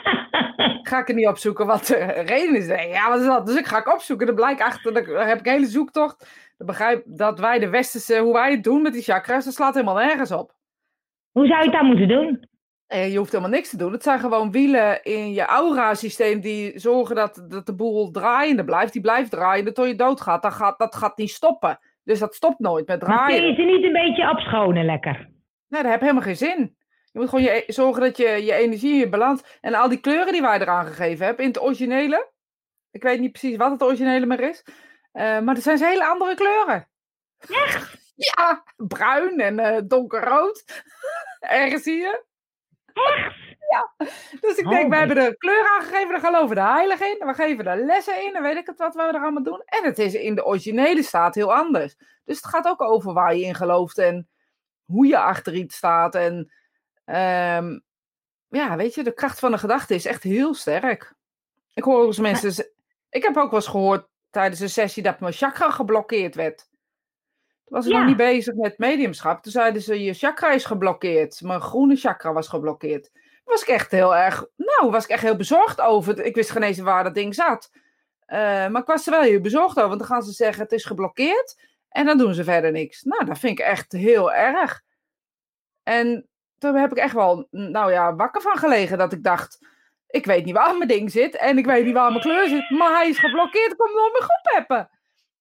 Ga 0.89 0.99
ik 0.99 1.09
er 1.09 1.15
niet 1.15 1.29
opzoeken 1.29 1.67
wat 1.67 1.87
de 1.87 2.05
reden 2.27 2.57
is. 2.57 2.67
Nee, 2.67 2.89
ja, 2.89 3.09
wat 3.09 3.21
is 3.21 3.27
dat? 3.27 3.47
Dus 3.47 3.57
ik 3.57 3.67
ga 3.67 3.79
ik 3.79 3.93
opzoeken. 3.93 4.27
Dan 4.27 4.35
blijkt 4.37 4.61
achter, 4.61 4.93
dan 4.93 5.05
heb 5.27 5.39
ik 5.39 5.47
een 5.47 5.53
hele 5.53 5.67
zoektocht. 5.67 6.19
Dan 6.57 6.67
begrijp 6.67 7.03
dat 7.07 7.39
wij 7.39 7.59
de 7.59 7.69
westerse, 7.69 8.19
hoe 8.19 8.33
wij 8.33 8.51
het 8.51 8.65
doen 8.65 8.83
met 8.83 8.93
die 8.93 9.03
chakras, 9.03 9.45
dat 9.45 9.55
slaat 9.55 9.75
helemaal 9.75 9.95
nergens 10.05 10.33
op. 10.33 10.55
Hoe 11.33 11.47
zou 11.47 11.59
je 11.59 11.65
het 11.65 11.73
dan 11.75 11.87
moeten 11.87 12.09
doen? 12.09 12.49
En 12.87 13.11
je 13.11 13.19
hoeft 13.19 13.31
helemaal 13.33 13.53
niks 13.55 13.71
te 13.71 13.77
doen. 13.77 13.93
Het 13.93 14.03
zijn 14.03 14.19
gewoon 14.19 14.51
wielen 14.51 15.03
in 15.03 15.33
je 15.33 15.45
aura-systeem 15.45 16.41
die 16.41 16.79
zorgen 16.79 17.17
dat, 17.17 17.45
dat 17.49 17.67
de 17.67 17.75
boel 17.75 18.11
draaiende 18.11 18.65
blijft. 18.65 18.93
Die 18.93 19.03
blijft 19.03 19.31
draaien 19.31 19.75
tot 19.75 19.87
je 19.87 19.95
doodgaat. 19.95 20.43
Dat 20.43 20.53
gaat, 20.53 20.79
dat 20.79 20.95
gaat 20.95 21.17
niet 21.17 21.31
stoppen. 21.31 21.79
Dus 22.05 22.19
dat 22.19 22.35
stopt 22.35 22.59
nooit 22.59 22.87
met 22.87 23.01
Maar 23.03 23.09
kun 23.09 23.17
draaien. 23.27 23.47
je 23.49 23.55
ze 23.55 23.63
niet 23.63 23.85
een 23.85 23.93
beetje 23.93 24.31
opschonen 24.31 24.85
lekker? 24.85 25.31
Nee, 25.69 25.83
dat 25.83 25.91
heeft 25.91 26.01
helemaal 26.01 26.23
geen 26.23 26.37
zin. 26.37 26.77
Je 27.13 27.19
moet 27.21 27.29
gewoon 27.29 27.45
je, 27.45 27.65
zorgen 27.67 28.03
dat 28.03 28.17
je 28.17 28.29
je 28.45 28.53
energie 28.53 28.93
en 28.93 28.99
je 28.99 29.09
balans... 29.09 29.59
En 29.61 29.75
al 29.75 29.89
die 29.89 30.01
kleuren 30.01 30.33
die 30.33 30.43
wij 30.43 30.61
eraan 30.61 30.87
gegeven 30.87 31.27
hebben 31.27 31.45
in 31.45 31.51
het 31.51 31.63
originele... 31.63 32.31
Ik 32.91 33.03
weet 33.03 33.21
niet 33.21 33.33
precies 33.33 33.57
wat 33.57 33.71
het 33.71 33.83
originele 33.83 34.27
maar 34.27 34.41
is. 34.41 34.65
eh, 35.13 35.41
maar 35.41 35.55
er 35.57 35.63
zijn 35.63 35.79
ze 35.79 35.87
hele 35.87 36.07
andere 36.07 36.35
kleuren. 36.35 36.89
Echt? 37.39 37.95
Ja, 38.17 38.65
bruin 38.77 39.41
en 39.41 39.59
eh, 39.59 39.83
donkerrood. 39.85 40.65
Ergens 41.41 41.83
zie 41.83 41.97
je. 41.97 42.25
Echt? 43.05 43.35
Ja. 43.71 43.93
Dus 44.41 44.57
ik 44.57 44.65
Oh, 44.65 44.71
denk, 44.71 44.81
we 44.81 44.87
oké. 44.87 44.97
hebben 44.97 45.17
de 45.17 45.37
kleur 45.37 45.69
aangegeven, 45.77 46.09
daar 46.09 46.21
geloven 46.21 46.57
de 46.57 46.63
heiligen 46.63 47.21
in. 47.21 47.27
We 47.27 47.35
geven 47.35 47.67
er 47.67 47.85
lessen 47.85 48.25
in, 48.25 48.33
dan 48.33 48.43
weet 48.43 48.57
ik 48.57 48.67
het 48.67 48.79
wat 48.79 48.95
we 48.95 49.03
er 49.03 49.21
allemaal 49.23 49.43
doen. 49.43 49.63
En 49.65 49.85
het 49.85 49.99
is 49.99 50.15
in 50.15 50.35
de 50.35 50.45
originele 50.45 51.03
staat 51.03 51.35
heel 51.35 51.55
anders. 51.55 51.97
Dus 52.25 52.37
het 52.37 52.47
gaat 52.47 52.67
ook 52.67 52.83
over 52.83 53.13
waar 53.13 53.35
je 53.37 53.45
in 53.45 53.55
gelooft 53.55 53.99
en 53.99 54.29
hoe 54.85 55.07
je 55.07 55.19
achter 55.19 55.55
iets 55.55 55.77
staat. 55.77 56.15
En 56.15 56.53
ehm, 57.05 57.79
ja, 58.49 58.77
weet 58.77 58.95
je, 58.95 59.03
de 59.03 59.15
kracht 59.15 59.39
van 59.39 59.51
de 59.51 59.59
gedachte 59.59 59.95
is 59.95 60.05
echt 60.07 60.23
heel 60.23 60.55
sterk. 60.55 61.15
Ik 61.75 61.85
hoor 61.85 62.07
eens 62.07 62.19
mensen... 62.19 62.71
Ik 63.11 63.23
heb 63.23 63.37
ook 63.37 63.51
wel 63.51 63.61
eens 63.61 63.69
gehoord 63.69 64.09
tijdens 64.31 64.61
een 64.61 64.71
sessie 64.71 65.03
dat 65.03 65.21
mijn 65.21 65.33
chakra 65.33 65.71
geblokkeerd 65.71 66.35
werd. 66.35 66.69
Toen 67.67 67.77
was 67.77 67.87
ik 67.87 67.93
Ja. 67.93 67.99
nog 67.99 68.07
niet 68.07 68.17
bezig 68.17 68.55
met 68.55 68.79
mediumschap. 68.79 69.43
Toen 69.43 69.53
zeiden 69.53 69.83
ze, 69.83 70.03
je 70.03 70.15
chakra 70.15 70.51
is 70.51 70.65
geblokkeerd. 70.65 71.41
Mijn 71.41 71.61
groene 71.61 71.97
chakra 71.97 72.33
was 72.33 72.49
geblokkeerd. 72.49 73.11
Was 73.45 73.63
ik 73.63 73.69
echt 73.69 73.91
heel 73.91 74.17
erg... 74.17 74.47
Nou, 74.57 74.91
was 74.91 75.05
ik 75.05 75.11
echt 75.11 75.23
heel 75.23 75.37
bezorgd 75.37 75.81
over. 75.81 76.21
Ik 76.25 76.35
wist 76.35 76.51
geen 76.51 76.63
eens 76.63 76.79
waar 76.79 77.05
dat 77.05 77.15
ding 77.15 77.35
zat. 77.35 77.71
Eh, 78.27 78.39
maar 78.39 78.81
ik 78.81 78.87
was 78.87 79.07
er 79.07 79.13
wel 79.13 79.21
heel 79.23 79.41
bezorgd 79.41 79.77
over. 79.77 79.89
Want 79.89 79.99
dan 79.99 80.09
gaan 80.09 80.23
ze 80.23 80.33
zeggen, 80.33 80.63
het 80.63 80.73
is 80.73 80.85
geblokkeerd. 80.85 81.61
En 81.89 82.07
dan 82.07 82.19
doen 82.19 82.35
ze 82.35 82.45
verder 82.45 82.73
niks. 82.73 83.03
Nou, 83.03 83.25
dat 83.25 83.39
vind 83.39 83.59
ik 83.59 83.65
echt 83.65 83.93
heel 83.93 84.33
erg. 84.33 84.83
En 85.83 86.29
toen 86.59 86.75
heb 86.77 86.91
ik 86.91 86.97
echt 86.99 87.15
wel, 87.15 87.47
nou 87.51 87.93
ja, 87.93 88.15
wakker 88.15 88.41
van 88.41 88.57
gelegen. 88.57 88.99
Dat 88.99 89.13
ik 89.13 89.23
dacht, 89.23 89.59
ik 90.07 90.27
weet 90.27 90.45
niet 90.45 90.55
waar 90.55 90.77
mijn 90.77 90.89
ding 90.89 91.11
zit. 91.11 91.37
En 91.37 91.59
ik 91.59 91.67
weet 91.67 91.85
niet 91.85 91.95
waar 91.95 92.11
mijn 92.11 92.23
kleur 92.23 92.49
zit. 92.49 92.71
Maar 92.71 92.93
hij 92.97 93.09
is 93.09 93.19
geblokkeerd. 93.19 93.71
Ik 93.73 93.79
kom 93.79 93.93
nooit 93.95 94.13
meer 94.13 94.23
goed 94.23 94.53
peppen. 94.55 94.91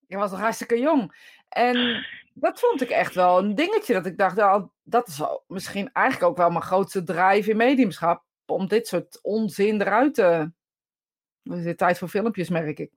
Ik 0.08 0.18
was 0.18 0.32
nog 0.32 0.40
hartstikke 0.40 0.80
jong. 0.80 1.34
En 1.50 2.06
dat 2.34 2.60
vond 2.60 2.82
ik 2.82 2.90
echt 2.90 3.16
wel 3.16 3.40
een 3.40 3.56
dingetje. 3.56 3.94
Dat 3.94 4.06
ik 4.06 4.18
dacht, 4.18 4.36
nou, 4.36 4.68
dat 4.84 5.08
is 5.08 5.22
misschien 5.48 5.90
eigenlijk 5.94 6.32
ook 6.32 6.38
wel 6.38 6.50
mijn 6.50 6.62
grootste 6.62 7.04
drive 7.04 7.50
in 7.50 7.58
mediumschap. 7.58 8.24
Om 8.46 8.68
dit 8.68 8.88
soort 8.88 9.20
onzin 9.24 9.82
eruit 9.82 10.14
te... 10.14 10.52
Het 11.44 11.66
is 11.66 11.76
tijd 11.76 11.98
voor 11.98 12.08
filmpjes, 12.08 12.50
merk 12.50 12.80
ik. 12.80 12.92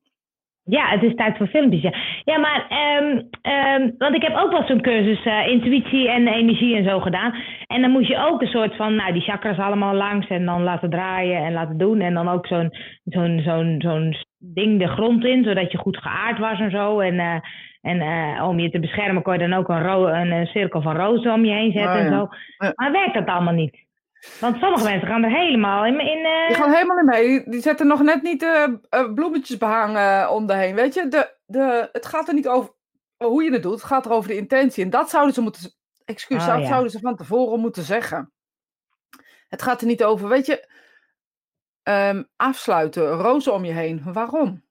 Ja, 0.68 0.88
het 0.88 1.02
is 1.02 1.14
tijd 1.14 1.36
voor 1.36 1.46
filmpjes. 1.46 1.96
Ja, 2.24 2.38
maar, 2.38 2.66
ehm, 2.68 3.90
want 3.98 4.14
ik 4.14 4.22
heb 4.22 4.36
ook 4.36 4.50
wel 4.50 4.66
zo'n 4.66 4.80
cursus 4.80 5.24
eh, 5.24 5.46
intuïtie 5.46 6.10
en 6.10 6.28
energie 6.28 6.76
en 6.76 6.84
zo 6.84 7.00
gedaan. 7.00 7.34
En 7.66 7.80
dan 7.80 7.90
moest 7.90 8.08
je 8.08 8.18
ook 8.18 8.40
een 8.40 8.48
soort 8.48 8.76
van, 8.76 8.94
nou, 8.94 9.12
die 9.12 9.22
chakras 9.22 9.58
allemaal 9.58 9.94
langs 9.94 10.26
en 10.26 10.44
dan 10.44 10.62
laten 10.62 10.90
draaien 10.90 11.44
en 11.44 11.52
laten 11.52 11.78
doen. 11.78 12.00
En 12.00 12.14
dan 12.14 12.28
ook 12.28 12.46
zo'n 12.46 12.70
zo'n 13.04 13.40
zo'n 13.44 13.74
zo'n 13.78 14.16
ding 14.38 14.78
de 14.78 14.88
grond 14.88 15.24
in, 15.24 15.44
zodat 15.44 15.72
je 15.72 15.78
goed 15.78 15.96
geaard 15.96 16.38
was 16.38 16.60
en 16.60 16.70
zo. 16.70 17.00
En, 17.00 17.18
eh, 17.18 17.40
en 17.80 18.00
eh, 18.00 18.48
om 18.48 18.58
je 18.58 18.70
te 18.70 18.80
beschermen 18.80 19.22
kon 19.22 19.32
je 19.32 19.48
dan 19.48 19.52
ook 19.52 19.68
een, 19.68 19.82
ro 19.82 20.06
een, 20.06 20.30
een 20.30 20.46
cirkel 20.46 20.82
van 20.82 20.96
rozen 20.96 21.32
om 21.32 21.44
je 21.44 21.52
heen 21.52 21.72
zetten 21.72 21.92
Oh, 21.92 21.98
en 21.98 22.08
zo. 22.12 22.28
Ja. 22.58 22.72
Maar 22.74 22.92
werkt 22.92 23.14
dat 23.14 23.26
allemaal 23.26 23.54
niet? 23.54 23.86
Want 24.40 24.58
sommige 24.58 24.84
mensen 24.84 25.08
gaan 25.08 25.24
er 25.24 25.30
helemaal 25.30 25.86
in. 25.86 26.00
in 26.00 26.24
eh, 26.24 26.46
Die 26.46 26.56
gaan 26.56 26.72
helemaal 26.72 26.98
in 26.98 27.04
mee. 27.04 27.50
Die, 27.50 27.60
zetten 27.60 27.86
nog 27.86 28.02
net 28.02 28.22
niet 28.22 28.42
eh 28.42 28.62
eh, 28.88 29.12
bloemetjesbehang 29.14 29.96
eh, 29.96 30.30
om 30.32 30.46
de 30.46 30.54
heen. 30.54 30.74
Weet 30.74 30.94
je, 30.94 31.08
de, 31.08 31.36
de, 31.46 31.88
het 31.92 32.06
gaat 32.06 32.28
er 32.28 32.34
niet 32.34 32.48
over 32.48 32.70
hoe 33.16 33.42
je 33.42 33.52
het 33.52 33.62
doet. 33.62 33.72
Het 33.72 33.84
gaat 33.84 34.06
er 34.06 34.12
over 34.12 34.28
de 34.28 34.36
intentie. 34.36 34.84
En 34.84 34.90
dat 34.90 35.10
zouden 35.10 35.34
ze 35.34 35.40
moeten... 35.40 35.72
Excuus, 36.04 36.42
Oh, 36.42 36.46
dat 36.46 36.60
ja. 36.60 36.66
zouden 36.66 36.90
ze 36.90 37.00
van 37.00 37.16
tevoren 37.16 37.60
moeten 37.60 37.82
zeggen. 37.82 38.32
Het 39.48 39.62
gaat 39.62 39.80
er 39.80 39.86
niet 39.86 40.04
over, 40.04 40.28
weet 40.28 40.46
je... 40.46 40.68
ehm, 41.82 42.22
afsluiten, 42.36 43.10
rozen 43.10 43.52
om 43.52 43.64
je 43.64 43.72
heen. 43.72 44.02
Waarom? 44.12 44.62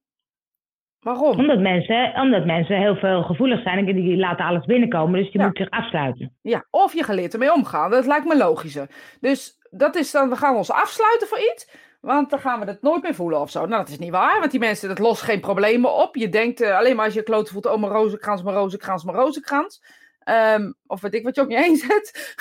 Waarom? 1.07 1.39
omdat, 1.39 1.59
mensen, 1.59 2.13
omdat 2.15 2.45
mensen 2.45 2.77
heel 2.77 2.95
veel 2.95 3.23
gevoelig 3.23 3.61
zijn 3.61 3.77
en 3.77 3.95
die 3.95 4.17
laten 4.17 4.45
alles 4.45 4.65
binnenkomen. 4.65 5.19
Dus 5.19 5.31
die 5.31 5.39
Ja. 5.39 5.45
moeten 5.45 5.63
zich 5.63 5.79
afsluiten. 5.79 6.37
Ja, 6.41 6.65
of 6.69 6.93
je 6.93 7.03
geleerd 7.03 7.33
ermee 7.33 7.53
omgaan. 7.53 7.89
Dat 7.91 8.05
lijkt 8.05 8.25
me 8.25 8.37
logischer. 8.37 8.87
Dus 9.19 9.57
dat 9.69 9.95
is 9.95 10.11
dan, 10.11 10.29
we 10.29 10.35
gaan 10.35 10.55
ons 10.55 10.71
afsluiten 10.71 11.27
voor 11.27 11.39
iets. 11.39 11.69
Want 12.01 12.29
dan 12.29 12.39
gaan 12.39 12.59
we 12.59 12.65
het 12.65 12.81
nooit 12.81 13.03
meer 13.03 13.15
voelen 13.15 13.39
of 13.39 13.49
zo. 13.49 13.59
Nou, 13.65 13.81
dat 13.81 13.89
is 13.89 13.99
niet 13.99 14.11
waar. 14.11 14.39
Want 14.39 14.51
die 14.51 14.59
mensen, 14.59 14.89
dat 14.89 14.99
lost 14.99 15.21
geen 15.21 15.39
problemen 15.39 15.93
op. 15.95 16.15
Je 16.15 16.29
denkt 16.29 16.61
eh, 16.61 16.77
alleen 16.77 16.95
maar 16.95 17.05
als 17.05 17.13
je 17.13 17.23
kloten 17.23 17.53
voelt, 17.53 17.65
oh 17.65 17.79
mijn 17.79 17.91
rozenkrans, 17.91 18.43
mijn 18.43 18.55
rozenkrans, 18.55 19.03
mijn 19.03 19.17
rozenkrans. 19.17 19.83
Ehm, 20.19 20.71
of 20.87 21.01
weet 21.01 21.13
ik 21.13 21.23
wat 21.23 21.35
je 21.35 21.41
om 21.41 21.49
je 21.49 21.57
heen 21.57 21.75
zet. 21.75 22.35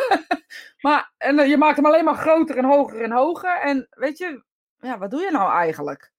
maar 0.86 1.12
en, 1.18 1.38
eh, 1.38 1.48
je 1.48 1.56
maakt 1.56 1.76
hem 1.76 1.86
alleen 1.86 2.04
maar 2.04 2.14
groter 2.14 2.56
en 2.56 2.64
hoger 2.64 3.02
en 3.02 3.12
hoger. 3.12 3.60
En 3.60 3.86
weet 3.90 4.18
je, 4.18 4.42
ja, 4.78 4.98
wat 4.98 5.10
doe 5.10 5.20
je 5.20 5.30
nou 5.30 5.52
eigenlijk? 5.52 6.14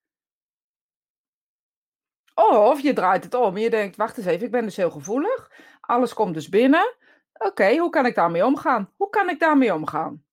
Of 2.45 2.82
je 2.82 2.93
draait 2.93 3.23
het 3.23 3.34
om 3.34 3.56
en 3.56 3.62
je 3.62 3.69
denkt, 3.69 3.95
wacht 3.95 4.17
eens 4.17 4.26
even, 4.26 4.45
ik 4.45 4.52
ben 4.52 4.63
dus 4.63 4.78
heel 4.78 4.91
gevoelig. 4.91 5.52
Alles 5.82 6.13
komt 6.13 6.34
dus 6.34 6.50
binnen. 6.50 6.95
Oké, 7.34 7.78
hoe 7.78 7.89
kan 7.89 8.06
ik 8.06 8.15
daarmee 8.15 8.45
omgaan? 8.45 8.91
Hoe 8.97 9.10
kan 9.10 9.30
ik 9.30 9.39
daarmee 9.39 9.73
omgaan? 9.73 10.26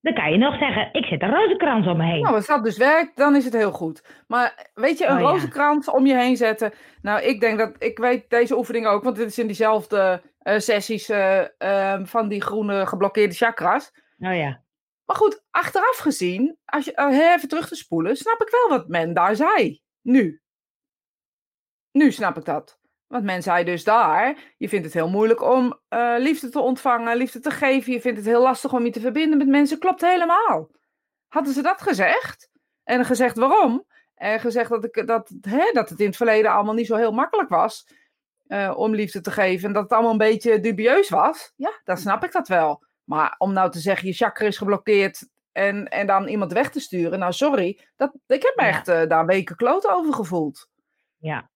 Dan 0.00 0.14
kan 0.14 0.30
je 0.32 0.38
nog 0.38 0.58
zeggen, 0.58 0.88
ik 0.92 1.04
zet 1.04 1.22
een 1.22 1.30
rozenkrans 1.34 1.86
om 1.86 1.96
me 1.96 2.04
heen. 2.04 2.22
Nou, 2.22 2.34
als 2.34 2.46
dat 2.46 2.64
dus 2.64 2.76
werkt, 2.76 3.16
dan 3.16 3.36
is 3.36 3.44
het 3.44 3.52
heel 3.52 3.72
goed. 3.72 4.24
Maar 4.26 4.70
weet 4.74 4.98
je, 4.98 5.06
een 5.06 5.16
Oh, 5.16 5.20
ja. 5.22 5.28
rozenkrans 5.28 5.90
om 5.90 6.06
je 6.06 6.16
heen 6.16 6.36
zetten. 6.36 6.72
Nou, 7.02 7.22
ik 7.22 7.40
denk 7.40 7.58
dat, 7.58 7.74
ik 7.78 7.98
weet 7.98 8.30
deze 8.30 8.56
oefening 8.56 8.86
ook, 8.86 9.02
want 9.04 9.16
dit 9.16 9.28
is 9.28 9.38
in 9.38 9.46
diezelfde 9.46 10.22
eh, 10.38 10.58
sessies 10.58 11.08
eh, 11.08 11.60
ehm, 11.60 12.04
van 12.04 12.28
die 12.28 12.42
groene 12.42 12.86
geblokkeerde 12.86 13.34
chakras. 13.34 13.92
Oh 14.18 14.36
ja. 14.36 14.62
Maar 15.04 15.16
goed, 15.16 15.44
achteraf 15.50 15.96
gezien, 15.96 16.58
als 16.64 16.84
je 16.84 16.94
eh, 16.94 17.34
even 17.34 17.48
terug 17.48 17.68
te 17.68 17.74
spoelen, 17.76 18.16
snap 18.16 18.40
ik 18.40 18.50
wel 18.50 18.78
wat 18.78 18.88
men 18.88 19.14
daar 19.14 19.36
zei. 19.36 19.80
Nu. 20.02 20.40
Nu 21.96 22.12
snap 22.12 22.36
ik 22.36 22.44
dat. 22.44 22.78
Want 23.06 23.24
men 23.24 23.42
zei 23.42 23.64
dus 23.64 23.84
daar, 23.84 24.54
je 24.56 24.68
vindt 24.68 24.84
het 24.84 24.94
heel 24.94 25.08
moeilijk 25.08 25.42
om 25.42 25.80
eh, 25.88 26.14
liefde 26.18 26.48
te 26.48 26.60
ontvangen, 26.60 27.16
liefde 27.16 27.40
te 27.40 27.50
geven. 27.50 27.92
Je 27.92 28.00
vindt 28.00 28.18
het 28.18 28.26
heel 28.26 28.42
lastig 28.42 28.72
om 28.72 28.84
je 28.84 28.90
te 28.90 29.00
verbinden 29.00 29.38
met 29.38 29.46
mensen. 29.48 29.78
Klopt 29.78 30.00
helemaal. 30.00 30.70
Hadden 31.28 31.52
ze 31.52 31.62
dat 31.62 31.82
gezegd? 31.82 32.48
En 32.84 33.04
gezegd 33.04 33.36
waarom? 33.36 33.84
En 34.14 34.40
gezegd 34.40 34.70
dat, 34.70 34.84
ik, 34.84 35.06
dat, 35.06 35.30
hè, 35.40 35.70
dat 35.72 35.88
het 35.88 36.00
in 36.00 36.06
het 36.06 36.16
verleden 36.16 36.50
allemaal 36.50 36.74
niet 36.74 36.86
zo 36.86 36.96
heel 36.96 37.12
makkelijk 37.12 37.48
was. 37.48 37.86
eh, 38.46 38.72
om 38.76 38.94
liefde 38.94 39.20
te 39.20 39.30
geven. 39.30 39.66
En 39.68 39.72
dat 39.74 39.82
het 39.82 39.92
allemaal 39.92 40.10
een 40.12 40.18
beetje 40.18 40.60
dubieus 40.60 41.08
was. 41.08 41.52
Ja, 41.56 41.80
dan 41.84 41.96
snap 41.96 42.24
ik 42.24 42.32
dat 42.32 42.48
wel. 42.48 42.84
Maar 43.04 43.34
om 43.38 43.52
nou 43.52 43.70
te 43.70 43.78
zeggen, 43.78 44.08
je 44.08 44.14
chakra 44.14 44.46
is 44.46 44.58
geblokkeerd 44.58 45.28
en, 45.52 45.88
en 45.88 46.06
dan 46.06 46.28
iemand 46.28 46.52
weg 46.52 46.70
te 46.70 46.80
sturen. 46.80 47.18
Nou, 47.18 47.32
sorry. 47.32 47.80
Dat, 47.96 48.12
ik 48.26 48.42
heb 48.42 48.52
me 48.56 48.62
Ja. 48.62 48.68
echt 48.68 48.88
eh, 48.88 49.06
daar 49.08 49.26
weken 49.26 49.56
kloot 49.56 49.86
over 49.88 50.12
gevoeld. 50.14 50.68
Ja. 51.18 51.48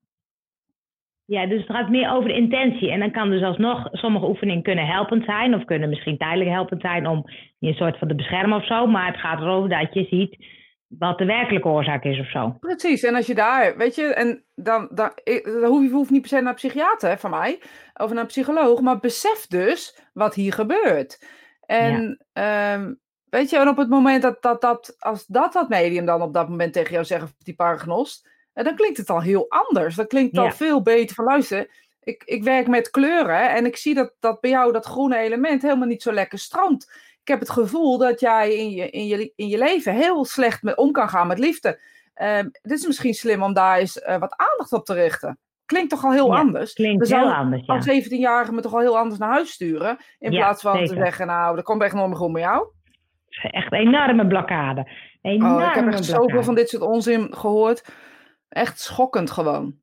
Ja, 1.31 1.47
dus 1.47 1.61
het 1.61 1.71
gaat 1.77 1.89
meer 1.91 2.11
over 2.13 2.29
de 2.29 2.35
intentie. 2.35 2.91
En 2.91 3.01
dan 3.01 3.11
kan 3.11 3.31
dus 3.31 3.43
alsnog 3.43 3.89
sommige 3.93 4.27
oefeningen 4.29 4.63
kunnen 4.63 4.87
helpend 4.87 5.25
zijn, 5.25 5.55
of 5.55 5.65
kunnen 5.65 5.89
misschien 5.89 6.17
tijdelijk 6.19 6.51
helpend 6.51 6.81
zijn 6.81 7.07
om 7.07 7.25
je 7.59 7.69
een 7.69 7.75
soort 7.75 7.99
van 7.99 8.09
te 8.09 8.15
beschermen 8.15 8.59
of 8.59 8.67
zo. 8.67 8.87
Maar 8.87 9.07
het 9.07 9.21
gaat 9.21 9.41
erover 9.41 9.69
dat 9.69 9.95
je 9.95 10.05
ziet 10.05 10.37
wat 10.89 11.19
de 11.19 11.25
werkelijke 11.25 11.69
oorzaak 11.69 12.05
is 12.05 12.19
of 12.21 12.31
zo. 12.31 12.57
Precies, 12.61 13.03
en 13.03 13.15
als 13.15 13.27
je 13.27 13.35
daar, 13.35 13.77
weet 13.77 13.95
je, 13.95 14.03
en 14.15 14.45
dan, 14.55 14.89
dan, 14.95 15.11
ik- 15.25 15.45
dan 15.45 15.65
hoef 15.65 15.83
je 15.83 15.91
hoeft 15.91 16.11
niet 16.11 16.21
per 16.21 16.31
se 16.31 16.41
naar 16.41 16.49
een 16.49 16.55
psychiater 16.55 17.19
van 17.19 17.31
mij, 17.31 17.61
of 17.95 18.11
naar 18.11 18.21
een 18.21 18.27
psycholoog, 18.27 18.81
maar 18.81 18.99
besef 19.01 19.47
dus 19.47 20.09
wat 20.13 20.35
hier 20.35 20.53
gebeurt. 20.53 21.27
En 21.67 22.27
ehm, 22.33 22.95
weet 23.25 23.51
je, 23.51 23.59
en 23.59 23.69
op 23.69 23.77
het 23.77 23.89
moment 23.89 24.23
dat, 24.23 24.43
dat, 24.43 24.61
dat, 24.61 24.97
als 24.99 25.27
dat 25.27 25.53
dat 25.53 25.69
medium 25.69 26.05
dan 26.07 26.23
op 26.23 26.35
dat 26.35 26.49
moment 26.49 26.73
tegen 26.73 26.93
jou 26.93 27.05
zegt, 27.05 27.23
of 27.23 27.33
die 27.39 27.55
paragnost, 27.55 28.29
eh, 28.53 28.65
dan 28.65 28.75
klinkt 28.75 28.97
het 28.99 29.11
al 29.11 29.21
heel 29.23 29.47
anders. 29.49 29.95
Dan 29.95 30.07
klinkt 30.07 30.31
het 30.37 30.41
Ja. 30.45 30.51
al 30.51 30.57
veel 30.57 30.83
beter 30.83 31.15
van, 31.15 31.25
luister, 31.25 31.71
ik, 32.01 32.23
ik 32.25 32.43
werk 32.43 32.67
met 32.69 32.91
kleuren 32.91 33.51
en 33.51 33.67
ik 33.67 33.77
zie 33.77 33.95
dat, 33.95 34.13
dat 34.21 34.41
bij 34.41 34.51
jou 34.51 34.73
dat 34.73 34.85
groene 34.87 35.17
element 35.19 35.63
helemaal 35.63 35.89
niet 35.89 36.03
zo 36.03 36.13
lekker 36.13 36.39
stroomt. 36.39 36.91
Ik 37.23 37.29
heb 37.29 37.41
het 37.41 37.51
gevoel 37.51 37.99
dat 37.99 38.21
jij 38.21 38.55
in 38.57 38.71
je, 38.71 38.91
in 38.91 39.07
je, 39.07 39.33
in 39.37 39.49
je 39.49 39.59
leven 39.59 39.95
heel 39.95 40.25
slecht 40.25 40.63
mee 40.63 40.77
om 40.77 40.93
kan 40.93 41.09
gaan 41.09 41.27
met 41.27 41.39
liefde. 41.39 41.81
Ehm 42.15 42.49
het 42.53 42.73
is 42.73 42.87
misschien 42.87 43.15
slim 43.15 43.43
om 43.43 43.53
daar 43.53 43.79
eens 43.79 44.01
eh, 44.01 44.19
wat 44.19 44.35
aandacht 44.37 44.73
op 44.73 44.85
te 44.85 44.95
richten. 44.95 45.39
Klinkt 45.67 45.91
toch 45.91 46.05
al 46.05 46.13
heel 46.13 46.33
Ja, 46.33 46.39
anders? 46.39 46.73
Klinkt 46.73 47.09
We 47.09 47.17
heel 47.17 47.33
anders, 47.33 47.67
ja. 47.67 47.75
Als 47.75 47.87
17-jarige 47.89 48.53
me 48.53 48.61
toch 48.61 48.75
al 48.75 48.81
heel 48.81 48.99
anders 48.99 49.19
naar 49.19 49.31
huis 49.33 49.51
sturen. 49.51 49.99
In 50.19 50.33
Ja, 50.33 50.39
plaats 50.39 50.63
van 50.63 50.85
te 50.85 50.95
zeggen, 50.95 51.27
nou, 51.27 51.57
dat 51.57 51.65
komt 51.65 51.83
echt 51.83 51.95
meer 51.95 52.17
goed 52.17 52.33
met 52.33 52.43
jou. 52.43 52.69
Echt 53.43 53.73
een 53.73 53.79
enorme 53.79 54.27
blokkade. 54.27 54.91
Enorme 55.23 55.63
Oh, 55.63 55.69
ik 55.69 55.75
heb 55.75 55.87
echt 55.87 56.05
zoveel 56.05 56.43
van 56.43 56.55
dit 56.55 56.69
soort 56.69 56.83
onzin 56.83 57.35
gehoord. 57.37 57.93
Echt 58.51 58.81
schokkend 58.81 59.31
gewoon. 59.31 59.79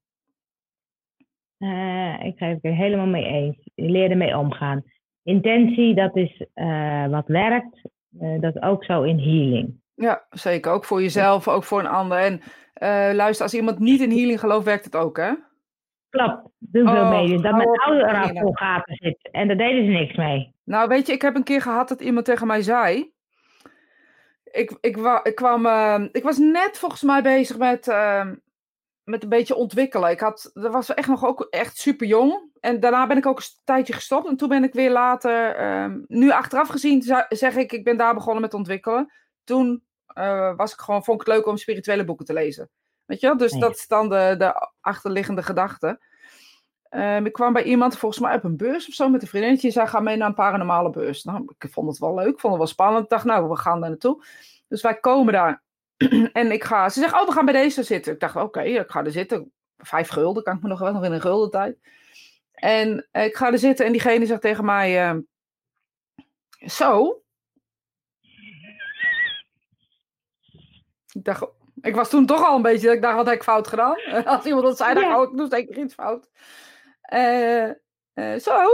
Eh, 1.58 2.26
ik 2.26 2.38
ga 2.38 2.46
het 2.46 2.60
er 2.62 2.76
helemaal 2.76 3.06
mee 3.06 3.26
eens. 3.26 3.70
Je 3.76 3.90
leert 3.90 4.12
ermee 4.12 4.38
omgaan. 4.38 4.84
Intentie, 5.24 5.96
dat 5.96 6.16
is 6.16 6.46
eh, 6.54 7.08
wat 7.08 7.28
werkt. 7.28 7.82
Eh, 8.20 8.40
dat 8.40 8.56
is 8.56 8.62
ook 8.62 8.84
zo 8.84 9.04
in 9.04 9.20
healing. 9.20 9.82
Ja, 9.96 10.26
zeker. 10.30 10.72
Ook 10.72 10.86
voor 10.86 11.02
jezelf, 11.02 11.48
ook 11.48 11.64
voor 11.64 11.80
een 11.80 11.88
ander. 11.88 12.18
En 12.18 12.42
eh, 12.74 13.10
luister, 13.14 13.46
als 13.46 13.54
iemand 13.54 13.80
niet 13.80 14.02
in 14.02 14.12
healing 14.12 14.40
gelooft, 14.40 14.66
werkt 14.66 14.86
het 14.86 14.96
ook, 14.96 15.18
hè? 15.18 15.32
Klopt, 16.10 16.50
doen 16.58 16.88
veel 16.88 17.02
Oh, 17.02 17.10
mee. 17.10 17.30
Dat 17.30 17.44
hou 17.44 17.56
mijn 17.58 17.80
ouder 17.80 18.10
eraf 18.10 18.32
vol 18.40 18.54
gaten 18.54 18.96
zit. 18.96 19.30
En 19.32 19.48
daar 19.48 19.58
deden 19.58 19.86
ze 19.86 19.92
niks 19.92 20.16
mee. 20.16 20.56
Nou, 20.64 20.88
weet 20.88 21.08
je, 21.08 21.14
ik 21.14 21.22
heb 21.22 21.36
een 21.36 21.44
keer 21.44 21.62
gehad 21.62 21.90
dat 21.90 22.02
iemand 22.02 22.26
tegen 22.26 22.48
mij 22.48 22.62
zei. 22.62 23.12
Ik, 24.44 24.78
ik, 24.82 24.98
wa, 24.98 25.24
ik, 25.24 25.36
kwam, 25.36 25.66
ik 26.12 26.24
was 26.24 26.38
net 26.38 26.78
volgens 26.80 27.04
mij 27.04 27.22
bezig 27.22 27.58
met, 27.58 27.88
eh, 27.88 28.30
met 29.08 29.24
een 29.24 29.30
beetje 29.30 29.56
ontwikkelen. 29.56 30.10
Ik 30.10 30.20
had, 30.20 30.50
dat 30.54 30.72
was 30.72 30.94
echt 30.94 31.08
nog 31.08 31.26
ook 31.26 31.48
echt 31.50 31.78
super 31.78 32.08
jong. 32.08 32.42
En 32.60 32.80
daarna 32.80 33.08
ben 33.08 33.18
ik 33.18 33.26
ook 33.26 33.38
een 33.38 33.46
tijdje 33.64 33.94
gestopt. 33.94 34.28
En 34.28 34.38
toen 34.38 34.50
ben 34.50 34.64
ik 34.64 34.74
weer 34.74 34.92
later, 34.92 35.56
eh, 35.56 35.86
nu 36.08 36.32
achteraf 36.32 36.68
gezien, 36.68 37.02
zeg 37.30 37.56
ik, 37.56 37.72
ik 37.72 37.84
ben 37.84 37.98
daar 37.98 38.14
begonnen 38.14 38.42
met 38.42 38.54
ontwikkelen. 38.54 39.12
Toen 39.44 39.84
eh, 40.08 40.56
was 40.56 40.74
ik 40.74 40.80
gewoon, 40.80 41.04
vond 41.04 41.22
ik 41.22 41.28
het 41.28 41.36
leuk 41.36 41.46
om 41.48 41.58
spirituele 41.58 42.04
boeken 42.06 42.26
te 42.26 42.34
lezen. 42.34 42.70
Weet 43.06 43.20
je 43.20 43.28
wel? 43.28 43.38
Dus 43.38 43.52
Nee. 43.52 43.62
dat 43.62 43.76
is 43.76 43.88
dan 43.88 44.10
de, 44.10 44.36
de 44.38 44.70
achterliggende 44.82 45.44
gedachte. 45.44 46.00
Ehm, 46.90 47.26
ik 47.26 47.34
kwam 47.34 47.54
bij 47.54 47.64
iemand, 47.64 47.98
volgens 47.98 48.22
mij 48.22 48.36
op 48.36 48.44
een 48.44 48.58
beurs 48.58 48.88
of 48.88 48.94
zo, 48.94 49.10
met 49.10 49.22
een 49.22 49.28
vriendinnetje. 49.28 49.72
Zij 49.72 49.88
gaan 49.88 50.04
mee 50.04 50.18
naar 50.18 50.28
een 50.28 50.34
paranormale 50.34 50.90
beurs. 50.90 51.24
Nou, 51.24 51.54
ik 51.58 51.72
vond 51.72 51.88
het 51.88 51.98
wel 51.98 52.14
leuk, 52.14 52.34
ik 52.34 52.40
vond 52.40 52.54
het 52.54 52.62
wel 52.62 52.72
spannend. 52.72 53.04
Ik 53.04 53.10
dacht, 53.10 53.26
nou, 53.26 53.50
we 53.50 53.56
gaan 53.56 53.80
daar 53.80 53.90
naartoe. 53.90 54.24
Dus 54.68 54.82
wij 54.82 55.00
komen 55.00 55.34
daar. 55.34 55.64
en 56.34 56.52
ik 56.52 56.64
ga, 56.64 56.90
ze 56.90 57.00
zegt, 57.00 57.14
oh, 57.14 57.26
we 57.26 57.32
gaan 57.32 57.46
bij 57.46 57.54
deze 57.54 57.84
zitten. 57.84 58.14
Ik 58.14 58.20
dacht, 58.20 58.36
oké, 58.36 58.62
ik 58.62 58.90
ga 58.90 59.04
er 59.04 59.12
zitten. 59.12 59.52
Vijf 59.78 60.10
gulden, 60.10 60.44
kan 60.44 60.56
ik 60.56 60.62
me 60.62 60.68
nog 60.68 60.80
wel, 60.80 60.94
nog 60.94 61.04
in 61.04 61.12
een 61.12 61.22
gulden 61.22 61.52
tijd. 61.52 61.78
En 62.52 63.08
eh, 63.12 63.26
ik 63.26 63.36
ga 63.36 63.52
er 63.52 63.60
zitten 63.60 63.86
en 63.86 63.92
diegene 63.92 64.26
zegt 64.26 64.42
tegen 64.42 64.66
mij, 64.66 65.08
ehm, 65.08 65.22
zo. 66.66 67.22
Ik 71.12 71.24
dacht, 71.24 71.46
ik 71.82 71.96
was 71.96 72.10
toen 72.10 72.26
toch 72.26 72.46
al 72.46 72.56
een 72.56 72.62
beetje, 72.62 72.86
dat 72.88 72.96
ik 72.96 73.02
dacht, 73.02 73.16
wat 73.16 73.26
heb 73.26 73.36
ik 73.36 73.44
fout 73.44 73.68
gedaan? 73.68 73.96
Als 74.26 74.46
iemand 74.46 74.64
dat 74.64 74.78
zei, 74.78 74.92
ik, 74.92 75.02
Ja. 75.02 75.22
ik 75.22 75.38
doe 75.38 75.48
zeker 75.50 75.78
iets 75.78 75.94
fout. 75.94 76.30
Eh, 77.02 77.70
eh, 78.14 78.40
zo. 78.40 78.70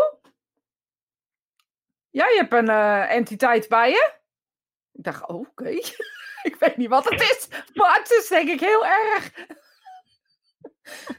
Jij 2.10 2.36
hebt 2.36 2.54
een 2.54 2.70
eh, 2.70 3.12
entiteit 3.12 3.68
bij 3.68 3.90
je. 3.90 4.14
Ik 4.92 5.04
dacht, 5.04 5.28
oké. 5.28 5.80
ik 6.50 6.56
weet 6.60 6.78
niet 6.78 6.90
wat 6.90 7.10
het 7.10 7.22
is, 7.22 7.48
maar 7.74 7.94
het 7.96 8.12
is 8.12 8.28
denk 8.28 8.50
ik 8.50 8.60
heel 8.60 8.86
erg. 8.86 9.32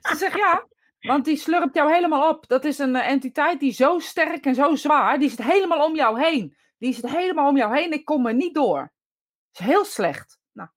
Ze 0.03 0.17
zegt 0.17 0.37
ja, 0.37 0.67
want 1.01 1.25
die 1.25 1.37
slurpt 1.37 1.75
jou 1.75 1.93
helemaal 1.93 2.29
op. 2.29 2.49
Dat 2.49 2.65
is 2.65 2.79
een 2.79 2.97
eh, 2.97 3.09
entiteit 3.09 3.61
die 3.61 3.73
zo 3.73 3.99
sterk 3.99 4.45
en 4.45 4.55
zo 4.55 4.75
zwaar, 4.75 5.19
die 5.19 5.29
zit 5.29 5.43
helemaal 5.43 5.85
om 5.87 5.95
jou 5.97 6.21
heen. 6.23 6.57
Die 6.79 6.95
zit 6.95 7.11
helemaal 7.11 7.49
om 7.49 7.57
jou 7.57 7.77
heen. 7.77 7.93
Ik 7.93 8.05
kom 8.05 8.27
er 8.27 8.35
niet 8.35 8.55
door. 8.55 8.93
Dat 9.53 9.61
is 9.61 9.67
heel 9.67 9.85
slecht. 9.85 10.39
Nou, 10.53 10.69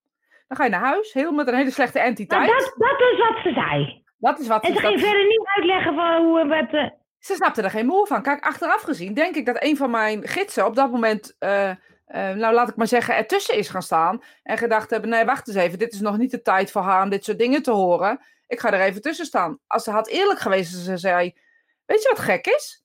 dan 0.47 0.57
ga 0.57 0.63
je 0.63 0.69
naar 0.69 0.79
huis, 0.85 1.13
heel 1.13 1.31
met 1.31 1.47
een 1.47 1.55
hele 1.55 1.71
slechte 1.71 1.97
Maar 1.97 2.07
entiteit. 2.07 2.47
dat, 2.49 2.73
dat 2.77 2.99
is 3.11 3.17
wat 3.17 3.37
ze 3.43 3.51
zei. 3.53 4.03
Dat 4.17 4.39
is 4.39 4.47
wat 4.47 4.63
En 4.63 4.73
ze 4.73 4.79
ging 4.79 4.99
verder 4.99 5.27
niet 5.27 5.45
uitleggen 5.55 5.95
van 5.95 6.23
hoe 6.25 6.47
wat... 6.47 6.69
eh, 6.73 6.89
Ze 7.19 7.35
snapte 7.35 7.61
er 7.61 7.69
geen 7.69 7.85
moe 7.85 8.07
van. 8.07 8.21
Kijk, 8.21 8.45
achteraf 8.45 8.81
gezien 8.81 9.13
denk 9.13 9.35
ik 9.35 9.45
dat 9.45 9.63
een 9.63 9.77
van 9.77 9.91
mijn 9.91 10.27
gidsen 10.27 10.65
op 10.65 10.75
dat 10.75 10.91
moment, 10.91 11.35
eh, 11.39 11.71
nou 12.07 12.53
laat 12.53 12.69
ik 12.69 12.75
maar 12.75 12.87
zeggen, 12.87 13.15
ertussen 13.15 13.55
is 13.55 13.69
gaan 13.69 13.81
staan. 13.81 14.23
En 14.43 14.57
gedacht 14.57 14.89
hebben, 14.89 15.09
nee, 15.09 15.25
wacht 15.25 15.47
eens 15.47 15.57
even, 15.57 15.79
dit 15.79 15.93
is 15.93 15.99
nog 15.99 16.17
niet 16.17 16.31
de 16.31 16.41
tijd 16.41 16.71
voor 16.71 16.81
haar 16.81 17.03
om 17.03 17.09
dit 17.09 17.23
soort 17.23 17.39
dingen 17.39 17.63
te 17.63 17.71
horen. 17.71 18.19
Ik 18.47 18.59
ga 18.59 18.73
er 18.73 18.81
even 18.81 19.01
tussen 19.01 19.25
staan. 19.25 19.59
Als 19.67 19.83
ze 19.83 19.91
had 19.91 20.07
eerlijk 20.07 20.39
geweest 20.39 20.73
en 20.73 20.79
ze 20.79 20.97
zei, 20.97 21.37
weet 21.85 22.01
je 22.01 22.09
wat 22.09 22.19
gek 22.19 22.47
is? 22.47 22.83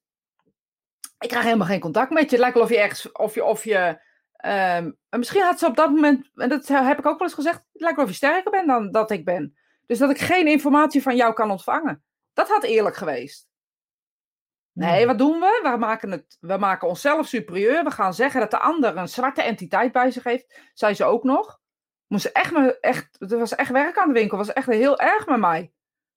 Ik 1.18 1.28
krijg 1.28 1.44
helemaal 1.44 1.66
geen 1.66 1.80
contact 1.80 2.11
met 2.11 2.22
je. 2.22 2.30
Het 2.30 2.38
lijkt 2.38 2.54
wel 2.54 2.64
of 2.64 2.70
je 2.70 2.78
ergens, 2.78 3.12
of 3.12 3.35
je, 3.35 3.44
of 3.44 3.64
je 3.64 4.00
ehm, 4.37 4.90
en 5.08 5.18
misschien 5.18 5.42
had 5.42 5.58
ze 5.58 5.66
op 5.66 5.76
dat 5.76 5.90
moment, 5.90 6.30
en 6.35 6.48
dat 6.48 6.68
heb 6.68 6.98
ik 6.98 7.06
ook 7.06 7.18
wel 7.18 7.28
eens 7.28 7.37
gezegd, 7.37 7.56
het 7.72 7.82
lijkt 7.82 7.96
wel 7.96 8.04
of 8.04 8.11
je 8.11 8.16
sterker 8.16 8.50
bent 8.50 8.66
dan 8.66 8.90
dat 8.90 9.11
ik 9.11 9.24
ben. 9.24 9.56
Dus 9.87 9.98
dat 9.98 10.11
ik 10.11 10.18
geen 10.18 10.46
informatie 10.46 11.02
van 11.02 11.16
jou 11.16 11.32
kan 11.32 11.50
ontvangen. 11.50 12.02
Dat 12.32 12.48
had 12.48 12.62
eerlijk 12.62 12.96
geweest. 12.96 13.46
Nee, 14.72 15.06
wat 15.06 15.18
doen 15.18 15.40
we? 15.40 15.61
We 15.70 15.76
maken, 15.78 16.11
het, 16.11 16.37
we 16.40 16.56
maken 16.56 16.88
onszelf 16.88 17.26
superieur. 17.26 17.85
We 17.85 17.90
gaan 17.90 18.14
zeggen 18.14 18.40
dat 18.40 18.50
de 18.50 18.58
ander 18.58 18.96
een 18.96 19.08
zwarte 19.08 19.42
entiteit 19.42 19.92
bij 19.92 20.11
zich 20.11 20.24
heeft. 20.24 20.61
Zei 20.74 20.94
ze 20.94 21.04
ook 21.04 21.24
nog. 21.24 21.61
Moest 22.06 22.24
echt, 22.24 22.52
me, 22.52 22.78
echt, 22.80 23.16
er 23.32 23.38
was 23.38 23.54
echt 23.54 23.70
werk 23.70 23.98
aan 23.98 24.08
de 24.08 24.18
winkel. 24.18 24.37
was 24.37 24.52
echt 24.52 24.66
heel 24.66 24.98
erg 24.98 25.26
met 25.26 25.38
mij. 25.40 25.70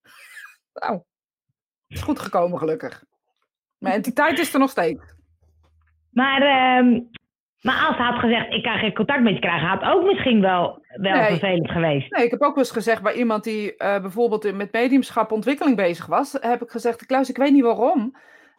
Nou, 0.74 0.94
het 0.94 1.98
is 1.98 2.02
goed 2.02 2.20
gekomen 2.20 2.58
gelukkig. 2.58 3.04
Mijn 3.78 3.96
entiteit 3.96 4.40
is 4.40 4.54
er 4.54 4.60
nog 4.60 4.70
steeds. 4.70 5.04
Maar, 6.10 6.42
ehm, 6.42 7.02
maar 7.62 7.86
als 7.88 7.96
ze 7.96 8.02
had 8.02 8.20
gezegd, 8.20 8.54
ik 8.54 8.64
kan 8.64 8.78
geen 8.78 8.94
contact 8.94 9.22
met 9.22 9.34
je 9.34 9.40
krijgen, 9.40 9.68
had 9.68 9.84
ook 9.84 10.04
misschien 10.04 10.42
wel, 10.42 10.86
wel 10.88 11.14
Nee. 11.16 11.28
vervelend 11.30 11.72
geweest. 11.72 12.12
Nee, 12.12 12.26
ik 12.26 12.32
heb 12.32 12.42
ook 12.42 12.56
wel 12.56 12.64
eens 12.64 12.72
gezegd 12.74 13.02
bij 13.02 13.14
iemand 13.14 13.44
die 13.44 13.76
eh, 13.78 14.02
bijvoorbeeld 14.02 14.54
met 14.54 14.72
mediumschap 14.72 15.32
ontwikkeling 15.32 15.76
bezig 15.76 16.06
was. 16.06 16.38
Heb 16.42 16.62
ik 16.62 16.70
gezegd, 16.70 17.06
Kluis, 17.06 17.30
ik 17.30 17.38
weet 17.38 17.52
niet 17.52 17.64
waarom. 17.64 18.16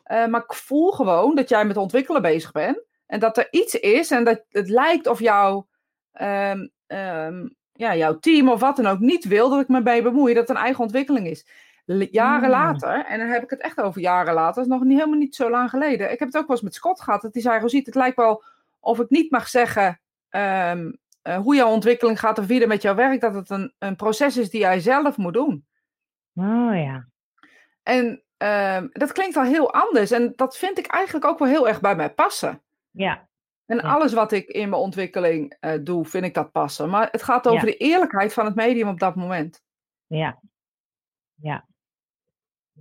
Eh, 0.07 0.27
maar 0.27 0.41
ik 0.41 0.53
voel 0.55 0.91
gewoon 0.91 1.35
dat 1.35 1.49
jij 1.49 1.65
met 1.65 1.77
ontwikkelen 1.77 2.23
bezig 2.23 2.53
bent. 2.53 2.83
En 3.07 3.21
dat 3.21 3.37
er 3.37 3.49
iets 3.51 3.75
is 3.75 4.11
en 4.11 4.25
dat 4.25 4.45
het 4.49 4.69
lijkt 4.69 5.07
of 5.07 5.21
jouw, 5.21 5.67
ehm, 6.13 6.67
ehm, 6.87 7.49
ja, 7.73 7.97
jouw 7.97 8.19
team 8.19 8.49
of 8.49 8.61
wat 8.61 8.77
dan 8.77 8.87
ook 8.87 8.99
niet 8.99 9.25
wil 9.25 9.51
dat 9.51 9.61
ik 9.61 9.69
me 9.69 9.83
bij 9.83 10.03
bemoei. 10.03 10.35
Dat 10.35 10.49
het 10.49 10.57
een 10.57 10.63
eigen 10.63 10.83
ontwikkeling 10.83 11.27
is. 11.27 11.47
L- 11.85 12.03
Jaren 12.11 12.41
Hmm. 12.41 12.51
later, 12.51 13.05
en 13.05 13.19
dan 13.19 13.29
heb 13.29 13.43
ik 13.43 13.51
het 13.51 13.61
echt 13.61 13.81
over 13.81 14.01
jaren 14.01 14.35
later, 14.35 14.55
dat 14.55 14.65
is 14.65 14.71
nog 14.71 14.83
niet, 14.83 14.99
helemaal 14.99 15.19
niet 15.19 15.35
zo 15.35 15.51
lang 15.51 15.71
geleden. 15.71 16.13
Ik 16.13 16.19
heb 16.19 16.29
het 16.29 16.37
ook 16.37 16.47
wel 16.47 16.57
eens 16.57 16.65
met 16.65 16.75
Scott 16.75 17.01
gehad. 17.01 17.23
Dat 17.23 17.33
hij 17.33 17.43
zei, 17.43 17.61
Rosiet, 17.61 17.87
het 17.87 17.95
lijkt 17.95 18.17
wel 18.17 18.43
of 18.81 18.99
ik 19.01 19.11
niet 19.11 19.31
mag 19.31 19.49
zeggen 19.49 20.01
ehm, 20.29 20.93
eh, 21.23 21.37
hoe 21.39 21.55
jouw 21.55 21.69
ontwikkeling 21.71 22.21
gaat 22.21 22.39
of 22.39 22.47
wie 22.47 22.61
er 22.61 22.69
met 22.69 22.83
jou 22.83 22.97
werkt, 22.97 23.21
dat 23.21 23.35
het 23.35 23.51
een, 23.51 23.73
een 23.79 23.97
proces 23.97 24.37
is 24.37 24.51
die 24.51 24.61
jij 24.61 24.81
zelf 24.81 25.17
moet 25.17 25.35
doen. 25.35 25.67
Oh 26.35 26.71
ja. 26.75 27.07
En 27.83 28.23
ehm, 28.37 28.87
dat 28.93 29.13
klinkt 29.13 29.37
al 29.37 29.43
heel 29.45 29.73
anders. 29.73 30.11
En 30.11 30.33
dat 30.37 30.57
vind 30.57 30.79
ik 30.79 30.87
eigenlijk 30.87 31.25
ook 31.27 31.39
wel 31.39 31.49
heel 31.49 31.69
erg 31.69 31.81
bij 31.81 31.97
mij 31.97 32.11
passen. 32.15 32.63
Ja, 32.91 33.29
En 33.67 33.77
Ja. 33.77 33.83
alles 33.83 34.13
wat 34.13 34.33
ik 34.33 34.49
in 34.49 34.69
mijn 34.69 34.83
ontwikkeling 34.83 35.57
eh, 35.61 35.79
doe, 35.83 36.05
vind 36.05 36.25
ik 36.25 36.35
dat 36.35 36.53
passen. 36.53 36.91
Maar 36.91 37.09
het 37.11 37.23
gaat 37.23 37.47
over 37.49 37.67
Ja. 37.67 37.73
de 37.73 37.77
eerlijkheid 37.77 38.33
van 38.33 38.45
het 38.45 38.55
medium 38.55 38.89
op 38.89 38.99
dat 38.99 39.15
moment. 39.15 39.63
ja. 40.07 40.41
Ja. 41.35 41.67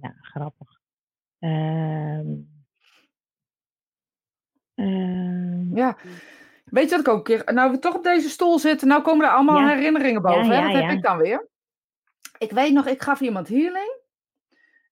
Ja, 0.02 0.16
grappig. 0.22 0.80
Ehm 1.40 2.34
ehm, 4.76 5.76
Ja. 5.76 5.98
Weet 6.66 6.90
je 6.90 6.96
wat 6.96 7.00
ik 7.00 7.08
ook 7.08 7.18
een 7.18 7.24
keer... 7.44 7.54
Nou, 7.54 7.72
we 7.72 7.80
toch 7.80 7.96
op 7.96 8.04
deze 8.04 8.30
stoel 8.30 8.60
zitten, 8.60 8.88
nou 8.88 9.02
komen 9.02 9.26
er 9.26 9.32
allemaal 9.32 9.60
Ja. 9.60 9.68
herinneringen 9.76 10.22
boven. 10.22 10.50
Hè? 10.50 10.62
Dat 10.74 10.82
heb 10.82 10.92
ik 10.92 11.04
dan 11.04 11.18
weer. 11.18 11.48
Ik 12.38 12.52
weet 12.52 12.74
nog, 12.74 12.86
ik 12.86 13.02
gaf 13.02 13.20
iemand 13.22 13.48
healing. 13.48 13.95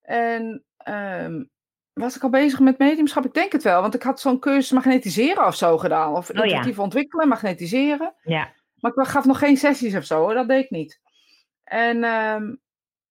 En 0.04 0.64
ehm, 0.78 1.43
was 1.93 2.16
ik 2.16 2.24
al 2.24 2.30
bezig 2.30 2.60
met 2.60 2.78
mediumschap? 2.78 3.26
Ik 3.26 3.34
denk 3.34 3.51
het 3.51 3.64
wel, 3.64 3.82
want 3.82 3.93
ik 3.95 4.04
had 4.04 4.20
zo'n 4.20 4.39
cursus 4.39 4.72
magnetiseren 4.72 5.45
of 5.45 5.56
zo 5.56 5.78
gedaan. 5.78 6.16
Of 6.16 6.30
Oh 6.30 6.36
ja. 6.36 6.43
intuïtief 6.43 6.80
ontwikkelen, 6.80 7.28
magnetiseren. 7.28 8.14
Ja. 8.24 8.54
Maar 8.76 8.91
ik 8.95 9.08
gaf 9.08 9.26
nog 9.26 9.39
geen 9.39 9.58
sessies 9.58 9.95
of 9.95 10.04
zo, 10.04 10.20
hoor. 10.20 10.34
dat 10.34 10.47
deed 10.47 10.64
ik 10.64 10.70
niet. 10.70 11.01
En 11.64 12.04
ehm, 12.04 12.56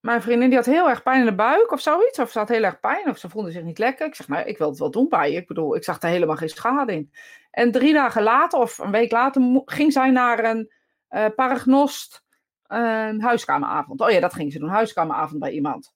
mijn 0.01 0.23
vriendin 0.23 0.49
die 0.49 0.57
had 0.59 0.67
heel 0.67 0.89
erg 0.89 1.03
pijn 1.03 1.21
in 1.21 1.27
de 1.27 1.35
buik 1.35 1.73
of 1.73 1.81
zoiets. 1.81 2.19
Of 2.19 2.31
ze 2.31 2.39
had 2.39 2.49
heel 2.49 2.63
erg 2.63 2.81
pijn 2.81 3.09
of 3.09 3.19
ze 3.19 3.29
voelde 3.29 3.51
zich 3.51 3.63
niet 3.63 3.79
lekker. 3.79 4.07
Ik 4.07 4.15
zeg, 4.15 4.29
nou, 4.29 4.47
ik 4.47 4.59
wil 4.59 4.69
het 4.69 4.79
wel 4.79 4.91
doen 4.91 5.09
bij 5.09 5.31
je. 5.31 5.37
Ik 5.37 5.47
bedoel, 5.47 5.77
ik 5.77 5.85
zag 5.85 6.03
er 6.03 6.09
helemaal 6.09 6.37
geen 6.37 6.49
schade 6.49 6.93
in. 6.93 7.13
En 7.51 7.73
drie 7.73 7.93
dagen 7.93 8.23
later 8.23 8.59
of 8.59 8.79
een 8.79 8.91
week 8.91 9.11
later 9.13 9.63
ging 9.65 9.93
zij 9.93 10.11
naar 10.11 10.45
een 10.45 10.73
eh 11.09 11.27
paragnost 11.37 12.23
een 12.67 13.23
huiskameravond. 13.23 14.01
Oh 14.01 14.11
ja, 14.11 14.21
dat 14.21 14.35
ging 14.35 14.53
ze 14.53 14.59
doen, 14.59 14.69
huiskameravond 14.69 15.41
bij 15.41 15.51
iemand. 15.51 15.95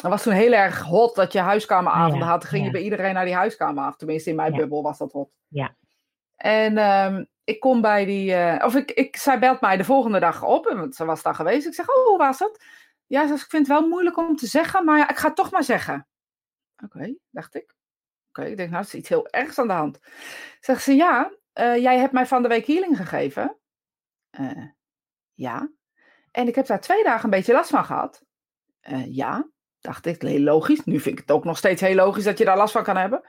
Dat 0.00 0.10
was 0.10 0.22
toen 0.22 0.32
heel 0.32 0.52
erg 0.52 0.80
hot 0.82 1.14
dat 1.14 1.32
je 1.32 1.38
huiskameravonden 1.38 2.28
had. 2.28 2.40
Dan 2.40 2.50
ging 2.50 2.64
je 2.64 2.70
bij 2.70 2.82
iedereen 2.82 3.14
naar 3.14 3.24
die 3.24 3.34
huiskameravond. 3.34 3.98
Tenminste, 3.98 4.30
in 4.30 4.36
mijn 4.36 4.52
bubbel 4.52 4.82
was 4.82 4.98
dat 4.98 5.12
hot. 5.12 5.30
Ja. 5.48 5.74
En 6.36 6.78
ehm, 6.78 7.24
ik 7.44 7.60
kom 7.60 7.80
bij 7.80 8.04
die... 8.04 8.34
eh, 8.34 8.64
of 8.64 8.74
ik, 8.74 8.90
ik, 8.90 9.16
zij 9.16 9.38
belt 9.38 9.60
mij 9.60 9.76
de 9.76 9.84
volgende 9.84 10.20
dag 10.20 10.44
op, 10.44 10.64
want 10.64 10.94
ze 10.94 11.04
was 11.04 11.22
daar 11.22 11.34
geweest. 11.34 11.66
Ik 11.66 11.74
zeg, 11.74 11.88
oh, 11.88 12.06
hoe 12.06 12.18
was 12.18 12.38
het? 12.38 12.64
Ja, 13.06 13.22
ze 13.22 13.28
zegt, 13.28 13.42
ik 13.44 13.50
vind 13.50 13.66
het 13.66 13.78
wel 13.78 13.88
moeilijk 13.88 14.16
om 14.16 14.36
te 14.36 14.46
zeggen, 14.46 14.84
maar 14.84 14.98
ja, 14.98 15.08
ik 15.10 15.16
ga 15.16 15.26
het 15.26 15.36
toch 15.36 15.50
maar 15.50 15.64
zeggen. 15.64 16.06
Oké, 16.84 17.14
dacht 17.30 17.54
ik. 17.54 17.74
Oké, 18.28 18.44
ik 18.44 18.56
denk, 18.56 18.70
nou, 18.70 18.84
is 18.84 18.94
iets 18.94 19.08
heel 19.08 19.28
ergs 19.28 19.58
aan 19.58 19.66
de 19.66 19.72
hand. 19.72 20.00
Zegt 20.60 20.82
ze, 20.82 20.94
ja, 20.94 21.32
eh, 21.52 21.76
jij 21.76 21.98
hebt 21.98 22.12
mij 22.12 22.26
van 22.26 22.42
de 22.42 22.48
week 22.48 22.66
healing 22.66 22.96
gegeven. 22.96 23.56
Eh, 24.30 24.64
ja. 25.34 25.70
En 26.30 26.48
ik 26.48 26.54
heb 26.54 26.66
daar 26.66 26.80
twee 26.80 27.04
dagen 27.04 27.24
een 27.24 27.30
beetje 27.30 27.52
last 27.52 27.70
van 27.70 27.84
gehad. 27.84 28.24
Eh, 28.80 29.14
ja, 29.14 29.48
dacht 29.80 30.06
ik, 30.06 30.22
heel 30.22 30.40
logisch. 30.40 30.84
Nu 30.84 31.00
vind 31.00 31.18
ik 31.18 31.26
het 31.26 31.36
ook 31.36 31.44
nog 31.44 31.58
steeds 31.58 31.80
heel 31.80 31.94
logisch 31.94 32.24
dat 32.24 32.38
je 32.38 32.44
daar 32.44 32.56
last 32.56 32.72
van 32.72 32.82
kan 32.82 32.96
hebben. 32.96 33.22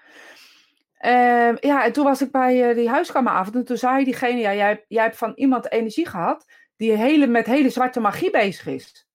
Ehm, 0.98 1.56
ja, 1.60 1.86
en 1.86 1.92
toen 1.94 2.04
was 2.04 2.22
ik 2.22 2.32
bij 2.32 2.70
eh, 2.70 2.76
die 2.76 2.90
huiskameravond 2.90 3.56
en 3.56 3.66
toen 3.66 3.78
zei 3.78 4.04
diegene, 4.04 4.40
ja, 4.40 4.54
jij, 4.54 4.86
jij 4.88 5.04
hebt 5.04 5.18
van 5.18 5.32
iemand 5.36 5.72
energie 5.72 6.08
gehad 6.08 6.46
die 6.78 6.92
hele, 6.92 7.28
met 7.28 7.46
hele 7.46 7.70
zwarte 7.70 8.00
magie 8.00 8.32
bezig 8.32 8.68
is. 8.68 9.08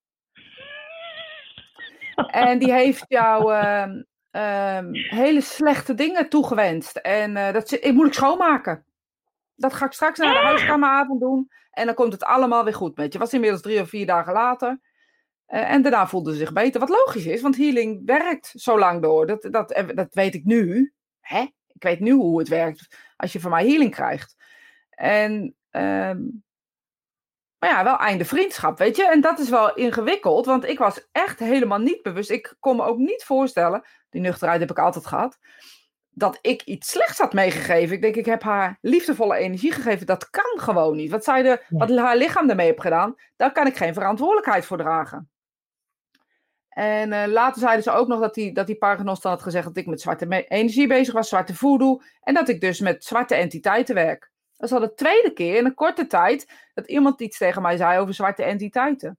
En 2.16 2.58
die 2.58 2.72
heeft 2.72 3.04
jou 3.08 3.54
ehm, 3.54 4.02
ehm, 4.30 4.92
hele 4.92 5.40
slechte 5.40 5.94
dingen 5.94 6.28
toegewenst. 6.28 6.96
En 6.96 7.36
eh, 7.36 7.52
dat 7.52 7.72
ik 7.72 7.92
moet 7.92 8.06
ik 8.06 8.12
schoonmaken. 8.12 8.84
Dat 9.54 9.74
ga 9.74 9.84
ik 9.84 9.92
straks 9.92 10.18
naar 10.18 10.34
de 10.34 10.40
huiskameravond 10.40 11.20
doen. 11.20 11.50
En 11.70 11.86
dan 11.86 11.94
komt 11.94 12.12
het 12.12 12.24
allemaal 12.24 12.64
weer 12.64 12.74
goed 12.74 12.96
met 12.96 13.12
je. 13.12 13.18
Was 13.18 13.32
inmiddels 13.32 13.62
drie 13.62 13.80
of 13.80 13.88
vier 13.88 14.06
dagen 14.06 14.32
later. 14.32 14.80
Eh, 15.46 15.70
en 15.70 15.82
daarna 15.82 16.06
voelde 16.06 16.32
ze 16.32 16.38
zich 16.38 16.52
beter. 16.52 16.80
Wat 16.80 16.88
logisch 16.88 17.26
is, 17.26 17.40
want 17.40 17.56
healing 17.56 18.02
werkt 18.04 18.52
zo 18.54 18.78
lang 18.78 19.02
door. 19.02 19.26
Dat, 19.26 19.48
dat, 19.50 19.72
eh, 19.72 19.86
dat 19.94 20.14
weet 20.14 20.34
ik 20.34 20.44
nu. 20.44 20.92
Hè? 21.20 21.40
Ik 21.72 21.82
weet 21.82 22.00
nu 22.00 22.12
hoe 22.12 22.38
het 22.38 22.48
werkt 22.48 22.96
als 23.16 23.32
je 23.32 23.40
van 23.40 23.50
mij 23.50 23.66
healing 23.66 23.90
krijgt. 23.90 24.36
En, 24.90 25.56
ehm, 25.70 26.20
maar 27.58 27.70
ja, 27.70 27.84
wel 27.84 27.98
einde 27.98 28.24
vriendschap, 28.24 28.78
weet 28.78 28.96
je. 28.96 29.10
En 29.10 29.20
dat 29.20 29.38
is 29.38 29.48
wel 29.48 29.74
ingewikkeld, 29.74 30.46
want 30.46 30.64
ik 30.64 30.78
was 30.78 31.08
echt 31.12 31.38
helemaal 31.38 31.78
niet 31.78 32.02
bewust. 32.02 32.30
Ik 32.30 32.56
kon 32.60 32.76
me 32.76 32.82
ook 32.82 32.98
niet 32.98 33.24
voorstellen, 33.24 33.86
die 34.10 34.20
nuchterheid 34.20 34.60
heb 34.60 34.70
ik 34.70 34.78
altijd 34.78 35.06
gehad, 35.06 35.38
dat 36.10 36.38
ik 36.42 36.62
iets 36.62 36.90
slechts 36.90 37.18
had 37.18 37.32
meegegeven. 37.32 37.96
Ik 37.96 38.02
denk, 38.02 38.16
ik 38.16 38.26
heb 38.26 38.42
haar 38.42 38.78
liefdevolle 38.80 39.36
energie 39.36 39.72
gegeven. 39.72 40.06
Dat 40.06 40.30
kan 40.30 40.60
gewoon 40.60 40.96
niet. 40.96 41.10
Wat, 41.10 41.24
zij 41.24 41.42
de, 41.42 41.64
wat 41.68 41.96
haar 41.96 42.16
lichaam 42.16 42.50
ermee 42.50 42.66
heeft 42.66 42.80
gedaan, 42.80 43.14
daar 43.36 43.52
kan 43.52 43.66
ik 43.66 43.76
geen 43.76 43.94
verantwoordelijkheid 43.94 44.66
voor 44.66 44.78
dragen. 44.78 45.30
En 46.78 47.12
eh, 47.12 47.26
later 47.32 47.60
zeiden 47.60 47.82
ze 47.82 47.90
ook 47.90 48.08
nog 48.08 48.20
dat 48.20 48.34
die, 48.34 48.52
dat 48.52 48.66
die 48.66 48.76
Paragnost 48.76 49.22
dan 49.22 49.32
had 49.32 49.42
gezegd 49.42 49.64
dat 49.64 49.76
ik 49.76 49.86
met 49.86 50.00
zwarte 50.00 50.44
energie 50.48 50.86
bezig 50.86 51.14
was, 51.14 51.28
zwarte 51.28 51.54
voodoo. 51.54 52.00
En 52.20 52.34
dat 52.34 52.48
ik 52.48 52.60
dus 52.60 52.80
met 52.80 53.04
zwarte 53.04 53.34
entiteiten 53.34 53.94
werk. 53.94 54.30
Dat 54.56 54.68
is 54.68 54.74
al 54.74 54.80
de 54.82 54.94
tweede 54.94 55.32
keer 55.32 55.56
in 55.56 55.64
een 55.64 55.74
korte 55.74 56.06
tijd 56.06 56.68
dat 56.74 56.86
iemand 56.86 57.20
iets 57.20 57.38
tegen 57.38 57.62
mij 57.62 57.76
zei 57.76 57.98
over 57.98 58.14
zwarte 58.14 58.42
entiteiten. 58.42 59.18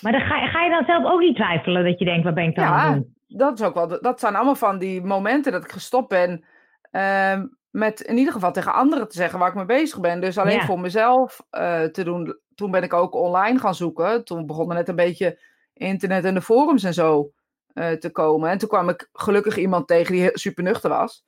Maar 0.00 0.12
dan 0.12 0.20
ga, 0.20 0.36
je- 0.36 0.48
ga 0.48 0.62
je 0.64 0.70
dan 0.70 0.84
zelf 0.84 1.04
ook 1.04 1.20
niet 1.20 1.34
twijfelen 1.34 1.84
dat 1.84 1.98
je 1.98 2.04
denkt, 2.04 2.24
wat 2.24 2.34
ben 2.34 2.44
ik 2.48 2.54
dan 2.54 2.64
Ja. 2.64 2.70
aan 2.70 2.92
het 2.94 3.02
doen? 3.02 3.14
Dat, 3.38 3.58
is 3.60 3.66
ook 3.66 3.74
wel, 3.74 4.00
dat 4.00 4.20
zijn 4.20 4.34
allemaal 4.36 4.54
van 4.54 4.78
die 4.78 5.02
momenten 5.02 5.52
dat 5.52 5.64
ik 5.64 5.72
gestopt 5.72 6.08
ben 6.08 6.44
ehm, 6.90 7.46
met 7.70 8.00
in 8.00 8.16
ieder 8.18 8.32
geval 8.32 8.52
tegen 8.52 8.74
anderen 8.74 9.08
te 9.08 9.16
zeggen 9.16 9.38
waar 9.38 9.48
ik 9.48 9.54
mee 9.54 9.64
bezig 9.64 10.00
ben. 10.00 10.20
Dus 10.20 10.38
alleen 10.38 10.56
Ja. 10.56 10.64
voor 10.64 10.80
mezelf 10.80 11.40
eh, 11.50 11.82
te 11.82 12.04
doen. 12.04 12.38
Toen 12.54 12.70
ben 12.70 12.82
ik 12.82 12.92
ook 12.92 13.14
online 13.14 13.58
gaan 13.58 13.74
zoeken. 13.74 14.24
Toen 14.24 14.46
begon 14.46 14.68
er 14.70 14.74
net 14.76 14.88
een 14.88 14.96
beetje 14.96 15.38
internet 15.80 16.24
en 16.24 16.34
de 16.34 16.42
forums 16.42 16.84
en 16.84 16.94
zo 16.94 17.32
eh, 17.72 17.92
te 17.92 18.10
komen. 18.10 18.50
En 18.50 18.58
toen 18.58 18.68
kwam 18.68 18.88
ik 18.88 19.08
gelukkig 19.12 19.56
iemand 19.56 19.86
tegen 19.86 20.14
die 20.14 20.30
super 20.38 20.64
nuchter 20.64 20.90
was. 20.90 21.24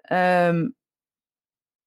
Ehm, 0.00 0.68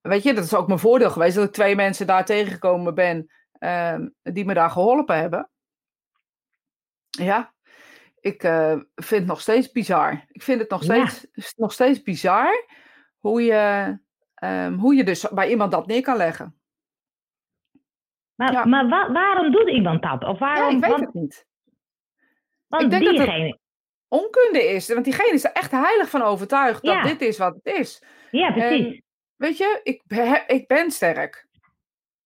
weet 0.01 0.23
je, 0.23 0.33
dat 0.33 0.43
is 0.43 0.53
ook 0.55 0.67
mijn 0.67 0.79
voordeel 0.79 1.09
geweest 1.09 1.35
dat 1.35 1.45
ik 1.47 1.51
twee 1.53 1.75
mensen 1.75 2.07
daar 2.07 2.25
tegengekomen 2.25 2.95
ben 2.95 3.31
ehm, 3.59 4.07
die 4.21 4.45
me 4.45 4.53
daar 4.53 4.69
geholpen 4.69 5.17
hebben. 5.17 5.49
Ja, 7.09 7.53
ik 8.19 8.43
eh, 8.43 8.71
vind 8.95 9.09
het 9.21 9.25
nog 9.25 9.41
steeds 9.41 9.71
bizar. 9.71 10.25
Ik 10.31 10.41
vind 10.43 10.59
het 10.61 10.69
nog 10.69 10.83
Ja. 10.83 11.05
steeds, 11.07 11.53
nog 11.55 11.73
steeds 11.73 12.01
bizar 12.01 12.65
hoe 13.19 13.41
je, 13.43 13.97
ehm, 14.33 14.73
hoe 14.73 14.95
je 14.95 15.03
dus 15.03 15.29
bij 15.29 15.49
iemand 15.49 15.71
dat 15.71 15.87
neer 15.87 16.01
kan 16.01 16.17
leggen. 16.17 16.55
Maar, 18.35 18.51
Ja. 18.51 18.65
maar 18.65 18.87
wa- 18.89 19.11
waarom 19.11 19.51
doet 19.51 19.69
iemand 19.69 20.01
dat? 20.01 20.23
Of 20.23 20.39
Ja, 20.39 20.45
waarom? 20.45 20.75
ik 20.75 20.81
weet 20.81 20.89
want, 20.89 21.03
het 21.05 21.13
niet. 21.13 21.47
Want 22.71 22.83
ik 22.83 22.89
denk 22.89 23.17
dat 23.17 23.27
het-. 23.27 23.59
Onkunde 24.07 24.63
is, 24.63 24.87
want 24.87 25.03
diegene 25.05 25.33
is 25.33 25.43
er 25.43 25.51
echt 25.51 25.71
heilig 25.71 26.09
van 26.09 26.21
overtuigd 26.21 26.83
dat 26.83 27.03
dit 27.03 27.21
is 27.21 27.37
wat 27.37 27.55
het 27.63 27.75
is. 27.75 28.03
Ja, 28.31 28.51
precies. 28.51 29.01
Weet 29.35 29.57
je, 29.57 29.79
ik, 29.83 30.01
ik 30.47 30.67
ben 30.67 30.91
sterk. 30.91 31.47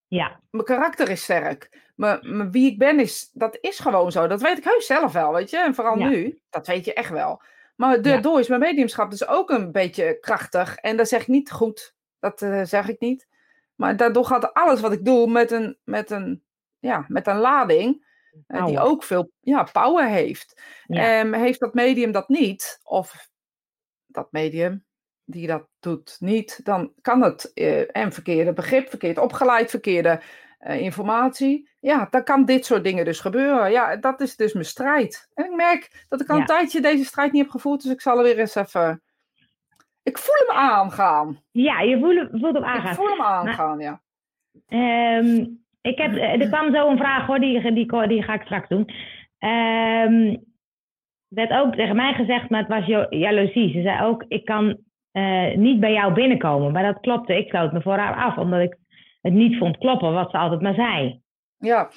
ja, 0.06 0.40
Mijn 0.50 0.64
karakter 0.64 1.08
is 1.08 1.22
sterk. 1.22 1.84
Maar, 1.96 2.18
maar 2.22 2.50
wie 2.50 2.70
ik 2.72 2.78
ben, 2.78 3.00
is, 3.00 3.30
dat 3.32 3.58
is 3.60 3.78
gewoon 3.78 4.12
zo. 4.12 4.26
Dat 4.26 4.42
weet 4.42 4.58
ik 4.58 4.64
heus 4.64 4.86
zelf 4.86 5.12
wel, 5.12 5.32
weet 5.32 5.50
je. 5.50 5.58
En 5.58 5.74
vooral 5.74 5.98
Ja. 5.98 6.08
nu, 6.08 6.38
dat 6.50 6.66
weet 6.66 6.84
je 6.84 6.92
echt 6.92 7.10
wel. 7.10 7.42
Maar 7.76 8.02
daardoor 8.02 8.38
is 8.40 8.48
mijn 8.48 8.60
mediumschap 8.60 9.10
dus 9.10 9.26
ook 9.28 9.50
een 9.50 9.72
beetje 9.72 10.18
krachtig. 10.20 10.76
En 10.76 10.96
dat 10.96 11.08
zeg 11.08 11.20
ik 11.20 11.26
niet 11.28 11.50
goed. 11.50 11.94
Dat 12.20 12.42
eh, 12.42 12.60
zeg 12.64 12.88
ik 12.88 13.00
niet. 13.00 13.28
Maar 13.74 13.96
daardoor 13.96 14.24
gaat 14.24 14.54
alles 14.54 14.80
wat 14.80 14.92
ik 14.92 15.04
doe 15.04 15.30
met 15.30 15.50
een, 15.50 15.78
met 15.84 16.10
een, 16.10 16.42
ja, 16.78 17.04
met 17.08 17.26
een 17.26 17.38
lading. 17.38 18.04
Eh, 18.46 18.66
die 18.66 18.80
ook 18.80 19.02
veel 19.04 19.30
ja, 19.40 19.62
power 19.72 20.08
heeft. 20.08 20.62
Ja. 20.86 21.20
Ehm, 21.20 21.32
heeft 21.32 21.60
dat 21.60 21.74
medium 21.74 22.12
dat 22.12 22.28
niet, 22.28 22.80
of 22.82 23.28
dat 24.06 24.32
medium 24.32 24.84
die 25.24 25.46
dat 25.46 25.66
doet 25.80 26.16
niet, 26.20 26.60
dan 26.64 26.92
kan 27.00 27.22
het 27.22 27.52
eh, 27.52 27.96
en 27.96 28.12
verkeerde 28.12 28.52
begrip, 28.52 28.88
verkeerd 28.88 29.18
opgeleid, 29.18 29.70
verkeerde 29.70 30.20
eh, 30.58 30.80
informatie. 30.80 31.70
Ja, 31.80 32.06
dan 32.10 32.24
kan 32.24 32.44
dit 32.44 32.64
soort 32.66 32.84
dingen 32.84 33.04
dus 33.04 33.20
gebeuren. 33.20 33.70
Ja, 33.70 33.96
dat 33.96 34.20
is 34.20 34.36
dus 34.36 34.52
mijn 34.52 34.64
strijd. 34.64 35.28
En 35.34 35.44
ik 35.44 35.54
merk 35.54 36.04
dat 36.08 36.20
ik 36.20 36.28
al 36.28 36.34
Ja. 36.34 36.40
een 36.40 36.46
tijdje 36.46 36.80
deze 36.80 37.04
strijd 37.04 37.32
niet 37.32 37.42
heb 37.42 37.50
gevoeld, 37.50 37.82
dus 37.82 37.92
ik 37.92 38.00
zal 38.00 38.16
er 38.18 38.22
weer 38.24 38.38
eens 38.38 38.54
even. 38.54 39.02
Ik 40.02 40.18
voel 40.18 40.46
hem 40.46 40.56
aangaan. 40.56 41.42
ja, 41.50 41.80
je 41.80 41.98
voelt, 41.98 42.28
voelt 42.40 42.54
hem 42.54 42.62
Ik 42.62 42.68
aangaan. 42.68 42.94
voel 42.94 43.08
hem 43.08 43.22
aangaan, 43.22 43.78
ja. 43.78 44.02
Ehm, 44.66 45.46
ik 45.86 45.98
heb, 45.98 46.16
eh, 46.16 46.40
er 46.40 46.48
kwam 46.48 46.74
zo 46.74 46.88
een 46.90 46.98
vraag 46.98 47.26
hoor, 47.26 47.38
die, 47.38 47.72
die, 47.72 48.06
die 48.08 48.22
ga 48.22 48.34
ik 48.34 48.42
straks 48.42 48.68
doen. 48.68 48.90
Ehm 49.38 50.34
werd 51.28 51.50
ook 51.50 51.74
tegen 51.74 51.96
mij 51.96 52.12
gezegd, 52.12 52.50
maar 52.50 52.60
het 52.60 52.68
was 52.68 53.06
jaloezie. 53.10 53.72
Ze 53.72 53.82
zei 53.82 54.02
ook, 54.04 54.24
ik 54.28 54.44
kan 54.44 54.76
eh, 55.12 55.54
niet 55.56 55.80
bij 55.80 55.92
jou 55.92 56.12
binnenkomen. 56.12 56.72
Maar 56.72 56.82
dat 56.82 57.00
klopte, 57.00 57.38
ik 57.38 57.48
sloot 57.48 57.72
me 57.72 57.82
voor 57.82 57.96
haar 57.98 58.14
af, 58.14 58.36
omdat 58.36 58.60
ik 58.60 58.76
het 59.20 59.32
niet 59.32 59.58
vond 59.58 59.78
kloppen 59.78 60.12
wat 60.12 60.30
ze 60.30 60.38
altijd 60.38 60.60
maar 60.60 60.74
zei. 60.74 61.20
Ja, 61.58 61.90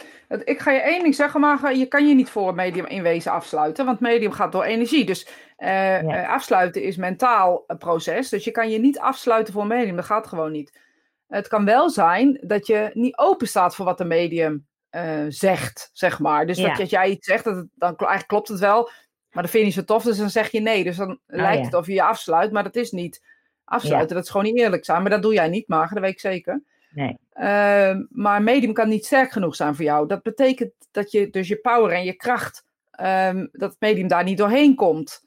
ik 0.43 0.59
ga 0.59 0.71
je 0.71 0.79
één 0.79 1.03
ding 1.03 1.15
zeggen, 1.15 1.39
maar 1.39 1.75
je 1.75 1.85
kan 1.85 2.07
je 2.07 2.15
niet 2.15 2.29
voor 2.29 2.47
een 2.47 2.55
medium 2.55 2.85
in 2.85 3.03
wezen 3.03 3.31
afsluiten, 3.31 3.85
want 3.85 3.99
medium 3.99 4.31
gaat 4.31 4.51
door 4.51 4.63
energie. 4.63 5.05
Dus 5.05 5.51
eh, 5.57 6.01
Ja. 6.01 6.25
afsluiten 6.27 6.83
is 6.83 6.97
mentaal 6.97 7.63
een 7.67 7.77
proces, 7.77 8.29
dus 8.29 8.43
je 8.43 8.51
kan 8.51 8.69
je 8.69 8.79
niet 8.79 8.99
afsluiten 8.99 9.53
voor 9.53 9.61
een 9.61 9.67
medium, 9.67 9.95
dat 9.95 10.05
gaat 10.05 10.27
gewoon 10.27 10.51
niet. 10.51 10.88
Het 11.29 11.47
kan 11.47 11.65
wel 11.65 11.89
zijn 11.89 12.39
dat 12.41 12.67
je 12.67 12.89
niet 12.93 13.17
open 13.17 13.47
staat 13.47 13.75
voor 13.75 13.85
wat 13.85 13.97
de 13.97 14.05
medium 14.05 14.67
eh, 14.89 15.25
zegt, 15.27 15.89
zeg 15.93 16.19
maar. 16.19 16.45
Dus 16.45 16.57
Ja. 16.57 16.75
dat 16.75 16.89
jij 16.89 17.09
iets 17.09 17.27
zegt, 17.27 17.43
dat 17.43 17.55
het, 17.55 17.67
dan 17.75 17.95
eigenlijk 17.95 18.27
klopt 18.27 18.47
het 18.47 18.59
wel, 18.59 18.89
maar 19.29 19.43
dat 19.43 19.51
vind 19.51 19.53
je 19.53 19.63
niet 19.63 19.73
zo 19.73 19.93
tof, 19.93 20.03
dus 20.03 20.17
dan 20.17 20.29
zeg 20.29 20.51
je 20.51 20.59
nee. 20.59 20.83
Dus 20.83 20.97
dan 20.97 21.19
lijkt 21.25 21.59
ja. 21.59 21.65
het 21.65 21.73
of 21.73 21.85
je 21.85 21.93
je 21.93 22.03
afsluit, 22.03 22.51
maar 22.51 22.63
dat 22.63 22.75
is 22.75 22.91
niet 22.91 23.23
afsluiten. 23.63 24.15
Dat 24.15 24.23
is 24.23 24.29
gewoon 24.29 24.45
niet 24.45 24.57
eerlijk 24.57 24.85
zijn, 24.85 25.01
maar 25.01 25.11
dat 25.11 25.21
doe 25.21 25.33
jij 25.33 25.47
niet, 25.47 25.67
Marga, 25.67 25.93
dat 25.93 26.03
weet 26.03 26.11
ik 26.13 26.19
zeker. 26.19 26.63
Nee. 26.89 27.17
Ehm, 27.31 28.05
maar 28.09 28.41
medium 28.43 28.73
kan 28.73 28.89
niet 28.89 29.05
sterk 29.05 29.31
genoeg 29.31 29.55
zijn 29.55 29.75
voor 29.75 29.85
jou. 29.85 30.07
Dat 30.07 30.21
betekent 30.23 30.71
dat 30.91 31.11
je 31.11 31.29
dus 31.29 31.47
je 31.47 31.57
power 31.59 31.91
en 31.91 32.03
je 32.03 32.13
kracht, 32.13 32.65
ehm, 32.91 33.47
dat 33.51 33.69
het 33.69 33.79
medium 33.79 34.07
daar 34.07 34.23
niet 34.23 34.37
doorheen 34.37 34.75
komt. 34.75 35.23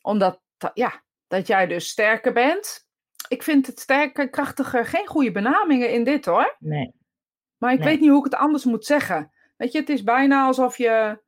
Omdat, 0.00 0.40
ja, 0.74 1.02
dat 1.26 1.46
jij 1.46 1.66
dus 1.66 1.88
sterker 1.88 2.32
bent. 2.32 2.86
Ik 3.28 3.42
vind 3.42 3.66
het 3.66 3.80
sterker, 3.80 4.30
krachtiger 4.30 4.86
geen 4.86 5.06
goede 5.06 5.32
benamingen 5.32 5.92
in 5.92 6.04
dit 6.04 6.24
hoor. 6.24 6.56
Nee. 6.58 6.94
Maar 7.58 7.72
ik 7.72 7.78
Nee. 7.78 7.88
weet 7.88 8.00
niet 8.00 8.10
hoe 8.10 8.18
ik 8.18 8.24
het 8.32 8.40
anders 8.40 8.64
moet 8.64 8.84
zeggen. 8.84 9.32
Weet 9.56 9.72
je, 9.72 9.78
het 9.78 9.88
is 9.88 10.02
bijna 10.02 10.46
alsof 10.46 10.76
je 10.76 11.20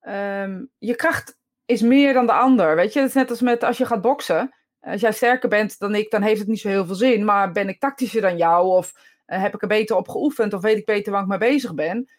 ehm, 0.00 0.64
je 0.78 0.96
kracht 0.96 1.38
is 1.64 1.82
meer 1.82 2.12
dan 2.12 2.26
de 2.26 2.32
ander. 2.32 2.76
Weet 2.76 2.92
je, 2.92 2.98
het 2.98 3.08
is 3.08 3.14
net 3.14 3.30
als 3.30 3.40
met 3.40 3.64
als 3.64 3.78
je 3.78 3.86
gaat 3.86 4.00
boksen. 4.00 4.54
Als 4.80 5.00
jij 5.00 5.12
sterker 5.12 5.48
bent 5.48 5.78
dan 5.78 5.94
ik, 5.94 6.10
dan 6.10 6.22
heeft 6.22 6.38
het 6.38 6.48
niet 6.48 6.60
zo 6.60 6.68
heel 6.68 6.86
veel 6.86 6.94
zin. 6.94 7.24
Maar 7.24 7.52
ben 7.52 7.68
ik 7.68 7.80
tactischer 7.80 8.20
dan 8.20 8.36
jou? 8.36 8.66
Of 8.66 8.92
eh, 9.26 9.40
heb 9.42 9.54
ik 9.54 9.62
er 9.62 9.68
beter 9.68 9.96
op 9.96 10.08
geoefend? 10.08 10.52
Of 10.52 10.62
weet 10.62 10.78
ik 10.78 10.84
beter 10.84 11.12
waar 11.12 11.22
ik 11.22 11.28
mee 11.28 11.38
bezig 11.38 11.74
ben? 11.74 12.10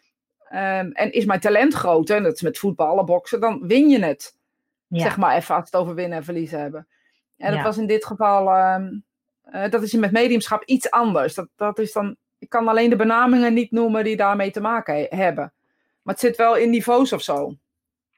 Ehm, 0.48 0.90
en 0.90 1.12
is 1.12 1.24
mijn 1.24 1.40
talent 1.40 1.74
groter? 1.74 2.16
En 2.16 2.22
dat 2.22 2.34
is 2.34 2.42
met 2.42 2.58
voetballen, 2.58 3.04
boksen. 3.04 3.40
Dan 3.40 3.66
win 3.66 3.88
je 3.88 4.04
het. 4.04 4.36
Zeg 4.88 5.16
maar 5.16 5.36
even 5.36 5.54
als 5.54 5.64
het 5.64 5.76
over 5.76 5.94
winnen 5.94 6.18
en 6.18 6.24
verliezen 6.24 6.60
hebben. 6.60 6.88
En 7.36 7.54
dat 7.54 7.62
was 7.62 7.78
in 7.78 7.86
dit 7.86 8.04
geval... 8.04 8.50
Ehm, 8.50 8.88
uh, 9.52 9.68
dat 9.68 9.82
is 9.82 9.92
met 9.92 10.12
mediumschap 10.12 10.64
iets 10.64 10.90
anders. 10.90 11.34
Dat, 11.34 11.48
dat 11.56 11.78
is 11.78 11.92
dan, 11.92 12.16
ik 12.38 12.48
kan 12.48 12.68
alleen 12.68 12.90
de 12.90 12.96
benamingen 12.96 13.54
niet 13.54 13.70
noemen 13.70 14.04
die 14.04 14.16
daarmee 14.16 14.50
te 14.50 14.60
maken 14.60 15.06
hebben. 15.08 15.52
Maar 16.02 16.14
het 16.14 16.22
zit 16.22 16.36
wel 16.36 16.56
in 16.56 16.70
niveaus 16.70 17.12
of 17.12 17.22
zo. 17.22 17.54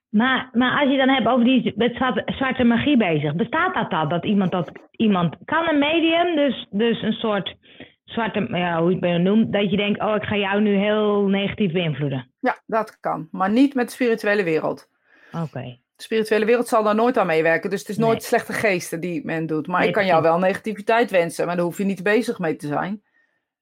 Maar, 0.09 0.49
maar 0.53 0.81
als 0.81 0.91
je 0.91 0.97
dan 0.97 1.09
hebt 1.09 1.27
over 1.27 1.45
die 1.45 1.73
met 1.77 1.95
zwarte, 2.27 2.65
magie 2.65 2.97
bezig, 2.97 3.35
bestaat 3.35 3.75
dat 3.75 3.91
dan? 3.91 4.09
Dat 4.09 4.25
iemand, 4.25 4.51
dat 4.51 4.71
iemand 4.91 5.37
kan 5.45 5.69
een 5.69 5.79
medium, 5.79 6.37
dus, 6.37 6.67
dus 6.71 7.03
een 7.03 7.13
soort 7.13 7.57
zwarte, 8.05 8.47
ja, 8.51 8.81
hoe 8.81 8.91
je 8.91 9.07
het 9.07 9.23
noemt, 9.23 9.53
dat 9.53 9.71
je 9.71 9.77
denkt, 9.77 10.01
oh, 10.01 10.15
ik 10.15 10.23
ga 10.23 10.37
jou 10.37 10.61
nu 10.61 10.77
heel 10.77 11.27
negatief 11.27 11.73
beïnvloeden? 11.73 12.31
Ja, 12.41 12.59
dat 12.67 13.01
kan. 13.01 13.29
Maar 13.31 13.51
niet 13.51 13.75
met 13.75 13.87
de 13.87 13.93
spirituele 13.93 14.45
wereld. 14.45 14.89
Oké. 15.33 15.79
De 15.97 16.03
spirituele 16.03 16.45
wereld 16.45 16.69
zal 16.69 16.83
daar 16.83 16.95
nooit 16.95 17.19
aan 17.19 17.27
meewerken. 17.27 17.71
Dus 17.71 17.81
het 17.81 17.89
is 17.89 17.97
nooit 17.97 18.23
slechte 18.23 18.53
geesten 18.53 19.01
die 19.01 19.25
men 19.25 19.47
doet. 19.47 19.67
Maar 19.67 19.85
ik 19.85 19.93
kan 19.93 20.07
jou 20.07 20.23
wel 20.23 20.39
negativiteit 20.39 21.11
wensen, 21.11 21.47
maar 21.47 21.57
daar 21.57 21.65
hoef 21.65 21.79
je 21.79 21.85
niet 21.85 22.03
bezig 22.03 22.39
mee 22.39 22.57
te 22.57 22.67
zijn. 22.67 23.03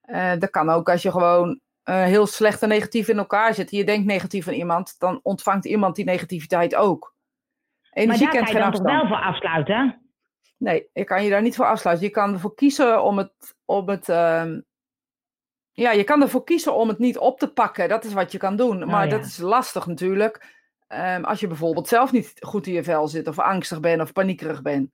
Uh, 0.07 0.33
dat 0.39 0.51
kan 0.51 0.71
ook 0.71 0.89
als 0.89 1.03
je 1.03 1.11
gewoon 1.11 1.61
uh, 1.85 2.03
heel 2.03 2.27
slecht 2.27 2.63
en 2.63 2.69
negatief 2.69 3.09
in 3.09 3.19
elkaar 3.19 3.55
zit. 3.55 3.71
Je 3.71 3.85
denkt 3.85 4.07
negatief 4.07 4.45
van 4.45 4.53
iemand, 4.53 4.95
dan 4.99 5.21
ontvangt 5.23 5.65
iemand 5.65 5.97
die 5.97 6.05
negativiteit 6.05 6.75
ook. 6.75 7.15
Energie 7.91 8.25
maar 8.25 8.35
daar 8.35 8.45
kan 8.45 8.55
je 8.55 8.61
dan 8.61 8.73
toch 8.73 8.83
wel 8.83 9.07
voor 9.07 9.17
afsluiten? 9.17 9.99
Nee, 10.57 10.89
ik 10.93 11.07
kan 11.07 11.25
je 11.25 11.31
daar 11.31 11.43
niet 11.43 11.57
voor 11.57 11.67
afsluiten. 11.67 12.07
Je 12.07 12.13
kan 12.13 12.33
ervoor 12.33 12.55
kiezen 12.55 13.03
om 13.03 13.19
het, 13.19 13.55
om 13.65 13.89
het 13.89 14.09
uh, 14.09 14.45
ja, 15.73 15.91
je 15.91 16.05
kan 16.05 16.23
ervoor 16.23 16.45
kiezen 16.45 16.75
om 16.75 16.89
het 16.89 16.99
niet 16.99 17.19
op 17.19 17.39
te 17.39 17.53
pakken. 17.53 17.89
Dat 17.89 18.05
is 18.05 18.13
wat 18.13 18.33
je 18.33 18.39
kan 18.39 18.57
doen. 18.57 18.87
Maar 18.87 19.05
oh, 19.05 19.11
dat 19.11 19.25
is 19.25 19.39
lastig 19.39 19.87
natuurlijk. 19.87 20.63
Um, 20.99 21.25
als 21.25 21.41
je 21.41 21.47
bijvoorbeeld 21.47 21.89
zelf 21.89 22.13
niet 22.13 22.35
goed 22.41 22.67
in 22.67 22.73
je 22.73 22.83
vel 22.83 23.09
zit, 23.09 23.29
of 23.29 23.39
angstig 23.39 23.81
bent, 23.81 24.01
of 24.01 24.13
paniekerig 24.13 24.63
bent. 24.63 24.91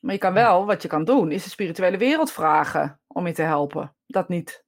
Maar 0.00 0.12
je 0.14 0.20
kan 0.20 0.32
wel, 0.32 0.66
wat 0.66 0.82
je 0.82 0.88
kan 0.88 1.04
doen, 1.04 1.30
is 1.30 1.44
de 1.44 1.50
spirituele 1.50 1.96
wereld 1.96 2.32
vragen 2.32 3.00
om 3.06 3.26
je 3.26 3.32
te 3.32 3.42
helpen. 3.42 3.94
Dat 4.06 4.28
niet 4.28 4.64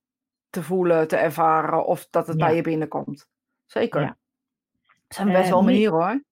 te 0.50 0.62
voelen, 0.62 1.08
te 1.08 1.16
ervaren, 1.16 1.86
of 1.86 2.06
dat 2.10 2.26
het 2.26 2.38
bij 2.38 2.56
je 2.56 2.62
binnenkomt. 2.62 3.28
Zeker. 3.66 4.00
Ja. 4.00 4.16
Dat 4.86 5.16
zijn 5.16 5.32
best 5.32 5.44
uh, 5.44 5.50
wel 5.50 5.62
manieren 5.62 5.94
hoor. 5.94 6.22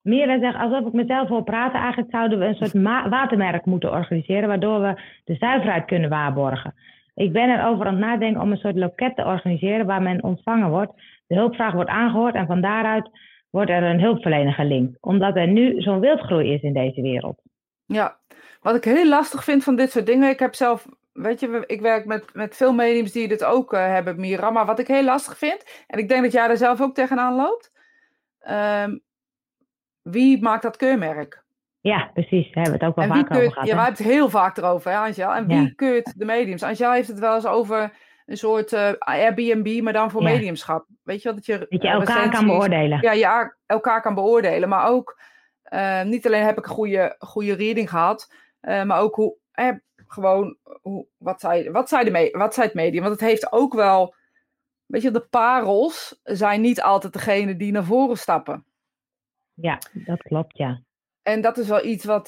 Meer 0.00 0.38
zegt, 0.38 0.56
alsof 0.56 0.86
ik 0.86 0.92
mezelf 0.92 1.28
wil 1.28 1.42
praten, 1.42 1.80
eigenlijk 1.80 2.10
zouden 2.10 2.38
we 2.38 2.44
een 2.44 2.54
soort 2.54 2.72
watermerk 3.10 3.64
moeten 3.64 3.90
organiseren, 3.90 4.48
waardoor 4.48 4.80
we 4.80 5.02
de 5.24 5.34
zuiverheid 5.34 5.84
kunnen 5.84 6.10
waarborgen. 6.10 6.74
Ik 7.18 7.32
ben 7.32 7.50
erover 7.50 7.86
aan 7.86 7.94
het 7.94 8.04
nadenken 8.04 8.40
om 8.42 8.50
een 8.50 8.56
soort 8.56 8.76
loket 8.76 9.16
te 9.16 9.24
organiseren 9.24 9.86
waar 9.86 10.02
men 10.02 10.22
ontvangen 10.22 10.70
wordt 10.70 10.92
de 11.28 11.34
hulpvraag 11.34 11.72
wordt 11.72 11.90
aangehoord 11.90 12.34
en 12.34 12.46
van 12.46 12.60
daaruit 12.60 13.10
wordt 13.50 13.70
er 13.70 13.82
een 13.82 14.00
hulpverlener 14.00 14.52
gelinkt. 14.52 14.96
Omdat 15.00 15.36
er 15.36 15.48
nu 15.48 15.80
zo'n 15.80 16.00
wildgroei 16.00 16.52
is 16.52 16.62
in 16.62 16.72
deze 16.72 17.02
wereld. 17.02 17.40
Ja, 17.84 18.18
wat 18.60 18.76
ik 18.76 18.84
heel 18.84 19.08
lastig 19.08 19.44
vind 19.44 19.64
van 19.64 19.76
dit 19.76 19.90
soort 19.90 20.06
dingen. 20.06 20.30
Ik 20.30 20.38
heb 20.38 20.54
zelf, 20.54 20.86
weet 21.12 21.40
je, 21.40 21.64
ik 21.66 21.80
werk 21.80 22.04
met, 22.04 22.34
met 22.34 22.56
veel 22.56 22.72
mediums 22.72 23.12
die 23.12 23.28
dit 23.28 23.44
ook 23.44 23.72
uh, 23.72 23.86
hebben, 23.86 24.20
Mira. 24.20 24.50
Maar 24.50 24.66
wat 24.66 24.78
ik 24.78 24.86
heel 24.86 25.04
lastig 25.04 25.38
vind, 25.38 25.84
en 25.86 25.98
ik 25.98 26.08
denk 26.08 26.22
dat 26.22 26.32
jij 26.32 26.48
er 26.48 26.56
zelf 26.56 26.80
ook 26.80 26.94
tegenaan 26.94 27.34
loopt. 27.34 27.72
Um, 28.50 29.02
wie 30.02 30.42
maakt 30.42 30.62
dat 30.62 30.76
keurmerk? 30.76 31.44
Ja, 31.88 32.10
precies. 32.12 32.44
Daar 32.44 32.64
hebben 32.64 32.80
we 32.80 32.84
het 32.84 32.96
ook 32.96 32.96
wel 32.96 33.16
vaak 33.16 33.30
over 33.30 33.52
gehad. 33.52 33.66
Ja, 33.66 33.74
wij 33.74 33.84
hebben 33.84 34.04
het 34.04 34.12
heel 34.12 34.28
vaak 34.28 34.56
erover, 34.56 34.90
hè, 34.90 34.96
Angel. 34.96 35.34
En 35.34 35.46
wie 35.46 35.74
keurt 35.74 36.18
de 36.18 36.24
mediums? 36.24 36.62
Angel 36.62 36.92
heeft 36.92 37.08
het 37.08 37.18
wel 37.18 37.34
eens 37.34 37.46
over 37.46 37.92
een 38.26 38.36
soort 38.36 38.72
uh, 38.72 38.92
Airbnb, 38.98 39.82
maar 39.82 39.92
dan 39.92 40.10
voor 40.10 40.22
mediumschap. 40.22 40.86
Weet 41.02 41.22
je 41.22 41.28
wel, 41.28 41.34
dat 41.34 41.46
je, 41.46 41.66
dat 41.68 41.82
je 41.82 41.88
elkaar 41.88 42.30
kan 42.30 42.46
beoordelen. 42.46 43.00
Ja, 43.00 43.12
je 43.12 43.52
elkaar 43.66 44.02
kan 44.02 44.14
beoordelen. 44.14 44.68
Maar 44.68 44.88
ook, 44.88 45.20
uh, 45.70 46.02
niet 46.02 46.26
alleen 46.26 46.44
heb 46.44 46.58
ik 46.58 46.64
een 46.64 46.74
goede, 46.74 47.16
goede 47.18 47.54
reading 47.54 47.90
gehad, 47.90 48.32
uh, 48.62 48.82
maar 48.82 49.00
ook 49.00 49.14
hoe, 49.14 49.36
gewoon, 50.06 50.56
hoe, 50.82 51.06
wat, 51.16 51.40
zei, 51.40 51.70
wat, 51.70 51.88
zei 51.88 52.04
de 52.04 52.28
wat 52.32 52.54
zei 52.54 52.66
het 52.66 52.74
medium? 52.74 53.02
Want 53.02 53.20
het 53.20 53.28
heeft 53.28 53.52
ook 53.52 53.74
wel, 53.74 54.14
weet 54.86 55.02
je, 55.02 55.10
de 55.10 55.26
parels 55.30 56.20
zijn 56.22 56.60
niet 56.60 56.82
altijd 56.82 57.12
degene 57.12 57.56
die 57.56 57.72
naar 57.72 57.84
voren 57.84 58.18
stappen. 58.18 58.64
Ja, 59.54 59.78
dat 59.92 60.22
klopt, 60.22 60.58
ja. 60.58 60.82
En 61.28 61.40
dat 61.40 61.58
is 61.58 61.68
wel 61.68 61.84
iets 61.84 62.04
wat, 62.04 62.26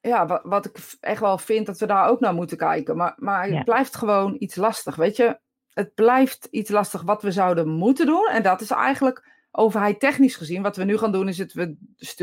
ja, 0.00 0.26
wat, 0.26 0.40
wat 0.42 0.66
ik 0.66 0.76
echt 1.00 1.20
wel 1.20 1.38
vind 1.38 1.66
dat 1.66 1.78
we 1.78 1.86
daar 1.86 2.08
ook 2.08 2.20
naar 2.20 2.34
moeten 2.34 2.56
kijken. 2.56 2.96
Maar, 2.96 3.14
maar 3.16 3.48
het 3.48 3.64
blijft 3.64 3.96
gewoon 3.96 4.36
iets 4.38 4.56
lastig, 4.56 4.96
weet 4.96 5.16
je. 5.16 5.38
Het 5.70 5.94
blijft 5.94 6.48
iets 6.50 6.70
lastig 6.70 7.02
wat 7.02 7.22
we 7.22 7.30
zouden 7.30 7.68
moeten 7.68 8.06
doen. 8.06 8.28
En 8.32 8.42
dat 8.42 8.60
is 8.60 8.70
eigenlijk 8.70 9.28
overheid 9.50 10.00
technisch 10.00 10.36
gezien. 10.36 10.62
Wat 10.62 10.76
we 10.76 10.84
nu 10.84 10.98
gaan 10.98 11.12
doen 11.12 11.28
is 11.28 11.38
het, 11.38 11.52
we 11.52 11.76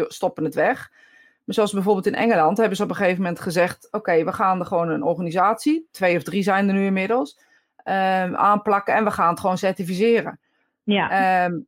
stoppen 0.08 0.44
het 0.44 0.56
weg. 0.56 0.92
Maar 1.44 1.56
zoals 1.56 1.74
bijvoorbeeld 1.74 2.06
in 2.06 2.16
Engeland 2.16 2.58
hebben 2.58 2.78
ze 2.78 2.84
op 2.84 2.90
een 2.90 2.96
gegeven 2.96 3.22
moment 3.22 3.40
gezegd... 3.40 3.88
oké, 3.92 4.24
we 4.24 4.34
gaan 4.34 4.60
er 4.60 4.66
gewoon 4.66 4.90
een 4.90 5.04
organisatie, 5.04 5.88
twee 5.92 6.18
of 6.18 6.24
drie 6.24 6.44
zijn 6.44 6.68
er 6.68 6.74
nu 6.74 6.86
inmiddels... 6.86 7.40
Um, 7.84 8.36
aanplakken 8.36 8.94
en 8.94 9.04
we 9.04 9.12
gaan 9.12 9.30
het 9.30 9.40
gewoon 9.40 9.58
certificeren. 9.58 10.40
Ja. 10.84 11.46
Um, 11.46 11.68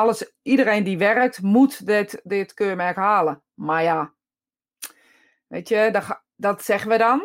alles, 0.00 0.32
iedereen 0.42 0.84
die 0.84 0.98
werkt 0.98 1.42
moet 1.42 1.86
dit, 1.86 2.20
dit 2.22 2.54
keurmerk 2.54 2.96
halen. 2.96 3.42
Maar 3.54 3.82
ja, 3.82 4.12
Weet 5.50 5.68
je, 5.68 5.88
dat, 5.92 6.22
dat 6.36 6.62
zeggen 6.62 6.90
we 6.90 6.98
dan. 6.98 7.22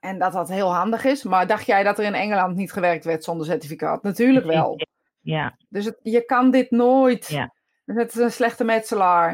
En 0.00 0.18
dat 0.18 0.32
dat 0.32 0.48
heel 0.48 0.74
handig 0.74 1.04
is. 1.04 1.22
Maar 1.22 1.46
dacht 1.46 1.66
jij 1.66 1.82
dat 1.82 1.98
er 1.98 2.04
in 2.04 2.14
Engeland 2.14 2.56
niet 2.56 2.72
gewerkt 2.72 3.04
werd 3.04 3.24
zonder 3.24 3.46
certificaat? 3.46 4.02
Natuurlijk 4.02 4.46
wel. 4.46 4.80
Ja. 5.20 5.56
Dus 5.68 5.84
het, 5.84 5.98
je 6.02 6.24
kan 6.24 6.50
dit 6.50 6.70
nooit. 6.70 7.28
Ja. 7.28 7.54
Het 7.84 8.14
is 8.14 8.20
een 8.20 8.32
slechte 8.32 8.64
metselaar. 8.64 9.30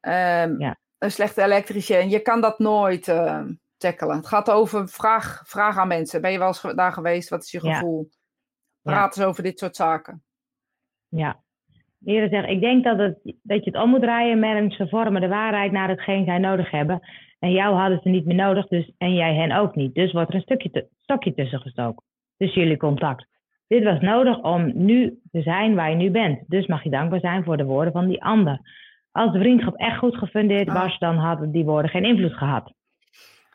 Um, 0.00 0.60
ja. 0.60 0.78
Een 0.98 1.10
slechte 1.10 1.42
elektricien. 1.42 2.08
Je 2.08 2.20
kan 2.20 2.40
dat 2.40 2.58
nooit 2.58 3.08
uh, 3.08 3.44
tackelen. 3.76 4.16
Het 4.16 4.26
gaat 4.26 4.50
over 4.50 4.88
vraag, 4.88 5.42
vraag 5.44 5.78
aan 5.78 5.88
mensen. 5.88 6.20
Ben 6.20 6.32
je 6.32 6.38
wel 6.38 6.46
eens 6.46 6.60
daar 6.74 6.92
geweest? 6.92 7.28
Wat 7.28 7.42
is 7.42 7.50
je 7.50 7.60
gevoel? 7.60 8.10
Praat 8.82 9.16
eens 9.16 9.26
over 9.26 9.42
dit 9.42 9.58
soort 9.58 9.76
zaken. 9.76 10.24
Ja, 11.16 11.42
Eerder 12.04 12.28
zeggen, 12.28 12.50
ik 12.50 12.60
denk 12.60 12.84
dat, 12.84 12.98
het, 12.98 13.18
dat 13.42 13.64
je 13.64 13.70
het 13.70 13.82
om 13.82 13.90
moet 13.90 14.00
draaien. 14.00 14.38
Mensen 14.38 14.88
vormen 14.88 15.20
de 15.20 15.28
waarheid 15.28 15.72
naar 15.72 15.88
hetgeen 15.88 16.24
zij 16.24 16.38
nodig 16.38 16.70
hebben. 16.70 17.00
En 17.38 17.52
jou 17.52 17.74
hadden 17.74 18.00
ze 18.02 18.08
niet 18.08 18.24
meer 18.24 18.36
nodig, 18.36 18.66
dus, 18.66 18.92
en 18.98 19.14
jij 19.14 19.34
hen 19.34 19.52
ook 19.52 19.74
niet. 19.74 19.94
Dus 19.94 20.12
wordt 20.12 20.28
er 20.28 20.34
een 20.34 20.40
stukje 20.40 20.70
te, 20.70 20.86
stokje 21.00 21.34
tussen 21.34 21.60
gestoken. 21.60 22.04
Dus 22.36 22.54
jullie 22.54 22.76
contact. 22.76 23.26
Dit 23.66 23.84
was 23.84 24.00
nodig 24.00 24.42
om 24.42 24.72
nu 24.74 25.18
te 25.30 25.42
zijn 25.42 25.74
waar 25.74 25.90
je 25.90 25.96
nu 25.96 26.10
bent. 26.10 26.38
Dus 26.46 26.66
mag 26.66 26.82
je 26.82 26.90
dankbaar 26.90 27.20
zijn 27.20 27.44
voor 27.44 27.56
de 27.56 27.64
woorden 27.64 27.92
van 27.92 28.08
die 28.08 28.24
ander. 28.24 28.60
Als 29.10 29.32
de 29.32 29.38
vriendschap 29.38 29.76
echt 29.76 29.98
goed 29.98 30.16
gefundeerd 30.16 30.68
ah. 30.68 30.82
was, 30.82 30.98
dan 30.98 31.16
hadden 31.16 31.52
die 31.52 31.64
woorden 31.64 31.90
geen 31.90 32.04
invloed 32.04 32.34
gehad. 32.34 32.72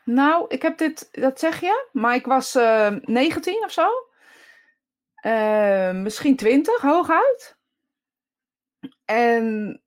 Nou, 0.04 0.44
ik 0.48 0.62
heb 0.62 0.78
dit, 0.78 1.08
dat 1.20 1.38
zeg 1.38 1.60
je, 1.60 1.88
maar 1.92 2.14
ik 2.14 2.26
was 2.26 2.54
uh, 2.54 2.86
eh, 2.86 2.96
19 3.02 3.62
of 3.64 3.72
zo. 3.72 3.86
Uh, 5.22 5.90
misschien 5.90 6.36
20, 6.36 6.80
hooguit. 6.80 7.58
En 9.04 9.80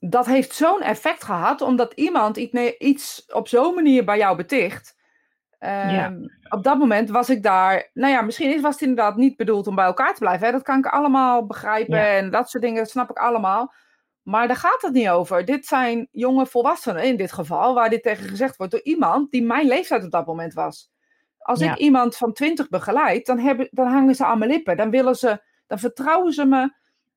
dat 0.00 0.26
heeft 0.26 0.54
zo'n 0.54 0.82
effect 0.82 1.24
gehad, 1.24 1.60
omdat 1.60 1.92
iemand 1.92 2.36
iets 2.36 3.24
op 3.32 3.48
zo'n 3.48 3.74
manier 3.74 4.04
bij 4.04 4.18
jou 4.18 4.36
beticht. 4.36 5.00
Ehm, 5.58 6.26
op 6.48 6.62
dat 6.62 6.78
moment 6.78 7.10
was 7.10 7.30
ik 7.30 7.42
daar. 7.42 7.90
Nou 7.92 8.12
ja, 8.12 8.22
misschien 8.22 8.60
was 8.60 8.72
het 8.72 8.82
inderdaad 8.82 9.16
niet 9.16 9.36
bedoeld 9.36 9.66
om 9.66 9.74
bij 9.74 9.84
elkaar 9.84 10.12
te 10.12 10.18
blijven. 10.18 10.46
Hè? 10.46 10.52
Dat 10.52 10.62
kan 10.62 10.78
ik 10.78 10.86
allemaal 10.86 11.46
begrijpen 11.46 12.06
en 12.08 12.30
dat 12.30 12.50
soort 12.50 12.62
dingen, 12.62 12.78
dat 12.78 12.90
snap 12.90 13.10
ik 13.10 13.18
allemaal. 13.18 13.72
Maar 14.22 14.46
daar 14.46 14.56
gaat 14.56 14.82
het 14.82 14.92
niet 14.92 15.08
over. 15.08 15.44
Dit 15.44 15.66
zijn 15.66 16.08
jonge 16.10 16.46
volwassenen 16.46 17.02
in 17.02 17.16
dit 17.16 17.32
geval, 17.32 17.74
waar 17.74 17.90
dit 17.90 18.02
tegen 18.02 18.28
gezegd 18.28 18.56
wordt 18.56 18.72
door 18.72 18.82
iemand 18.82 19.30
die 19.30 19.42
mijn 19.42 19.66
leeftijd 19.66 20.04
op 20.04 20.10
dat 20.10 20.26
moment 20.26 20.54
was. 20.54 20.90
Als 21.42 21.60
ik 21.60 21.76
iemand 21.76 22.16
van 22.16 22.32
twintig 22.32 22.68
begeleid, 22.68 23.26
dan, 23.26 23.38
hebben, 23.38 23.68
dan 23.70 23.86
hangen 23.86 24.14
ze 24.14 24.24
aan 24.24 24.38
mijn 24.38 24.50
lippen. 24.50 24.76
Dan 24.76 24.90
willen 24.90 25.16
ze, 25.16 25.42
dan 25.66 25.78
vertrouwen 25.78 26.32
ze 26.32 26.44
me 26.44 26.72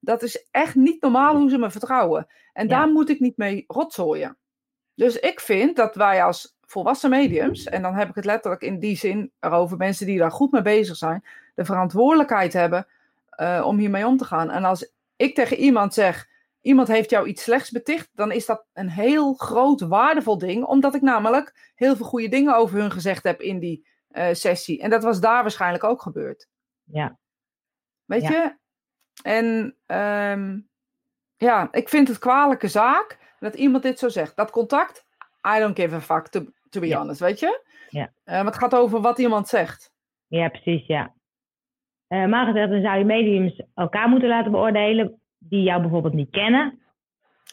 dat 0.06 0.24
is 0.24 0.48
echt 0.52 0.76
niet 0.76 1.02
normaal 1.02 1.36
hoe 1.36 1.50
ze 1.50 1.58
me 1.58 1.72
vertrouwen. 1.72 2.28
En 2.54 2.68
daar 2.68 2.88
moet 2.88 3.10
ik 3.10 3.20
niet 3.20 3.38
mee 3.38 3.64
rotzooien. 3.68 4.38
Dus 4.96 5.20
ik 5.20 5.40
vind 5.40 5.76
dat 5.76 5.96
wij 5.96 6.24
als 6.24 6.58
volwassen 6.62 7.10
mediums, 7.10 7.64
en 7.64 7.82
dan 7.82 7.94
heb 7.94 8.10
ik 8.10 8.16
het 8.16 8.26
letterlijk 8.26 8.62
in 8.62 8.80
die 8.80 8.98
zin 8.98 9.32
erover, 9.40 9.78
mensen 9.78 10.06
die 10.06 10.18
daar 10.18 10.32
goed 10.32 10.52
mee 10.52 10.62
bezig 10.62 10.96
zijn, 10.96 11.24
de 11.56 11.66
verantwoordelijkheid 11.66 12.54
hebben 12.54 12.88
uh, 13.42 13.64
om 13.66 13.78
hiermee 13.78 14.08
om 14.08 14.18
te 14.18 14.26
gaan. 14.26 14.52
En 14.52 14.64
als 14.64 14.92
ik 15.16 15.36
tegen 15.36 15.58
iemand 15.58 15.94
zeg, 15.94 16.28
iemand 16.62 16.88
heeft 16.88 17.10
jou 17.10 17.28
iets 17.28 17.44
slechts 17.44 17.72
beticht, 17.72 18.10
dan 18.14 18.32
is 18.32 18.46
dat 18.46 18.66
een 18.74 18.90
heel 18.90 19.34
groot, 19.34 19.82
waardevol 19.82 20.38
ding, 20.38 20.64
omdat 20.64 20.96
ik 20.96 21.02
namelijk 21.02 21.72
heel 21.76 21.96
veel 21.96 22.06
goede 22.06 22.30
dingen 22.30 22.56
over 22.56 22.80
hun 22.80 22.92
gezegd 22.92 23.24
heb 23.24 23.42
in 23.42 23.60
die 23.60 23.88
uh, 24.18 24.28
sessie. 24.32 24.82
En 24.82 24.90
dat 24.90 25.04
was 25.04 25.20
daar 25.20 25.42
waarschijnlijk 25.42 25.84
ook 25.84 26.02
gebeurd. 26.02 26.48
Ja. 26.84 27.18
Weet 28.06 28.28
je, 28.28 28.56
en 29.24 29.76
um, 29.88 30.70
ja, 31.38 31.68
ik 31.72 31.90
vind 31.90 32.08
het 32.08 32.18
kwalijke 32.20 32.68
zaak 32.68 33.18
dat 33.40 33.56
iemand 33.56 33.84
dit 33.84 34.00
zo 34.00 34.10
zegt. 34.10 34.36
Dat 34.36 34.52
contact, 34.52 35.06
I 35.56 35.60
don't 35.60 35.80
give 35.80 35.96
a 35.96 36.02
fuck, 36.02 36.28
to, 36.28 36.46
to 36.70 36.80
be 36.80 36.88
Ja. 36.88 36.98
honest, 36.98 37.20
weet 37.20 37.40
je? 37.40 37.64
Ja. 37.90 38.12
Eh, 38.24 38.36
maar 38.36 38.46
het 38.46 38.58
gaat 38.58 38.76
over 38.76 39.02
wat 39.02 39.20
iemand 39.20 39.48
zegt. 39.48 39.92
Ja, 40.28 40.50
precies, 40.50 40.86
ja. 40.88 41.14
Eh 42.08 42.26
maar 42.26 42.46
gezegd, 42.46 42.70
dan 42.70 42.82
zou 42.82 42.98
je 42.98 43.06
mediums 43.06 43.64
elkaar 43.76 44.10
moeten 44.10 44.30
laten 44.30 44.52
beoordelen 44.52 45.22
die 45.38 45.64
jou 45.64 45.82
bijvoorbeeld 45.82 46.14
niet 46.14 46.30
kennen. 46.30 46.80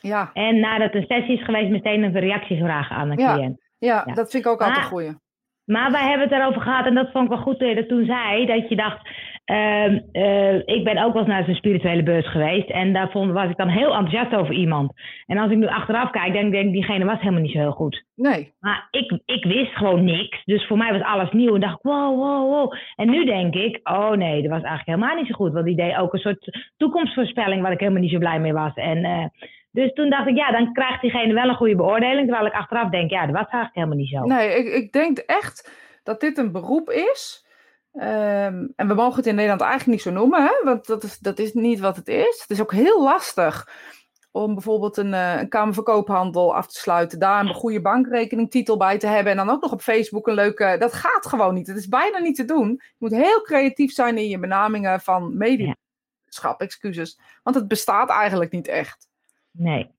Ja, 0.01 0.31
En 0.33 0.61
nadat 0.61 0.95
een 0.95 1.05
sessie 1.07 1.39
is 1.39 1.45
geweest, 1.45 1.71
meteen 1.71 2.03
een 2.03 2.13
reactie 2.21 2.59
vragen 2.59 2.97
aan 2.97 3.09
de 3.11 3.21
Ja. 3.23 3.35
cliënt. 3.35 3.61
ja, 3.79 4.03
Ja. 4.07 4.15
dat 4.15 4.31
vind 4.31 4.45
ik 4.45 4.51
ook 4.51 4.61
altijd 4.61 4.79
een 4.85 4.91
goeie. 4.91 5.15
Maar 5.65 5.91
wij 5.91 6.09
hebben 6.09 6.29
het 6.29 6.39
erover 6.39 6.61
gehad, 6.61 6.87
en 6.87 6.95
dat 6.95 7.11
vond 7.11 7.25
ik 7.25 7.31
wel 7.31 7.43
goed 7.43 7.59
dat 7.59 7.69
je 7.69 7.75
dat 7.75 7.89
toen 7.89 8.05
zei, 8.05 8.47
dat 8.47 8.69
je 8.69 8.77
dacht, 8.77 9.09
ehm, 9.45 9.99
eh, 10.13 10.55
ik 10.55 10.85
ben 10.85 11.05
ook 11.05 11.13
wel 11.13 11.23
eens 11.23 11.31
naar 11.31 11.45
zo'n 11.45 11.55
spirituele 11.55 12.03
beurs 12.03 12.31
geweest 12.31 12.71
en 12.71 12.93
daar 12.93 13.11
vond, 13.11 13.33
was 13.33 13.51
ik 13.51 13.57
dan 13.57 13.69
heel 13.69 13.95
enthousiast 13.95 14.35
over 14.35 14.55
iemand. 14.55 14.93
En 15.27 15.39
als 15.39 15.51
ik 15.51 15.57
nu 15.57 15.67
achteraf 15.67 16.11
kijk, 16.11 16.33
denk 16.33 16.55
ik, 16.55 16.73
diegene 16.73 17.05
was 17.05 17.19
helemaal 17.19 17.41
niet 17.41 17.53
zo 17.53 17.59
heel 17.59 17.73
goed. 17.73 18.05
Nee, 18.15 18.53
Maar 18.61 18.89
ik, 18.91 19.21
ik 19.25 19.45
wist 19.45 19.77
gewoon 19.77 20.05
niks, 20.05 20.45
dus 20.45 20.67
voor 20.67 20.77
mij 20.77 20.93
was 20.93 21.03
alles 21.03 21.31
nieuw 21.33 21.55
en 21.55 21.61
dacht 21.61 21.75
ik, 21.75 21.83
wow, 21.83 22.19
wow, 22.19 22.51
wow. 22.51 22.73
En 22.97 23.11
nu 23.11 23.25
denk 23.25 23.55
ik, 23.55 23.81
oh 23.83 24.11
nee, 24.11 24.43
dat 24.43 24.51
was 24.51 24.63
eigenlijk 24.63 24.87
helemaal 24.87 25.17
niet 25.17 25.27
zo 25.27 25.35
goed, 25.35 25.53
want 25.53 25.67
die 25.67 25.77
deed 25.77 25.97
ook 25.97 26.13
een 26.13 26.21
soort 26.21 26.71
toekomstvoorspelling 26.77 27.63
waar 27.63 27.73
ik 27.73 27.81
helemaal 27.81 28.03
niet 28.03 28.13
zo 28.13 28.19
blij 28.19 28.41
mee 28.41 28.53
was. 28.53 28.75
En, 28.75 29.05
eh, 29.05 29.25
dus 29.73 29.93
toen 29.93 30.11
dacht 30.11 30.29
ik, 30.29 30.37
ja, 30.37 30.51
dan 30.51 30.73
krijgt 30.73 31.01
diegene 31.01 31.33
wel 31.33 31.49
een 31.49 31.55
goede 31.55 31.77
beoordeling, 31.77 32.27
terwijl 32.27 32.47
ik 32.47 32.55
achteraf 32.55 32.91
denk, 32.91 33.11
ja, 33.11 33.27
dat 33.27 33.35
was 33.35 33.47
eigenlijk 33.49 33.75
helemaal 33.75 33.97
niet 33.97 34.09
zo. 34.09 34.23
nee 34.25 34.59
ik, 34.59 34.75
ik 34.75 34.93
denk 34.93 35.19
echt 35.19 35.71
dat 36.03 36.21
dit 36.21 36.39
een 36.39 36.53
beroep 36.53 36.91
is. 36.91 37.47
Ehm, 37.93 38.67
en 38.77 38.89
we 38.89 38.95
mogen 38.95 39.17
het 39.17 39.27
in 39.27 39.35
Nederland 39.35 39.61
eigenlijk 39.61 39.91
niet 39.91 40.03
zo 40.03 40.11
noemen, 40.11 40.43
hè? 40.43 40.65
want 40.65 40.87
dat 40.87 41.03
is, 41.03 41.19
dat 41.19 41.39
is 41.39 41.53
niet 41.53 41.81
wat 41.81 41.97
het 41.97 42.09
is. 42.09 42.41
Het 42.41 42.51
is 42.51 42.61
ook 42.61 42.73
heel 42.73 43.03
lastig 43.03 43.69
om 44.31 44.55
bijvoorbeeld 44.55 44.97
een, 44.97 45.15
eh, 45.15 45.41
een 45.41 45.49
kamerverkoophandel 45.49 46.55
af 46.55 46.67
te 46.67 46.79
sluiten, 46.79 47.19
daar 47.19 47.41
een 47.41 47.55
goede 47.55 47.81
bankrekeningtitel 47.81 48.77
bij 48.77 48.99
te 48.99 49.07
hebben 49.07 49.33
en 49.33 49.39
dan 49.39 49.51
ook 49.51 49.63
nog 49.63 49.73
op 49.73 49.81
Facebook 49.81 50.27
een 50.27 50.35
leuke. 50.35 50.77
Dat 50.79 50.93
gaat 50.93 51.27
gewoon 51.27 51.55
niet. 51.55 51.67
Het 51.67 51.77
is 51.77 51.89
bijna 51.89 52.19
niet 52.19 52.37
te 52.37 52.45
doen. 52.45 52.69
Je 52.69 52.95
moet 52.99 53.11
heel 53.11 53.43
creatief 53.43 53.93
zijn 53.93 54.19
in 54.19 54.29
je 54.29 54.39
benamingen 54.39 55.01
van 55.01 55.37
mediaschap, 55.37 56.61
excuses, 56.61 57.19
want 57.43 57.57
het 57.57 57.69
bestaat 57.69 58.11
eigenlijk 58.11 58.53
niet 58.53 58.69
echt. 58.69 59.11
Nee, 59.53 59.91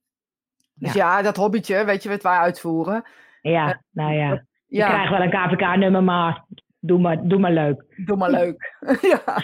Dus 0.74 0.94
ja, 0.94 1.22
dat 1.22 1.38
hobbytje, 1.38 1.86
weet 1.86 2.04
je 2.04 2.10
wat 2.10 2.24
wij 2.24 2.38
uitvoeren. 2.38 3.04
ja, 3.42 3.82
nou 3.92 4.14
ja. 4.14 4.30
Je 4.68 4.78
Ja, 4.80 4.88
krijgt 4.90 5.10
wel 5.12 5.22
een 5.22 5.30
KVK-nummer, 5.30 6.04
maar 6.04 6.44
doe 6.80 7.00
maar, 7.00 7.28
doe 7.28 7.40
maar 7.40 7.52
leuk. 7.52 7.84
doe 8.06 8.18
maar 8.18 8.30
leuk. 8.32 8.76
ja. 9.26 9.42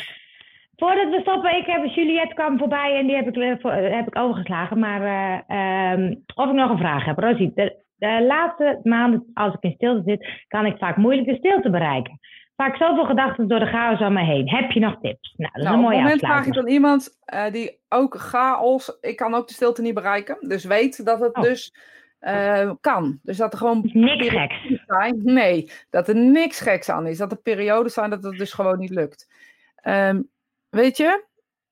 Voordat 0.75 1.09
we 1.09 1.19
stoppen, 1.21 1.57
ik 1.57 1.65
heb 1.65 1.85
Juliette 1.85 2.33
kwam 2.33 2.57
voorbij 2.57 2.97
en 2.97 3.07
die 3.07 3.15
heb 3.15 3.27
ik, 3.27 3.35
eh, 3.35 3.95
heb 3.95 4.07
ik 4.07 4.17
overgeslagen. 4.17 4.79
Maar 4.79 5.01
eh, 5.01 5.91
ehm, 5.91 6.15
of 6.35 6.47
ik 6.49 6.55
nog 6.55 6.69
een 6.69 6.77
vraag 6.77 7.05
heb. 7.05 7.17
Rosie, 7.19 7.51
de, 7.55 7.75
de 7.95 8.25
laatste 8.27 8.79
maanden 8.83 9.31
als 9.33 9.53
ik 9.53 9.61
in 9.63 9.71
stilte 9.71 10.01
zit, 10.05 10.27
kan 10.47 10.65
ik 10.65 10.77
vaak 10.77 10.97
moeilijk 10.97 11.27
de 11.27 11.35
stilte 11.35 11.69
bereiken. 11.69 12.19
Vaak 12.59 12.75
zoveel 12.77 13.05
gedachten 13.05 13.47
door 13.47 13.59
de 13.59 13.65
chaos 13.65 13.99
om 13.99 14.13
me 14.13 14.23
heen. 14.23 14.49
Heb 14.49 14.71
je 14.71 14.79
nog 14.79 14.99
tips? 15.01 15.33
Nou, 15.37 15.51
dat 15.53 15.61
is 15.61 15.67
Nou, 15.69 15.75
een 15.77 15.83
op 15.83 15.89
het 15.89 15.91
mooie 15.91 16.03
moment 16.03 16.19
vraag 16.19 16.45
ik 16.45 16.53
dan 16.53 16.67
iemand 16.67 17.17
eh, 17.25 17.51
die 17.51 17.79
ook 17.89 18.15
chaos, 18.17 18.97
ik 19.01 19.15
kan 19.15 19.33
ook 19.33 19.47
de 19.47 19.53
stilte 19.53 19.81
niet 19.81 19.93
bereiken. 19.93 20.37
Dus 20.39 20.63
weet 20.63 21.05
dat 21.05 21.19
het 21.19 21.35
Oh. 21.35 21.43
dus 21.43 21.73
eh, 22.19 22.71
kan. 22.81 23.19
Dus 23.23 23.37
dat 23.37 23.51
er 23.53 23.57
gewoon 23.57 23.89
Niks 23.93 24.27
geks. 24.29 24.83
zijn. 24.87 25.21
Nee, 25.23 25.71
dat 25.89 26.07
er 26.07 26.15
niks 26.15 26.59
geks 26.59 26.89
aan 26.89 27.07
is. 27.07 27.17
Dat 27.17 27.31
er 27.31 27.37
periodes 27.37 27.93
zijn 27.93 28.09
dat 28.09 28.23
het 28.23 28.37
dus 28.37 28.53
gewoon 28.53 28.79
niet 28.79 28.89
lukt. 28.89 29.29
Ehm, 29.75 30.21
weet 30.69 30.97
je, 30.97 31.23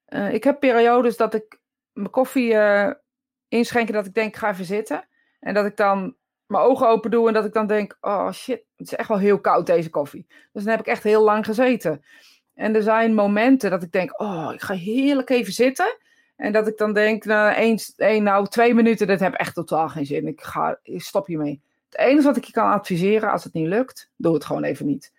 eh, 0.05 0.33
ik 0.33 0.43
heb 0.43 0.59
periodes 0.59 1.17
dat 1.17 1.33
ik 1.33 1.59
mijn 1.93 2.09
koffie 2.09 2.55
inschenk 3.47 3.87
en 3.87 3.93
dat 3.93 4.05
ik 4.05 4.13
denk, 4.13 4.27
ik 4.27 4.35
ga 4.35 4.49
even 4.49 4.65
zitten. 4.65 5.07
En 5.39 5.53
dat 5.53 5.65
ik 5.65 5.77
dan 5.77 6.15
mijn 6.47 6.63
ogen 6.63 6.87
open 6.87 7.11
doe 7.11 7.27
en 7.27 7.33
dat 7.33 7.45
ik 7.45 7.53
dan 7.53 7.67
denk, 7.67 7.97
oh 8.01 8.31
shit, 8.31 8.63
het 8.75 8.87
is 8.87 8.95
echt 8.95 9.09
wel 9.09 9.17
heel 9.17 9.39
koud 9.39 9.65
deze 9.65 9.89
koffie. 9.89 10.25
Dus 10.53 10.63
dan 10.63 10.71
heb 10.71 10.79
ik 10.79 10.87
echt 10.87 11.03
heel 11.03 11.23
lang 11.23 11.45
gezeten. 11.45 12.03
En 12.53 12.75
er 12.75 12.83
zijn 12.83 13.13
momenten 13.13 13.69
dat 13.69 13.83
ik 13.83 13.91
denk, 13.91 14.21
oh, 14.21 14.49
ik 14.53 14.61
ga 14.61 14.73
heerlijk 14.73 15.29
even 15.29 15.53
zitten. 15.53 15.97
En 16.35 16.51
dat 16.51 16.67
ik 16.67 16.77
dan 16.77 16.93
denk, 16.93 17.25
nou, 17.25 17.53
één, 17.53 17.79
één, 17.95 18.23
nou 18.23 18.47
twee 18.47 18.73
minuten, 18.73 19.07
dat 19.07 19.19
heb 19.19 19.33
echt 19.33 19.53
totaal 19.53 19.89
geen 19.89 20.05
zin. 20.05 20.27
Ik, 20.27 20.41
ga, 20.41 20.79
ik 20.83 21.01
stop 21.01 21.27
hiermee. 21.27 21.61
Het 21.89 21.99
enige 21.99 22.27
wat 22.27 22.37
ik 22.37 22.43
je 22.43 22.51
kan 22.51 22.71
adviseren, 22.71 23.31
als 23.31 23.43
het 23.43 23.53
niet 23.53 23.67
lukt, 23.67 24.09
doe 24.15 24.33
het 24.33 24.45
gewoon 24.45 24.63
even 24.63 24.85
niet. 24.85 25.13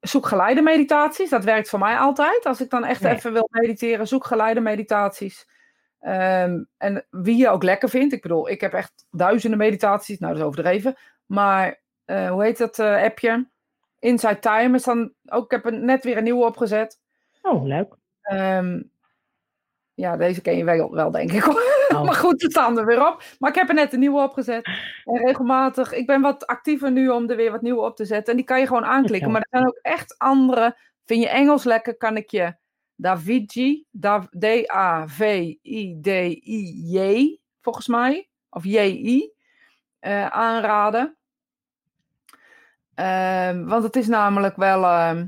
Zoek 0.00 0.26
geleide 0.26 0.62
meditaties, 0.62 1.30
dat 1.30 1.44
werkt 1.44 1.68
voor 1.68 1.78
mij 1.78 1.96
altijd. 1.96 2.46
Als 2.46 2.60
ik 2.60 2.70
dan 2.70 2.84
echt 2.84 3.04
even 3.04 3.32
wil 3.32 3.48
mediteren, 3.50 4.08
zoek 4.08 4.24
geleide 4.24 4.60
meditaties. 4.60 5.46
Ehm, 6.06 6.62
en 6.76 7.06
wie 7.10 7.36
je 7.36 7.48
ook 7.48 7.62
lekker 7.62 7.88
vindt. 7.88 8.14
Ik 8.14 8.22
bedoel, 8.22 8.48
ik 8.48 8.60
heb 8.60 8.72
echt 8.72 9.06
duizenden 9.10 9.58
meditaties, 9.58 10.18
nou 10.18 10.32
dat 10.32 10.42
is 10.42 10.48
overdreven. 10.48 10.96
Maar 11.26 11.80
eh, 12.04 12.30
hoe 12.30 12.42
heet 12.42 12.58
dat 12.58 12.78
eh, 12.78 13.02
appje? 13.02 13.48
Inside 13.98 14.38
Time 14.38 14.74
is 14.74 14.84
dan 14.84 15.12
ook, 15.26 15.44
ik 15.44 15.50
heb 15.50 15.66
er 15.66 15.78
net 15.78 16.04
weer 16.04 16.16
een 16.16 16.24
nieuwe 16.24 16.44
opgezet. 16.44 17.00
Oh, 17.42 17.64
leuk. 17.64 17.94
Ehm, 18.22 18.82
ja, 19.94 20.16
deze 20.16 20.40
ken 20.40 20.56
je 20.56 20.64
wel, 20.64 20.90
wel 20.90 21.10
denk 21.10 21.32
ik. 21.32 21.46
Oh. 21.46 22.02
maar 22.04 22.14
goed, 22.14 22.40
ze 22.40 22.50
staan 22.50 22.78
er 22.78 22.86
weer 22.86 23.06
op. 23.06 23.22
Maar 23.38 23.50
ik 23.50 23.56
heb 23.56 23.68
er 23.68 23.74
net 23.74 23.92
een 23.92 24.00
nieuwe 24.00 24.22
opgezet. 24.22 24.66
En 25.04 25.24
regelmatig, 25.24 25.92
ik 25.92 26.06
ben 26.06 26.20
wat 26.20 26.46
actiever 26.46 26.90
nu 26.90 27.08
om 27.08 27.30
er 27.30 27.36
weer 27.36 27.50
wat 27.50 27.62
nieuwe 27.62 27.82
op 27.82 27.96
te 27.96 28.04
zetten. 28.04 28.30
En 28.30 28.36
die 28.36 28.46
kan 28.46 28.60
je 28.60 28.66
gewoon 28.66 28.84
aanklikken. 28.84 29.30
Maar 29.30 29.40
er 29.40 29.58
zijn 29.58 29.66
ook 29.66 29.78
echt 29.82 30.14
andere. 30.18 30.76
Vind 31.04 31.22
je 31.22 31.28
Engels 31.28 31.64
lekker, 31.64 31.96
kan 31.96 32.16
ik 32.16 32.30
je 32.30 32.54
Daviji, 32.96 33.86
Da- 33.90 34.28
D-A-V-I-D-I-J, 34.38 35.28
volgens 37.60 37.86
mij. 37.88 38.28
Of 38.50 38.64
J-I, 38.64 39.32
eh, 39.98 40.26
aanraden. 40.26 41.16
Ehm, 42.94 43.64
want 43.64 43.82
het 43.82 43.96
is 43.96 44.06
namelijk 44.06 44.56
wel... 44.56 44.84
ehm, 44.84 45.26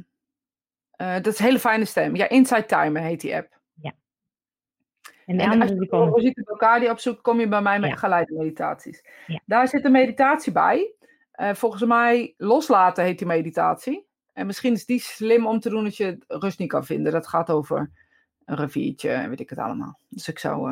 eh, 0.91 1.15
dat 1.15 1.27
is 1.27 1.39
een 1.39 1.45
hele 1.45 1.59
fijne 1.59 1.85
stem. 1.85 2.17
Ja, 2.17 2.29
Inside 2.29 2.65
Timer 2.65 3.03
heet 3.03 3.21
die 3.21 3.37
app. 3.37 3.57
En 5.27 5.37
de 5.37 5.43
En 5.43 5.61
als 5.63 5.71
je 5.71 5.89
komen. 5.89 6.09
Rosita 6.09 6.43
Belcardi 6.43 6.91
opzoekt, 6.91 7.21
kom 7.21 7.41
je 7.41 7.49
bij 7.49 7.63
mij 7.63 7.79
met 7.81 7.91
Ja. 7.91 7.97
geleide 7.97 8.35
meditaties. 8.35 9.05
Ja. 9.27 9.41
Daar 9.45 9.69
zit 9.69 9.85
een 9.85 9.93
meditatie 9.93 10.53
bij. 10.53 10.93
Eh, 11.33 11.55
volgens 11.55 11.85
mij 11.85 12.35
loslaten 12.37 13.05
heet 13.05 13.19
die 13.19 13.27
meditatie. 13.27 14.08
En 14.39 14.47
misschien 14.47 14.73
is 14.73 14.87
die 14.87 15.01
slim 15.01 15.47
om 15.47 15.61
te 15.61 15.71
doen 15.71 15.85
als 15.85 15.97
je 15.97 16.19
rust 16.27 16.59
niet 16.59 16.69
kan 16.69 16.85
vinden. 16.85 17.13
Dat 17.13 17.29
gaat 17.29 17.51
over 17.51 17.91
een 18.45 18.57
riviertje 18.57 19.11
en 19.11 19.29
weet 19.29 19.41
ik 19.41 19.51
het 19.51 19.59
allemaal. 19.59 19.99
Dus 20.09 20.29
ik 20.29 20.39
zou... 20.39 20.71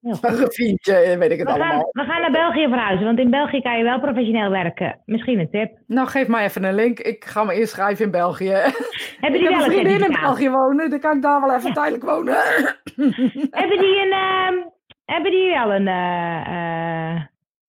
Heel 0.00 0.14
goed. 0.14 0.24
een 0.24 0.36
riviertje 0.36 0.94
en 0.94 1.18
weet 1.18 1.30
ik 1.30 1.38
het 1.38 1.46
We 1.46 1.52
gaan, 1.52 1.60
allemaal. 1.60 1.88
we 1.92 2.04
gaan 2.04 2.20
naar 2.20 2.30
België 2.30 2.68
verhuizen, 2.68 3.06
want 3.06 3.18
in 3.18 3.30
België 3.30 3.60
kan 3.62 3.78
je 3.78 3.84
wel 3.84 4.00
professioneel 4.00 4.50
werken. 4.50 5.00
Misschien 5.04 5.38
een 5.38 5.50
tip. 5.50 5.78
Nou, 5.86 6.08
geef 6.08 6.28
mij 6.28 6.44
even 6.44 6.64
een 6.64 6.74
link. 6.74 6.98
Ik 7.00 7.24
ga 7.24 7.44
me 7.44 7.60
inschrijven 7.60 8.04
in 8.04 8.10
België. 8.10 8.50
Hebben 9.20 9.40
die 9.40 9.48
wel 9.48 9.64
een 9.64 9.70
vriendin 9.70 10.04
in? 10.04 10.20
België 10.20 10.50
wonen. 10.50 10.90
Dan 10.90 11.00
kan 11.00 11.16
ik 11.16 11.22
daar 11.22 11.40
wel 11.40 11.54
even 11.54 11.72
tijdelijk 11.72 12.04
wonen. 12.04 12.34
Hebben 13.60 13.78
die 13.78 14.00
een, 14.00 14.12
ehm, 14.12 14.54
hebben 15.04 15.30
die 15.30 15.50
wel 15.50 15.72
een, 15.72 15.88
eh, 15.88 17.16
eh, 17.16 17.22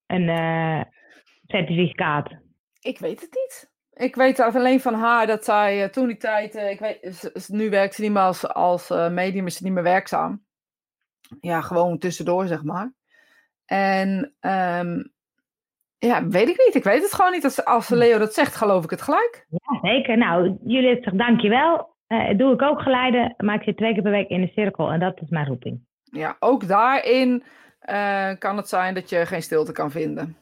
een 0.08 0.86
certificaat? 1.48 2.30
Ik 2.82 3.00
weet 3.00 3.22
het 3.22 3.32
niet. 3.32 3.71
Ik 3.94 4.16
weet 4.16 4.40
alleen 4.40 4.82
van 4.82 4.94
haar 4.94 5.28
dat 5.28 5.46
zij 5.46 5.84
eh, 5.84 5.90
toen 5.90 6.08
die 6.08 6.18
tijd, 6.18 6.56
eh, 6.56 6.70
ik 6.70 6.80
weet, 6.80 7.16
z- 7.34 7.48
nu 7.48 7.70
werkt 7.70 7.96
ze 7.96 8.02
niet 8.02 8.12
meer 8.12 8.22
als, 8.22 8.48
als 8.48 8.90
eh, 8.90 9.10
medium, 9.10 9.46
is 9.46 9.56
ze 9.56 9.64
niet 9.64 9.74
meer 9.74 9.84
werkzaam. 9.84 10.44
Ja, 11.42 11.62
gewoon 11.62 11.98
tussendoor, 11.98 12.48
zeg 12.48 12.64
maar. 12.64 12.94
En 13.66 14.34
ehm, 14.40 15.04
ja, 15.98 16.28
weet 16.28 16.50
ik 16.50 16.64
niet. 16.66 16.76
Ik 16.76 16.84
weet 16.84 17.02
het 17.02 17.14
gewoon 17.14 17.32
niet. 17.32 17.44
Als, 17.44 17.66
als 17.66 17.90
Leo 17.90 18.18
dat 18.18 18.34
zegt, 18.34 18.56
geloof 18.56 18.84
ik 18.84 18.90
het 18.90 19.02
gelijk. 19.02 19.46
Ja, 19.50 19.80
zeker. 19.90 20.18
Nou, 20.18 20.58
jullie 20.66 21.02
zegt 21.04 21.18
dankjewel. 21.18 21.96
Eh 22.08 22.38
doe 22.38 22.54
ik 22.54 22.62
ook 22.62 22.82
geleiden, 22.82 23.34
maar 23.38 23.56
ik 23.56 23.64
zit 23.64 23.78
twee 23.78 23.94
keer 23.94 24.02
per 24.02 24.12
week 24.12 24.30
in 24.30 24.42
de 24.42 24.52
cirkel 24.56 24.92
en 24.92 25.00
dat 25.00 25.22
is 25.22 25.30
mijn 25.30 25.48
roeping. 25.48 25.86
Ja, 26.04 26.36
ook 26.40 26.68
daarin 26.68 27.44
eh, 27.80 28.30
kan 28.40 28.58
het 28.58 28.70
zijn 28.70 28.94
dat 28.94 29.10
je 29.10 29.26
geen 29.26 29.42
stilte 29.42 29.72
kan 29.72 29.92
vinden. 29.92 30.38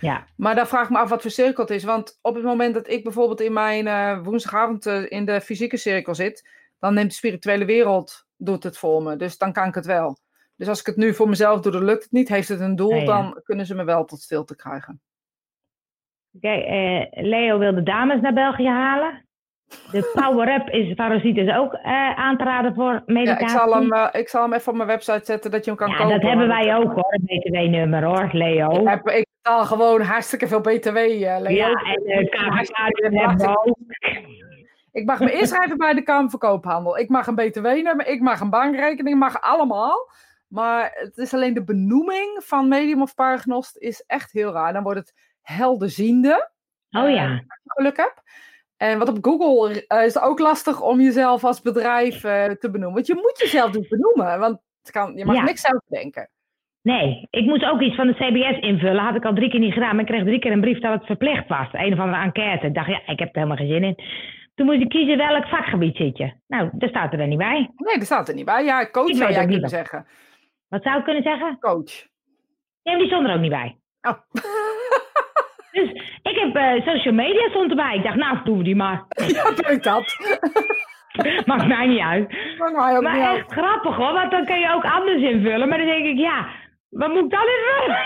Ja, 0.00 0.26
Maar 0.36 0.54
daar 0.54 0.68
vraag 0.68 0.84
ik 0.84 0.90
me 0.90 0.98
af 0.98 1.08
wat 1.10 1.22
voor 1.22 1.30
cirkel 1.30 1.62
het 1.64 1.72
is. 1.72 1.84
Want 1.84 2.18
op 2.22 2.34
het 2.34 2.44
moment 2.44 2.74
dat 2.74 2.88
ik 2.88 3.02
bijvoorbeeld 3.02 3.40
in 3.40 3.52
mijn 3.52 3.86
eh, 3.86 4.18
woensdagavond 4.22 4.86
eh, 4.86 5.10
in 5.10 5.24
de 5.24 5.40
fysieke 5.40 5.76
cirkel 5.76 6.14
zit, 6.14 6.48
dan 6.80 6.94
neemt 6.94 7.08
de 7.10 7.16
spirituele 7.16 7.64
wereld 7.64 8.26
doet 8.36 8.62
het 8.62 8.78
voor 8.78 9.02
me. 9.02 9.16
Dus 9.16 9.38
dan 9.38 9.52
kan 9.52 9.68
ik 9.68 9.74
het 9.74 9.86
wel. 9.86 10.16
Dus 10.56 10.68
als 10.68 10.80
ik 10.80 10.86
het 10.86 10.96
nu 10.96 11.14
voor 11.14 11.28
mezelf 11.28 11.60
doe, 11.60 11.72
dan 11.72 11.84
lukt 11.84 12.02
het 12.02 12.12
niet. 12.12 12.28
Heeft 12.28 12.48
het 12.48 12.60
een 12.60 12.76
doel, 12.76 12.92
Ah, 12.92 12.98
ja. 12.98 13.04
dan 13.04 13.40
kunnen 13.44 13.66
ze 13.66 13.74
me 13.74 13.84
wel 13.84 14.04
tot 14.04 14.20
stilte 14.20 14.56
krijgen. 14.56 15.00
oké. 16.36 16.48
eh, 16.48 17.06
Leo 17.24 17.58
wil 17.58 17.74
de 17.74 17.82
dames 17.82 18.20
naar 18.20 18.32
België 18.32 18.68
halen. 18.68 19.26
De 19.90 20.10
power-up 20.22 20.68
is 20.68 20.94
van 20.96 21.12
Rosita 21.12 21.40
is 21.40 21.54
ook 21.56 21.74
aan 22.16 22.36
te 22.36 22.44
raden 22.44 22.74
voor 22.74 22.92
Ja, 22.92 23.02
meditatie. 23.06 23.44
ik, 23.44 23.48
zal 23.48 23.74
hem, 23.74 24.08
ik 24.12 24.28
zal 24.28 24.42
hem 24.42 24.52
even 24.52 24.68
op 24.70 24.76
mijn 24.76 24.88
website 24.88 25.24
zetten 25.24 25.50
dat 25.50 25.64
je 25.64 25.70
hem 25.70 25.78
kan 25.78 25.88
Ja, 25.90 25.96
kopen. 25.96 26.12
dat 26.12 26.22
hebben 26.28 26.48
wij 26.48 26.76
ook 26.76 26.92
hoor, 26.92 27.18
een 27.20 27.38
btw-nummer 27.40 28.04
hoor, 28.04 28.28
Leo. 28.32 28.70
Ik, 28.70 28.88
heb, 28.88 29.08
ik 29.08 29.26
betaal 29.42 29.64
gewoon 29.64 30.00
hartstikke 30.00 30.48
veel 30.48 30.60
BTW, 30.60 30.96
eh, 30.96 31.36
Leo. 31.40 31.48
ja, 31.50 31.70
en 32.06 32.28
KVK 32.28 33.48
ook. 33.66 33.76
Ik 34.92 35.04
mag 35.06 35.20
me 35.20 35.32
inschrijven 35.32 35.76
bij 35.76 35.94
de 35.94 36.02
Kamerverkoophandel. 36.02 36.98
Ik 36.98 37.08
mag 37.08 37.26
een 37.26 37.34
BTW-nummer, 37.34 38.06
ik 38.06 38.20
mag 38.20 38.40
een 38.40 38.50
bankrekening, 38.50 39.18
mag 39.18 39.40
allemaal. 39.40 40.10
Maar 40.48 40.90
het 40.94 41.16
is 41.16 41.34
alleen 41.34 41.54
de 41.54 41.64
benoeming 41.64 42.42
van 42.44 42.68
medium 42.68 43.02
of 43.02 43.14
paragnost 43.14 43.76
is 43.76 44.04
echt 44.06 44.32
heel 44.32 44.52
raar. 44.52 44.72
Dan 44.72 44.82
wordt 44.82 44.98
het 44.98 45.14
helderziende. 45.42 46.50
Oh 46.90 47.10
ja. 47.10 47.24
als 47.30 47.60
je 47.62 47.70
geluk 47.74 47.96
hebt. 47.96 48.22
En 48.76 48.98
wat 48.98 49.08
op 49.08 49.18
Google 49.24 49.86
eh, 49.86 50.04
is 50.04 50.14
het 50.14 50.22
ook 50.22 50.38
lastig 50.38 50.80
om 50.80 51.00
jezelf 51.00 51.44
als 51.44 51.60
bedrijf 51.60 52.24
eh, 52.24 52.44
te 52.44 52.70
benoemen. 52.70 52.94
Want 52.94 53.06
je 53.06 53.14
moet 53.14 53.38
jezelf 53.38 53.70
dus 53.70 53.88
benoemen, 53.88 54.38
want 54.38 54.58
het 54.82 54.90
kan, 54.90 55.16
je 55.16 55.24
mag 55.24 55.34
Ja. 55.36 55.42
niks 55.42 55.60
zelf 55.60 55.82
denken. 55.88 56.30
Nee, 56.82 57.26
ik 57.30 57.44
moest 57.44 57.64
ook 57.64 57.80
iets 57.80 57.94
van 57.96 58.06
de 58.06 58.14
CBS 58.14 58.58
invullen. 58.58 59.04
Had 59.04 59.14
ik 59.14 59.24
al 59.24 59.34
drie 59.34 59.50
keer 59.50 59.60
niet 59.60 59.72
gedaan. 59.72 59.90
Maar 59.96 60.04
ik 60.04 60.10
kreeg 60.10 60.24
drie 60.24 60.38
keer 60.38 60.52
een 60.52 60.60
brief 60.60 60.78
dat 60.78 60.92
het 60.92 61.06
verplicht 61.06 61.48
was. 61.48 61.68
Een 61.72 61.92
of 61.92 61.98
andere 61.98 62.22
enquête. 62.22 62.66
Ik 62.66 62.74
dacht, 62.74 62.88
ja, 62.88 63.00
ik 63.06 63.18
heb 63.18 63.28
er 63.28 63.34
helemaal 63.42 63.56
geen 63.56 63.68
zin 63.68 63.84
in. 63.84 63.96
Toen 64.54 64.66
moest 64.66 64.80
ik 64.80 64.88
kiezen 64.88 65.16
welk 65.16 65.46
vakgebied 65.48 65.96
zit 65.96 66.18
je. 66.18 66.32
Nou, 66.46 66.70
daar 66.72 66.88
staat 66.88 67.12
er 67.12 67.18
dan 67.18 67.28
niet 67.28 67.38
bij. 67.38 67.70
Nee, 67.76 67.96
dat 67.96 68.04
staat 68.04 68.28
er 68.28 68.34
niet 68.34 68.44
bij. 68.44 68.64
Ja, 68.64 68.90
coach 68.90 69.08
Ik 69.08 69.16
zou 69.16 69.32
jij 69.32 69.46
kunnen 69.46 69.68
zeggen. 69.68 70.06
Wat 70.68 70.82
zou 70.82 70.98
ik 70.98 71.04
kunnen 71.04 71.22
zeggen? 71.22 71.58
Coach. 71.60 72.06
Nee, 72.82 72.94
maar 72.94 72.98
die 72.98 73.06
stond 73.06 73.26
er 73.28 73.34
ook 73.34 73.40
niet 73.40 73.50
bij. 73.50 73.76
Oh. 74.02 74.18
Dus 75.72 75.90
ik 76.22 76.38
heb 76.38 76.56
eh, 76.56 76.86
social 76.86 77.14
media 77.14 77.48
stond 77.48 77.70
erbij. 77.70 77.96
Ik 77.96 78.02
dacht, 78.02 78.16
nou, 78.16 78.38
doen 78.44 78.58
we 78.58 78.64
die 78.64 78.76
maar. 78.76 79.04
Ja, 79.34 79.50
denk 79.50 79.82
dat. 79.82 80.16
Maakt 81.46 81.66
mij 81.66 81.86
niet 81.86 82.00
uit. 82.00 82.32
Maakt 82.58 82.76
mij 82.76 82.96
ook 82.96 83.02
niet 83.02 83.10
Maar 83.10 83.28
uit. 83.28 83.38
echt 83.38 83.52
grappig 83.52 83.96
hoor, 83.96 84.12
want 84.12 84.30
dan 84.30 84.44
kun 84.44 84.58
je 84.58 84.72
ook 84.74 84.84
anders 84.84 85.22
invullen. 85.22 85.68
Maar 85.68 85.78
dan 85.78 85.86
denk 85.86 86.06
ik, 86.06 86.18
ja, 86.18 86.46
wat 86.92 87.08
moet 87.08 87.24
ik 87.24 87.30
dan 87.30 87.46
invullen? 87.46 88.04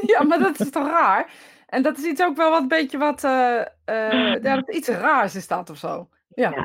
Ja, 0.12 0.22
maar 0.22 0.38
dat 0.38 0.60
is 0.60 0.70
toch 0.70 0.88
raar? 0.90 1.30
En 1.66 1.82
dat 1.82 1.96
is 1.98 2.04
iets 2.04 2.22
ook 2.22 2.36
wel 2.36 2.50
wat 2.50 2.60
een 2.60 2.68
beetje 2.68 2.98
wat... 2.98 3.24
eh 3.24 3.60
eh, 3.84 4.34
ja, 4.42 4.54
dat 4.54 4.74
iets 4.74 4.88
raars 4.88 5.34
is 5.34 5.48
dat 5.48 5.70
of 5.70 5.76
zo. 5.76 6.08
Ja. 6.34 6.50
Ja. 6.50 6.64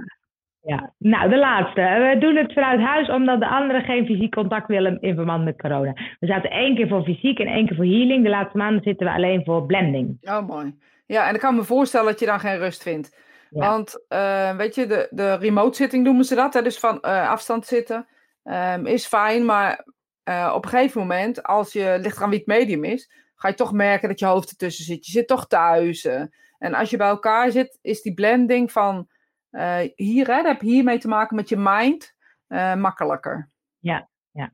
Ja, 0.63 0.93
nou, 0.97 1.29
de 1.29 1.37
laatste. 1.37 1.81
We 1.81 2.17
doen 2.19 2.35
het 2.35 2.53
vanuit 2.53 2.79
huis 2.79 3.09
omdat 3.09 3.39
de 3.39 3.47
anderen 3.47 3.81
geen 3.83 4.05
fysiek 4.05 4.33
contact 4.33 4.67
willen 4.67 5.01
in 5.01 5.15
verband 5.15 5.43
met 5.43 5.61
corona. 5.61 5.93
We 6.19 6.27
zaten 6.27 6.49
één 6.51 6.75
keer 6.75 6.87
voor 6.87 7.03
fysiek 7.03 7.39
en 7.39 7.47
één 7.47 7.65
keer 7.67 7.75
voor 7.75 7.85
healing. 7.85 8.23
De 8.23 8.29
laatste 8.29 8.57
maanden 8.57 8.83
zitten 8.83 9.07
we 9.07 9.13
alleen 9.13 9.43
voor 9.45 9.65
blending. 9.65 10.17
Oh, 10.21 10.47
mooi. 10.47 10.75
Ja, 11.05 11.27
en 11.27 11.33
ik 11.33 11.39
kan 11.39 11.55
me 11.55 11.63
voorstellen 11.63 12.05
dat 12.07 12.19
je 12.19 12.25
dan 12.25 12.39
geen 12.39 12.57
rust 12.57 12.83
vindt. 12.83 13.17
Ja. 13.49 13.59
Want, 13.69 14.05
eh, 14.07 14.55
weet 14.55 14.75
je, 14.75 14.85
de, 14.85 15.07
de 15.09 15.33
remote 15.35 15.75
zitting 15.75 16.03
noemen 16.03 16.25
ze 16.25 16.35
dat. 16.35 16.53
Hè? 16.53 16.61
Dus 16.61 16.79
van 16.79 17.01
afstand 17.01 17.65
zitten. 17.65 18.07
ehm, 18.43 18.85
is 18.85 19.05
fijn, 19.07 19.45
maar 19.45 19.85
eh, 20.31 20.51
op 20.55 20.63
een 20.63 20.69
gegeven 20.69 21.01
moment, 21.01 21.43
als 21.43 21.73
je 21.73 21.97
ligt 22.01 22.17
eraan 22.17 22.29
wie 22.29 22.37
het 22.37 22.47
medium 22.47 22.83
is, 22.83 23.11
ga 23.35 23.47
je 23.47 23.53
toch 23.53 23.71
merken 23.73 24.09
dat 24.09 24.19
je 24.19 24.25
hoofd 24.25 24.49
ertussen 24.49 24.85
zit. 24.85 25.05
Je 25.05 25.11
zit 25.11 25.27
toch 25.27 25.47
thuis. 25.47 26.05
eh. 26.05 26.23
en 26.57 26.73
als 26.73 26.89
je 26.89 26.97
bij 26.97 27.07
elkaar 27.07 27.51
zit, 27.51 27.77
is 27.81 28.01
die 28.01 28.13
blending 28.13 28.71
van 28.71 29.07
eh, 29.49 29.77
hier, 29.95 30.27
hè, 30.27 30.35
dat 30.35 30.45
heb 30.45 30.59
hiermee 30.61 30.97
te 30.97 31.07
maken 31.07 31.35
met 31.35 31.49
je 31.49 31.57
mind, 31.57 32.15
makkelijker. 32.77 33.49
Ja, 33.79 34.09
ja, 34.31 34.51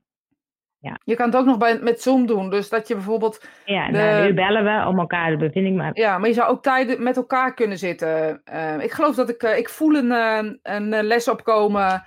ja. 0.80 1.00
Je 1.04 1.16
kan 1.16 1.26
het 1.26 1.36
ook 1.36 1.46
nog 1.46 1.58
bij, 1.58 1.80
met 1.80 2.02
Zoom 2.02 2.26
doen. 2.26 2.50
Dus 2.50 2.70
dat 2.70 2.88
je 2.88 2.94
bijvoorbeeld 2.94 3.46
Ja, 3.66 3.86
De- 3.86 3.92
nou, 3.98 4.26
nu 4.28 4.34
bellen 4.34 4.64
we 4.64 4.88
om 4.88 5.00
elkaar 5.00 5.30
de 5.32 5.38
bevinding. 5.38 5.78
Maar 5.78 5.92
Ja, 5.98 6.18
maar 6.18 6.28
je 6.28 6.34
zou 6.36 6.50
ook 6.50 6.64
tijden 6.64 7.04
met 7.04 7.16
elkaar 7.18 7.54
kunnen 7.54 7.78
zitten. 7.78 8.42
Ik 8.82 8.92
geloof 8.92 9.16
dat 9.16 9.30
ik, 9.30 9.44
ik 9.44 9.70
voel 9.70 9.96
een, 9.96 10.60
een 10.64 10.90
les 11.04 11.28
opkomen 11.28 12.04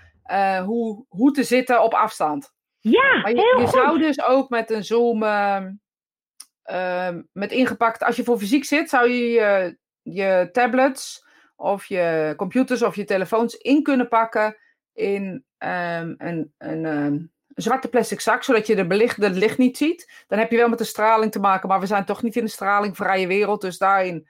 hoe, 0.65 1.05
hoe 1.09 1.33
te 1.33 1.43
zitten 1.43 1.83
op 1.83 1.95
afstand. 1.95 2.53
Ja, 2.81 3.21
Maar 3.23 3.31
je, 3.31 3.37
heel 3.37 3.61
je 3.61 3.67
goed. 3.67 3.75
zou 3.75 3.99
dus 3.99 4.25
ook 4.25 4.49
met 4.49 4.71
een 4.71 4.85
Zoom, 4.85 5.23
ehm, 5.23 5.73
ehm, 6.63 7.23
met 7.33 7.53
ingepakt, 7.53 8.03
als 8.03 8.17
je 8.17 8.25
voor 8.25 8.39
fysiek 8.39 8.65
zit, 8.65 8.89
zou 8.89 9.09
je 9.09 9.31
je, 9.31 9.79
je 10.03 10.49
tablets 10.53 11.27
of 11.57 11.85
je 11.87 12.35
computers 12.37 12.83
of 12.83 12.97
je 12.97 13.05
telefoons 13.05 13.55
in 13.55 13.83
kunnen 13.83 14.09
pakken 14.09 14.57
in 14.93 15.45
ehm, 15.59 16.15
een, 16.19 16.55
een, 16.59 17.31
zwarte 17.55 17.89
plastic 17.89 18.21
zak, 18.21 18.43
zodat 18.43 18.67
je 18.67 18.77
de, 18.77 18.87
belicht, 18.87 19.21
de 19.21 19.31
licht 19.31 19.59
niet 19.59 19.77
ziet. 19.77 20.25
Dan 20.27 20.39
heb 20.39 20.51
je 20.51 20.57
wel 20.57 20.69
met 20.69 20.79
de 20.79 20.85
straling 20.85 21.33
te 21.33 21.41
maken, 21.41 21.69
maar 21.69 21.81
we 21.81 21.87
zijn 21.87 22.05
toch 22.05 22.23
niet 22.23 22.37
in 22.37 22.43
een 22.43 22.49
stralingvrije 22.49 23.27
wereld. 23.27 23.61
Dus 23.61 23.79
daarin 23.79 24.29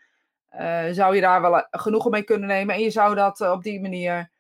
eh, 0.48 0.84
zou 0.90 1.14
je 1.14 1.20
daar 1.20 1.40
wel 1.40 1.58
eh, 1.58 1.64
genoegen 1.70 2.10
mee 2.10 2.22
kunnen 2.22 2.48
nemen. 2.48 2.74
En 2.74 2.80
je 2.80 2.90
zou 2.90 3.14
dat 3.14 3.40
eh, 3.40 3.50
op 3.50 3.62
die 3.62 3.80
manier 3.80 4.30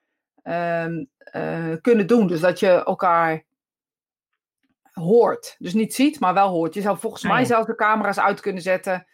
kunnen 1.80 2.06
doen. 2.06 2.26
Dus 2.26 2.40
dat 2.40 2.60
je 2.60 2.84
elkaar 2.84 3.44
hoort. 5.00 5.56
Dus 5.58 5.74
niet 5.74 5.94
ziet, 5.94 6.20
maar 6.20 6.34
wel 6.34 6.48
hoort. 6.48 6.74
Je 6.74 6.80
zou 6.80 6.98
volgens 6.98 7.24
Ah, 7.24 7.30
mij 7.30 7.40
ja. 7.40 7.46
zelfs 7.46 7.66
de 7.66 7.74
camera's 7.74 8.18
uit 8.18 8.40
kunnen 8.40 8.62
zetten. 8.62 9.04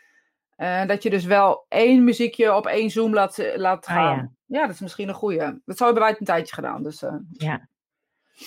eh, 0.56 0.86
dat 0.86 1.02
je 1.02 1.10
dus 1.10 1.24
wel 1.24 1.64
één 1.68 2.04
muziekje 2.04 2.54
op 2.54 2.66
één 2.66 2.90
Zoom 2.90 3.14
laat, 3.14 3.52
laat 3.56 3.86
Ah, 3.86 3.94
gaan. 3.94 4.36
ja. 4.46 4.60
dat 4.60 4.74
is 4.74 4.80
misschien 4.80 5.08
een 5.08 5.14
goeie. 5.14 5.38
Dat 5.64 5.78
hebben 5.78 5.98
wij 6.02 6.08
het 6.10 6.20
een 6.20 6.26
tijdje 6.26 6.54
gedaan. 6.54 6.82
Dus, 6.82 7.02
eh, 7.02 7.14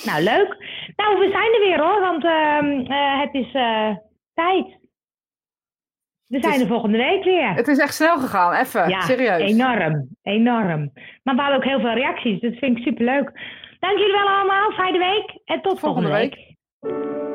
Nou, 0.05 0.23
leuk. 0.23 0.57
Nou, 0.95 1.19
we 1.19 1.29
zijn 1.31 1.53
er 1.53 1.59
weer 1.59 1.79
hoor, 1.79 1.99
want 1.99 2.23
eh, 2.23 3.19
het 3.19 3.33
is 3.33 3.53
eh, 3.53 3.95
tijd. 4.33 4.77
We 6.25 6.39
zijn 6.41 6.53
is- 6.53 6.61
er 6.61 6.67
volgende 6.67 6.97
week 6.97 7.23
weer. 7.23 7.53
het 7.53 7.67
is 7.67 7.77
echt 7.79 7.93
snel 7.93 8.17
gegaan, 8.19 8.53
even. 8.53 8.89
ja, 8.89 9.01
serieus. 9.01 9.51
enorm, 9.51 10.07
enorm. 10.21 10.91
Maar 11.23 11.35
we 11.35 11.41
hadden 11.41 11.57
ook 11.57 11.63
heel 11.63 11.79
veel 11.79 11.93
reacties, 11.93 12.39
dus 12.39 12.49
dat 12.51 12.59
vind 12.59 12.77
ik 12.77 12.83
superleuk. 12.83 13.31
Dank 13.79 13.97
jullie 13.97 14.13
wel 14.13 14.27
allemaal, 14.27 14.71
fijne 14.71 14.97
week 14.97 15.39
en 15.45 15.61
tot 15.61 15.79
volgende, 15.79 16.07
Volgende 16.07 16.35
week. 16.35 16.35
week. 16.79 17.28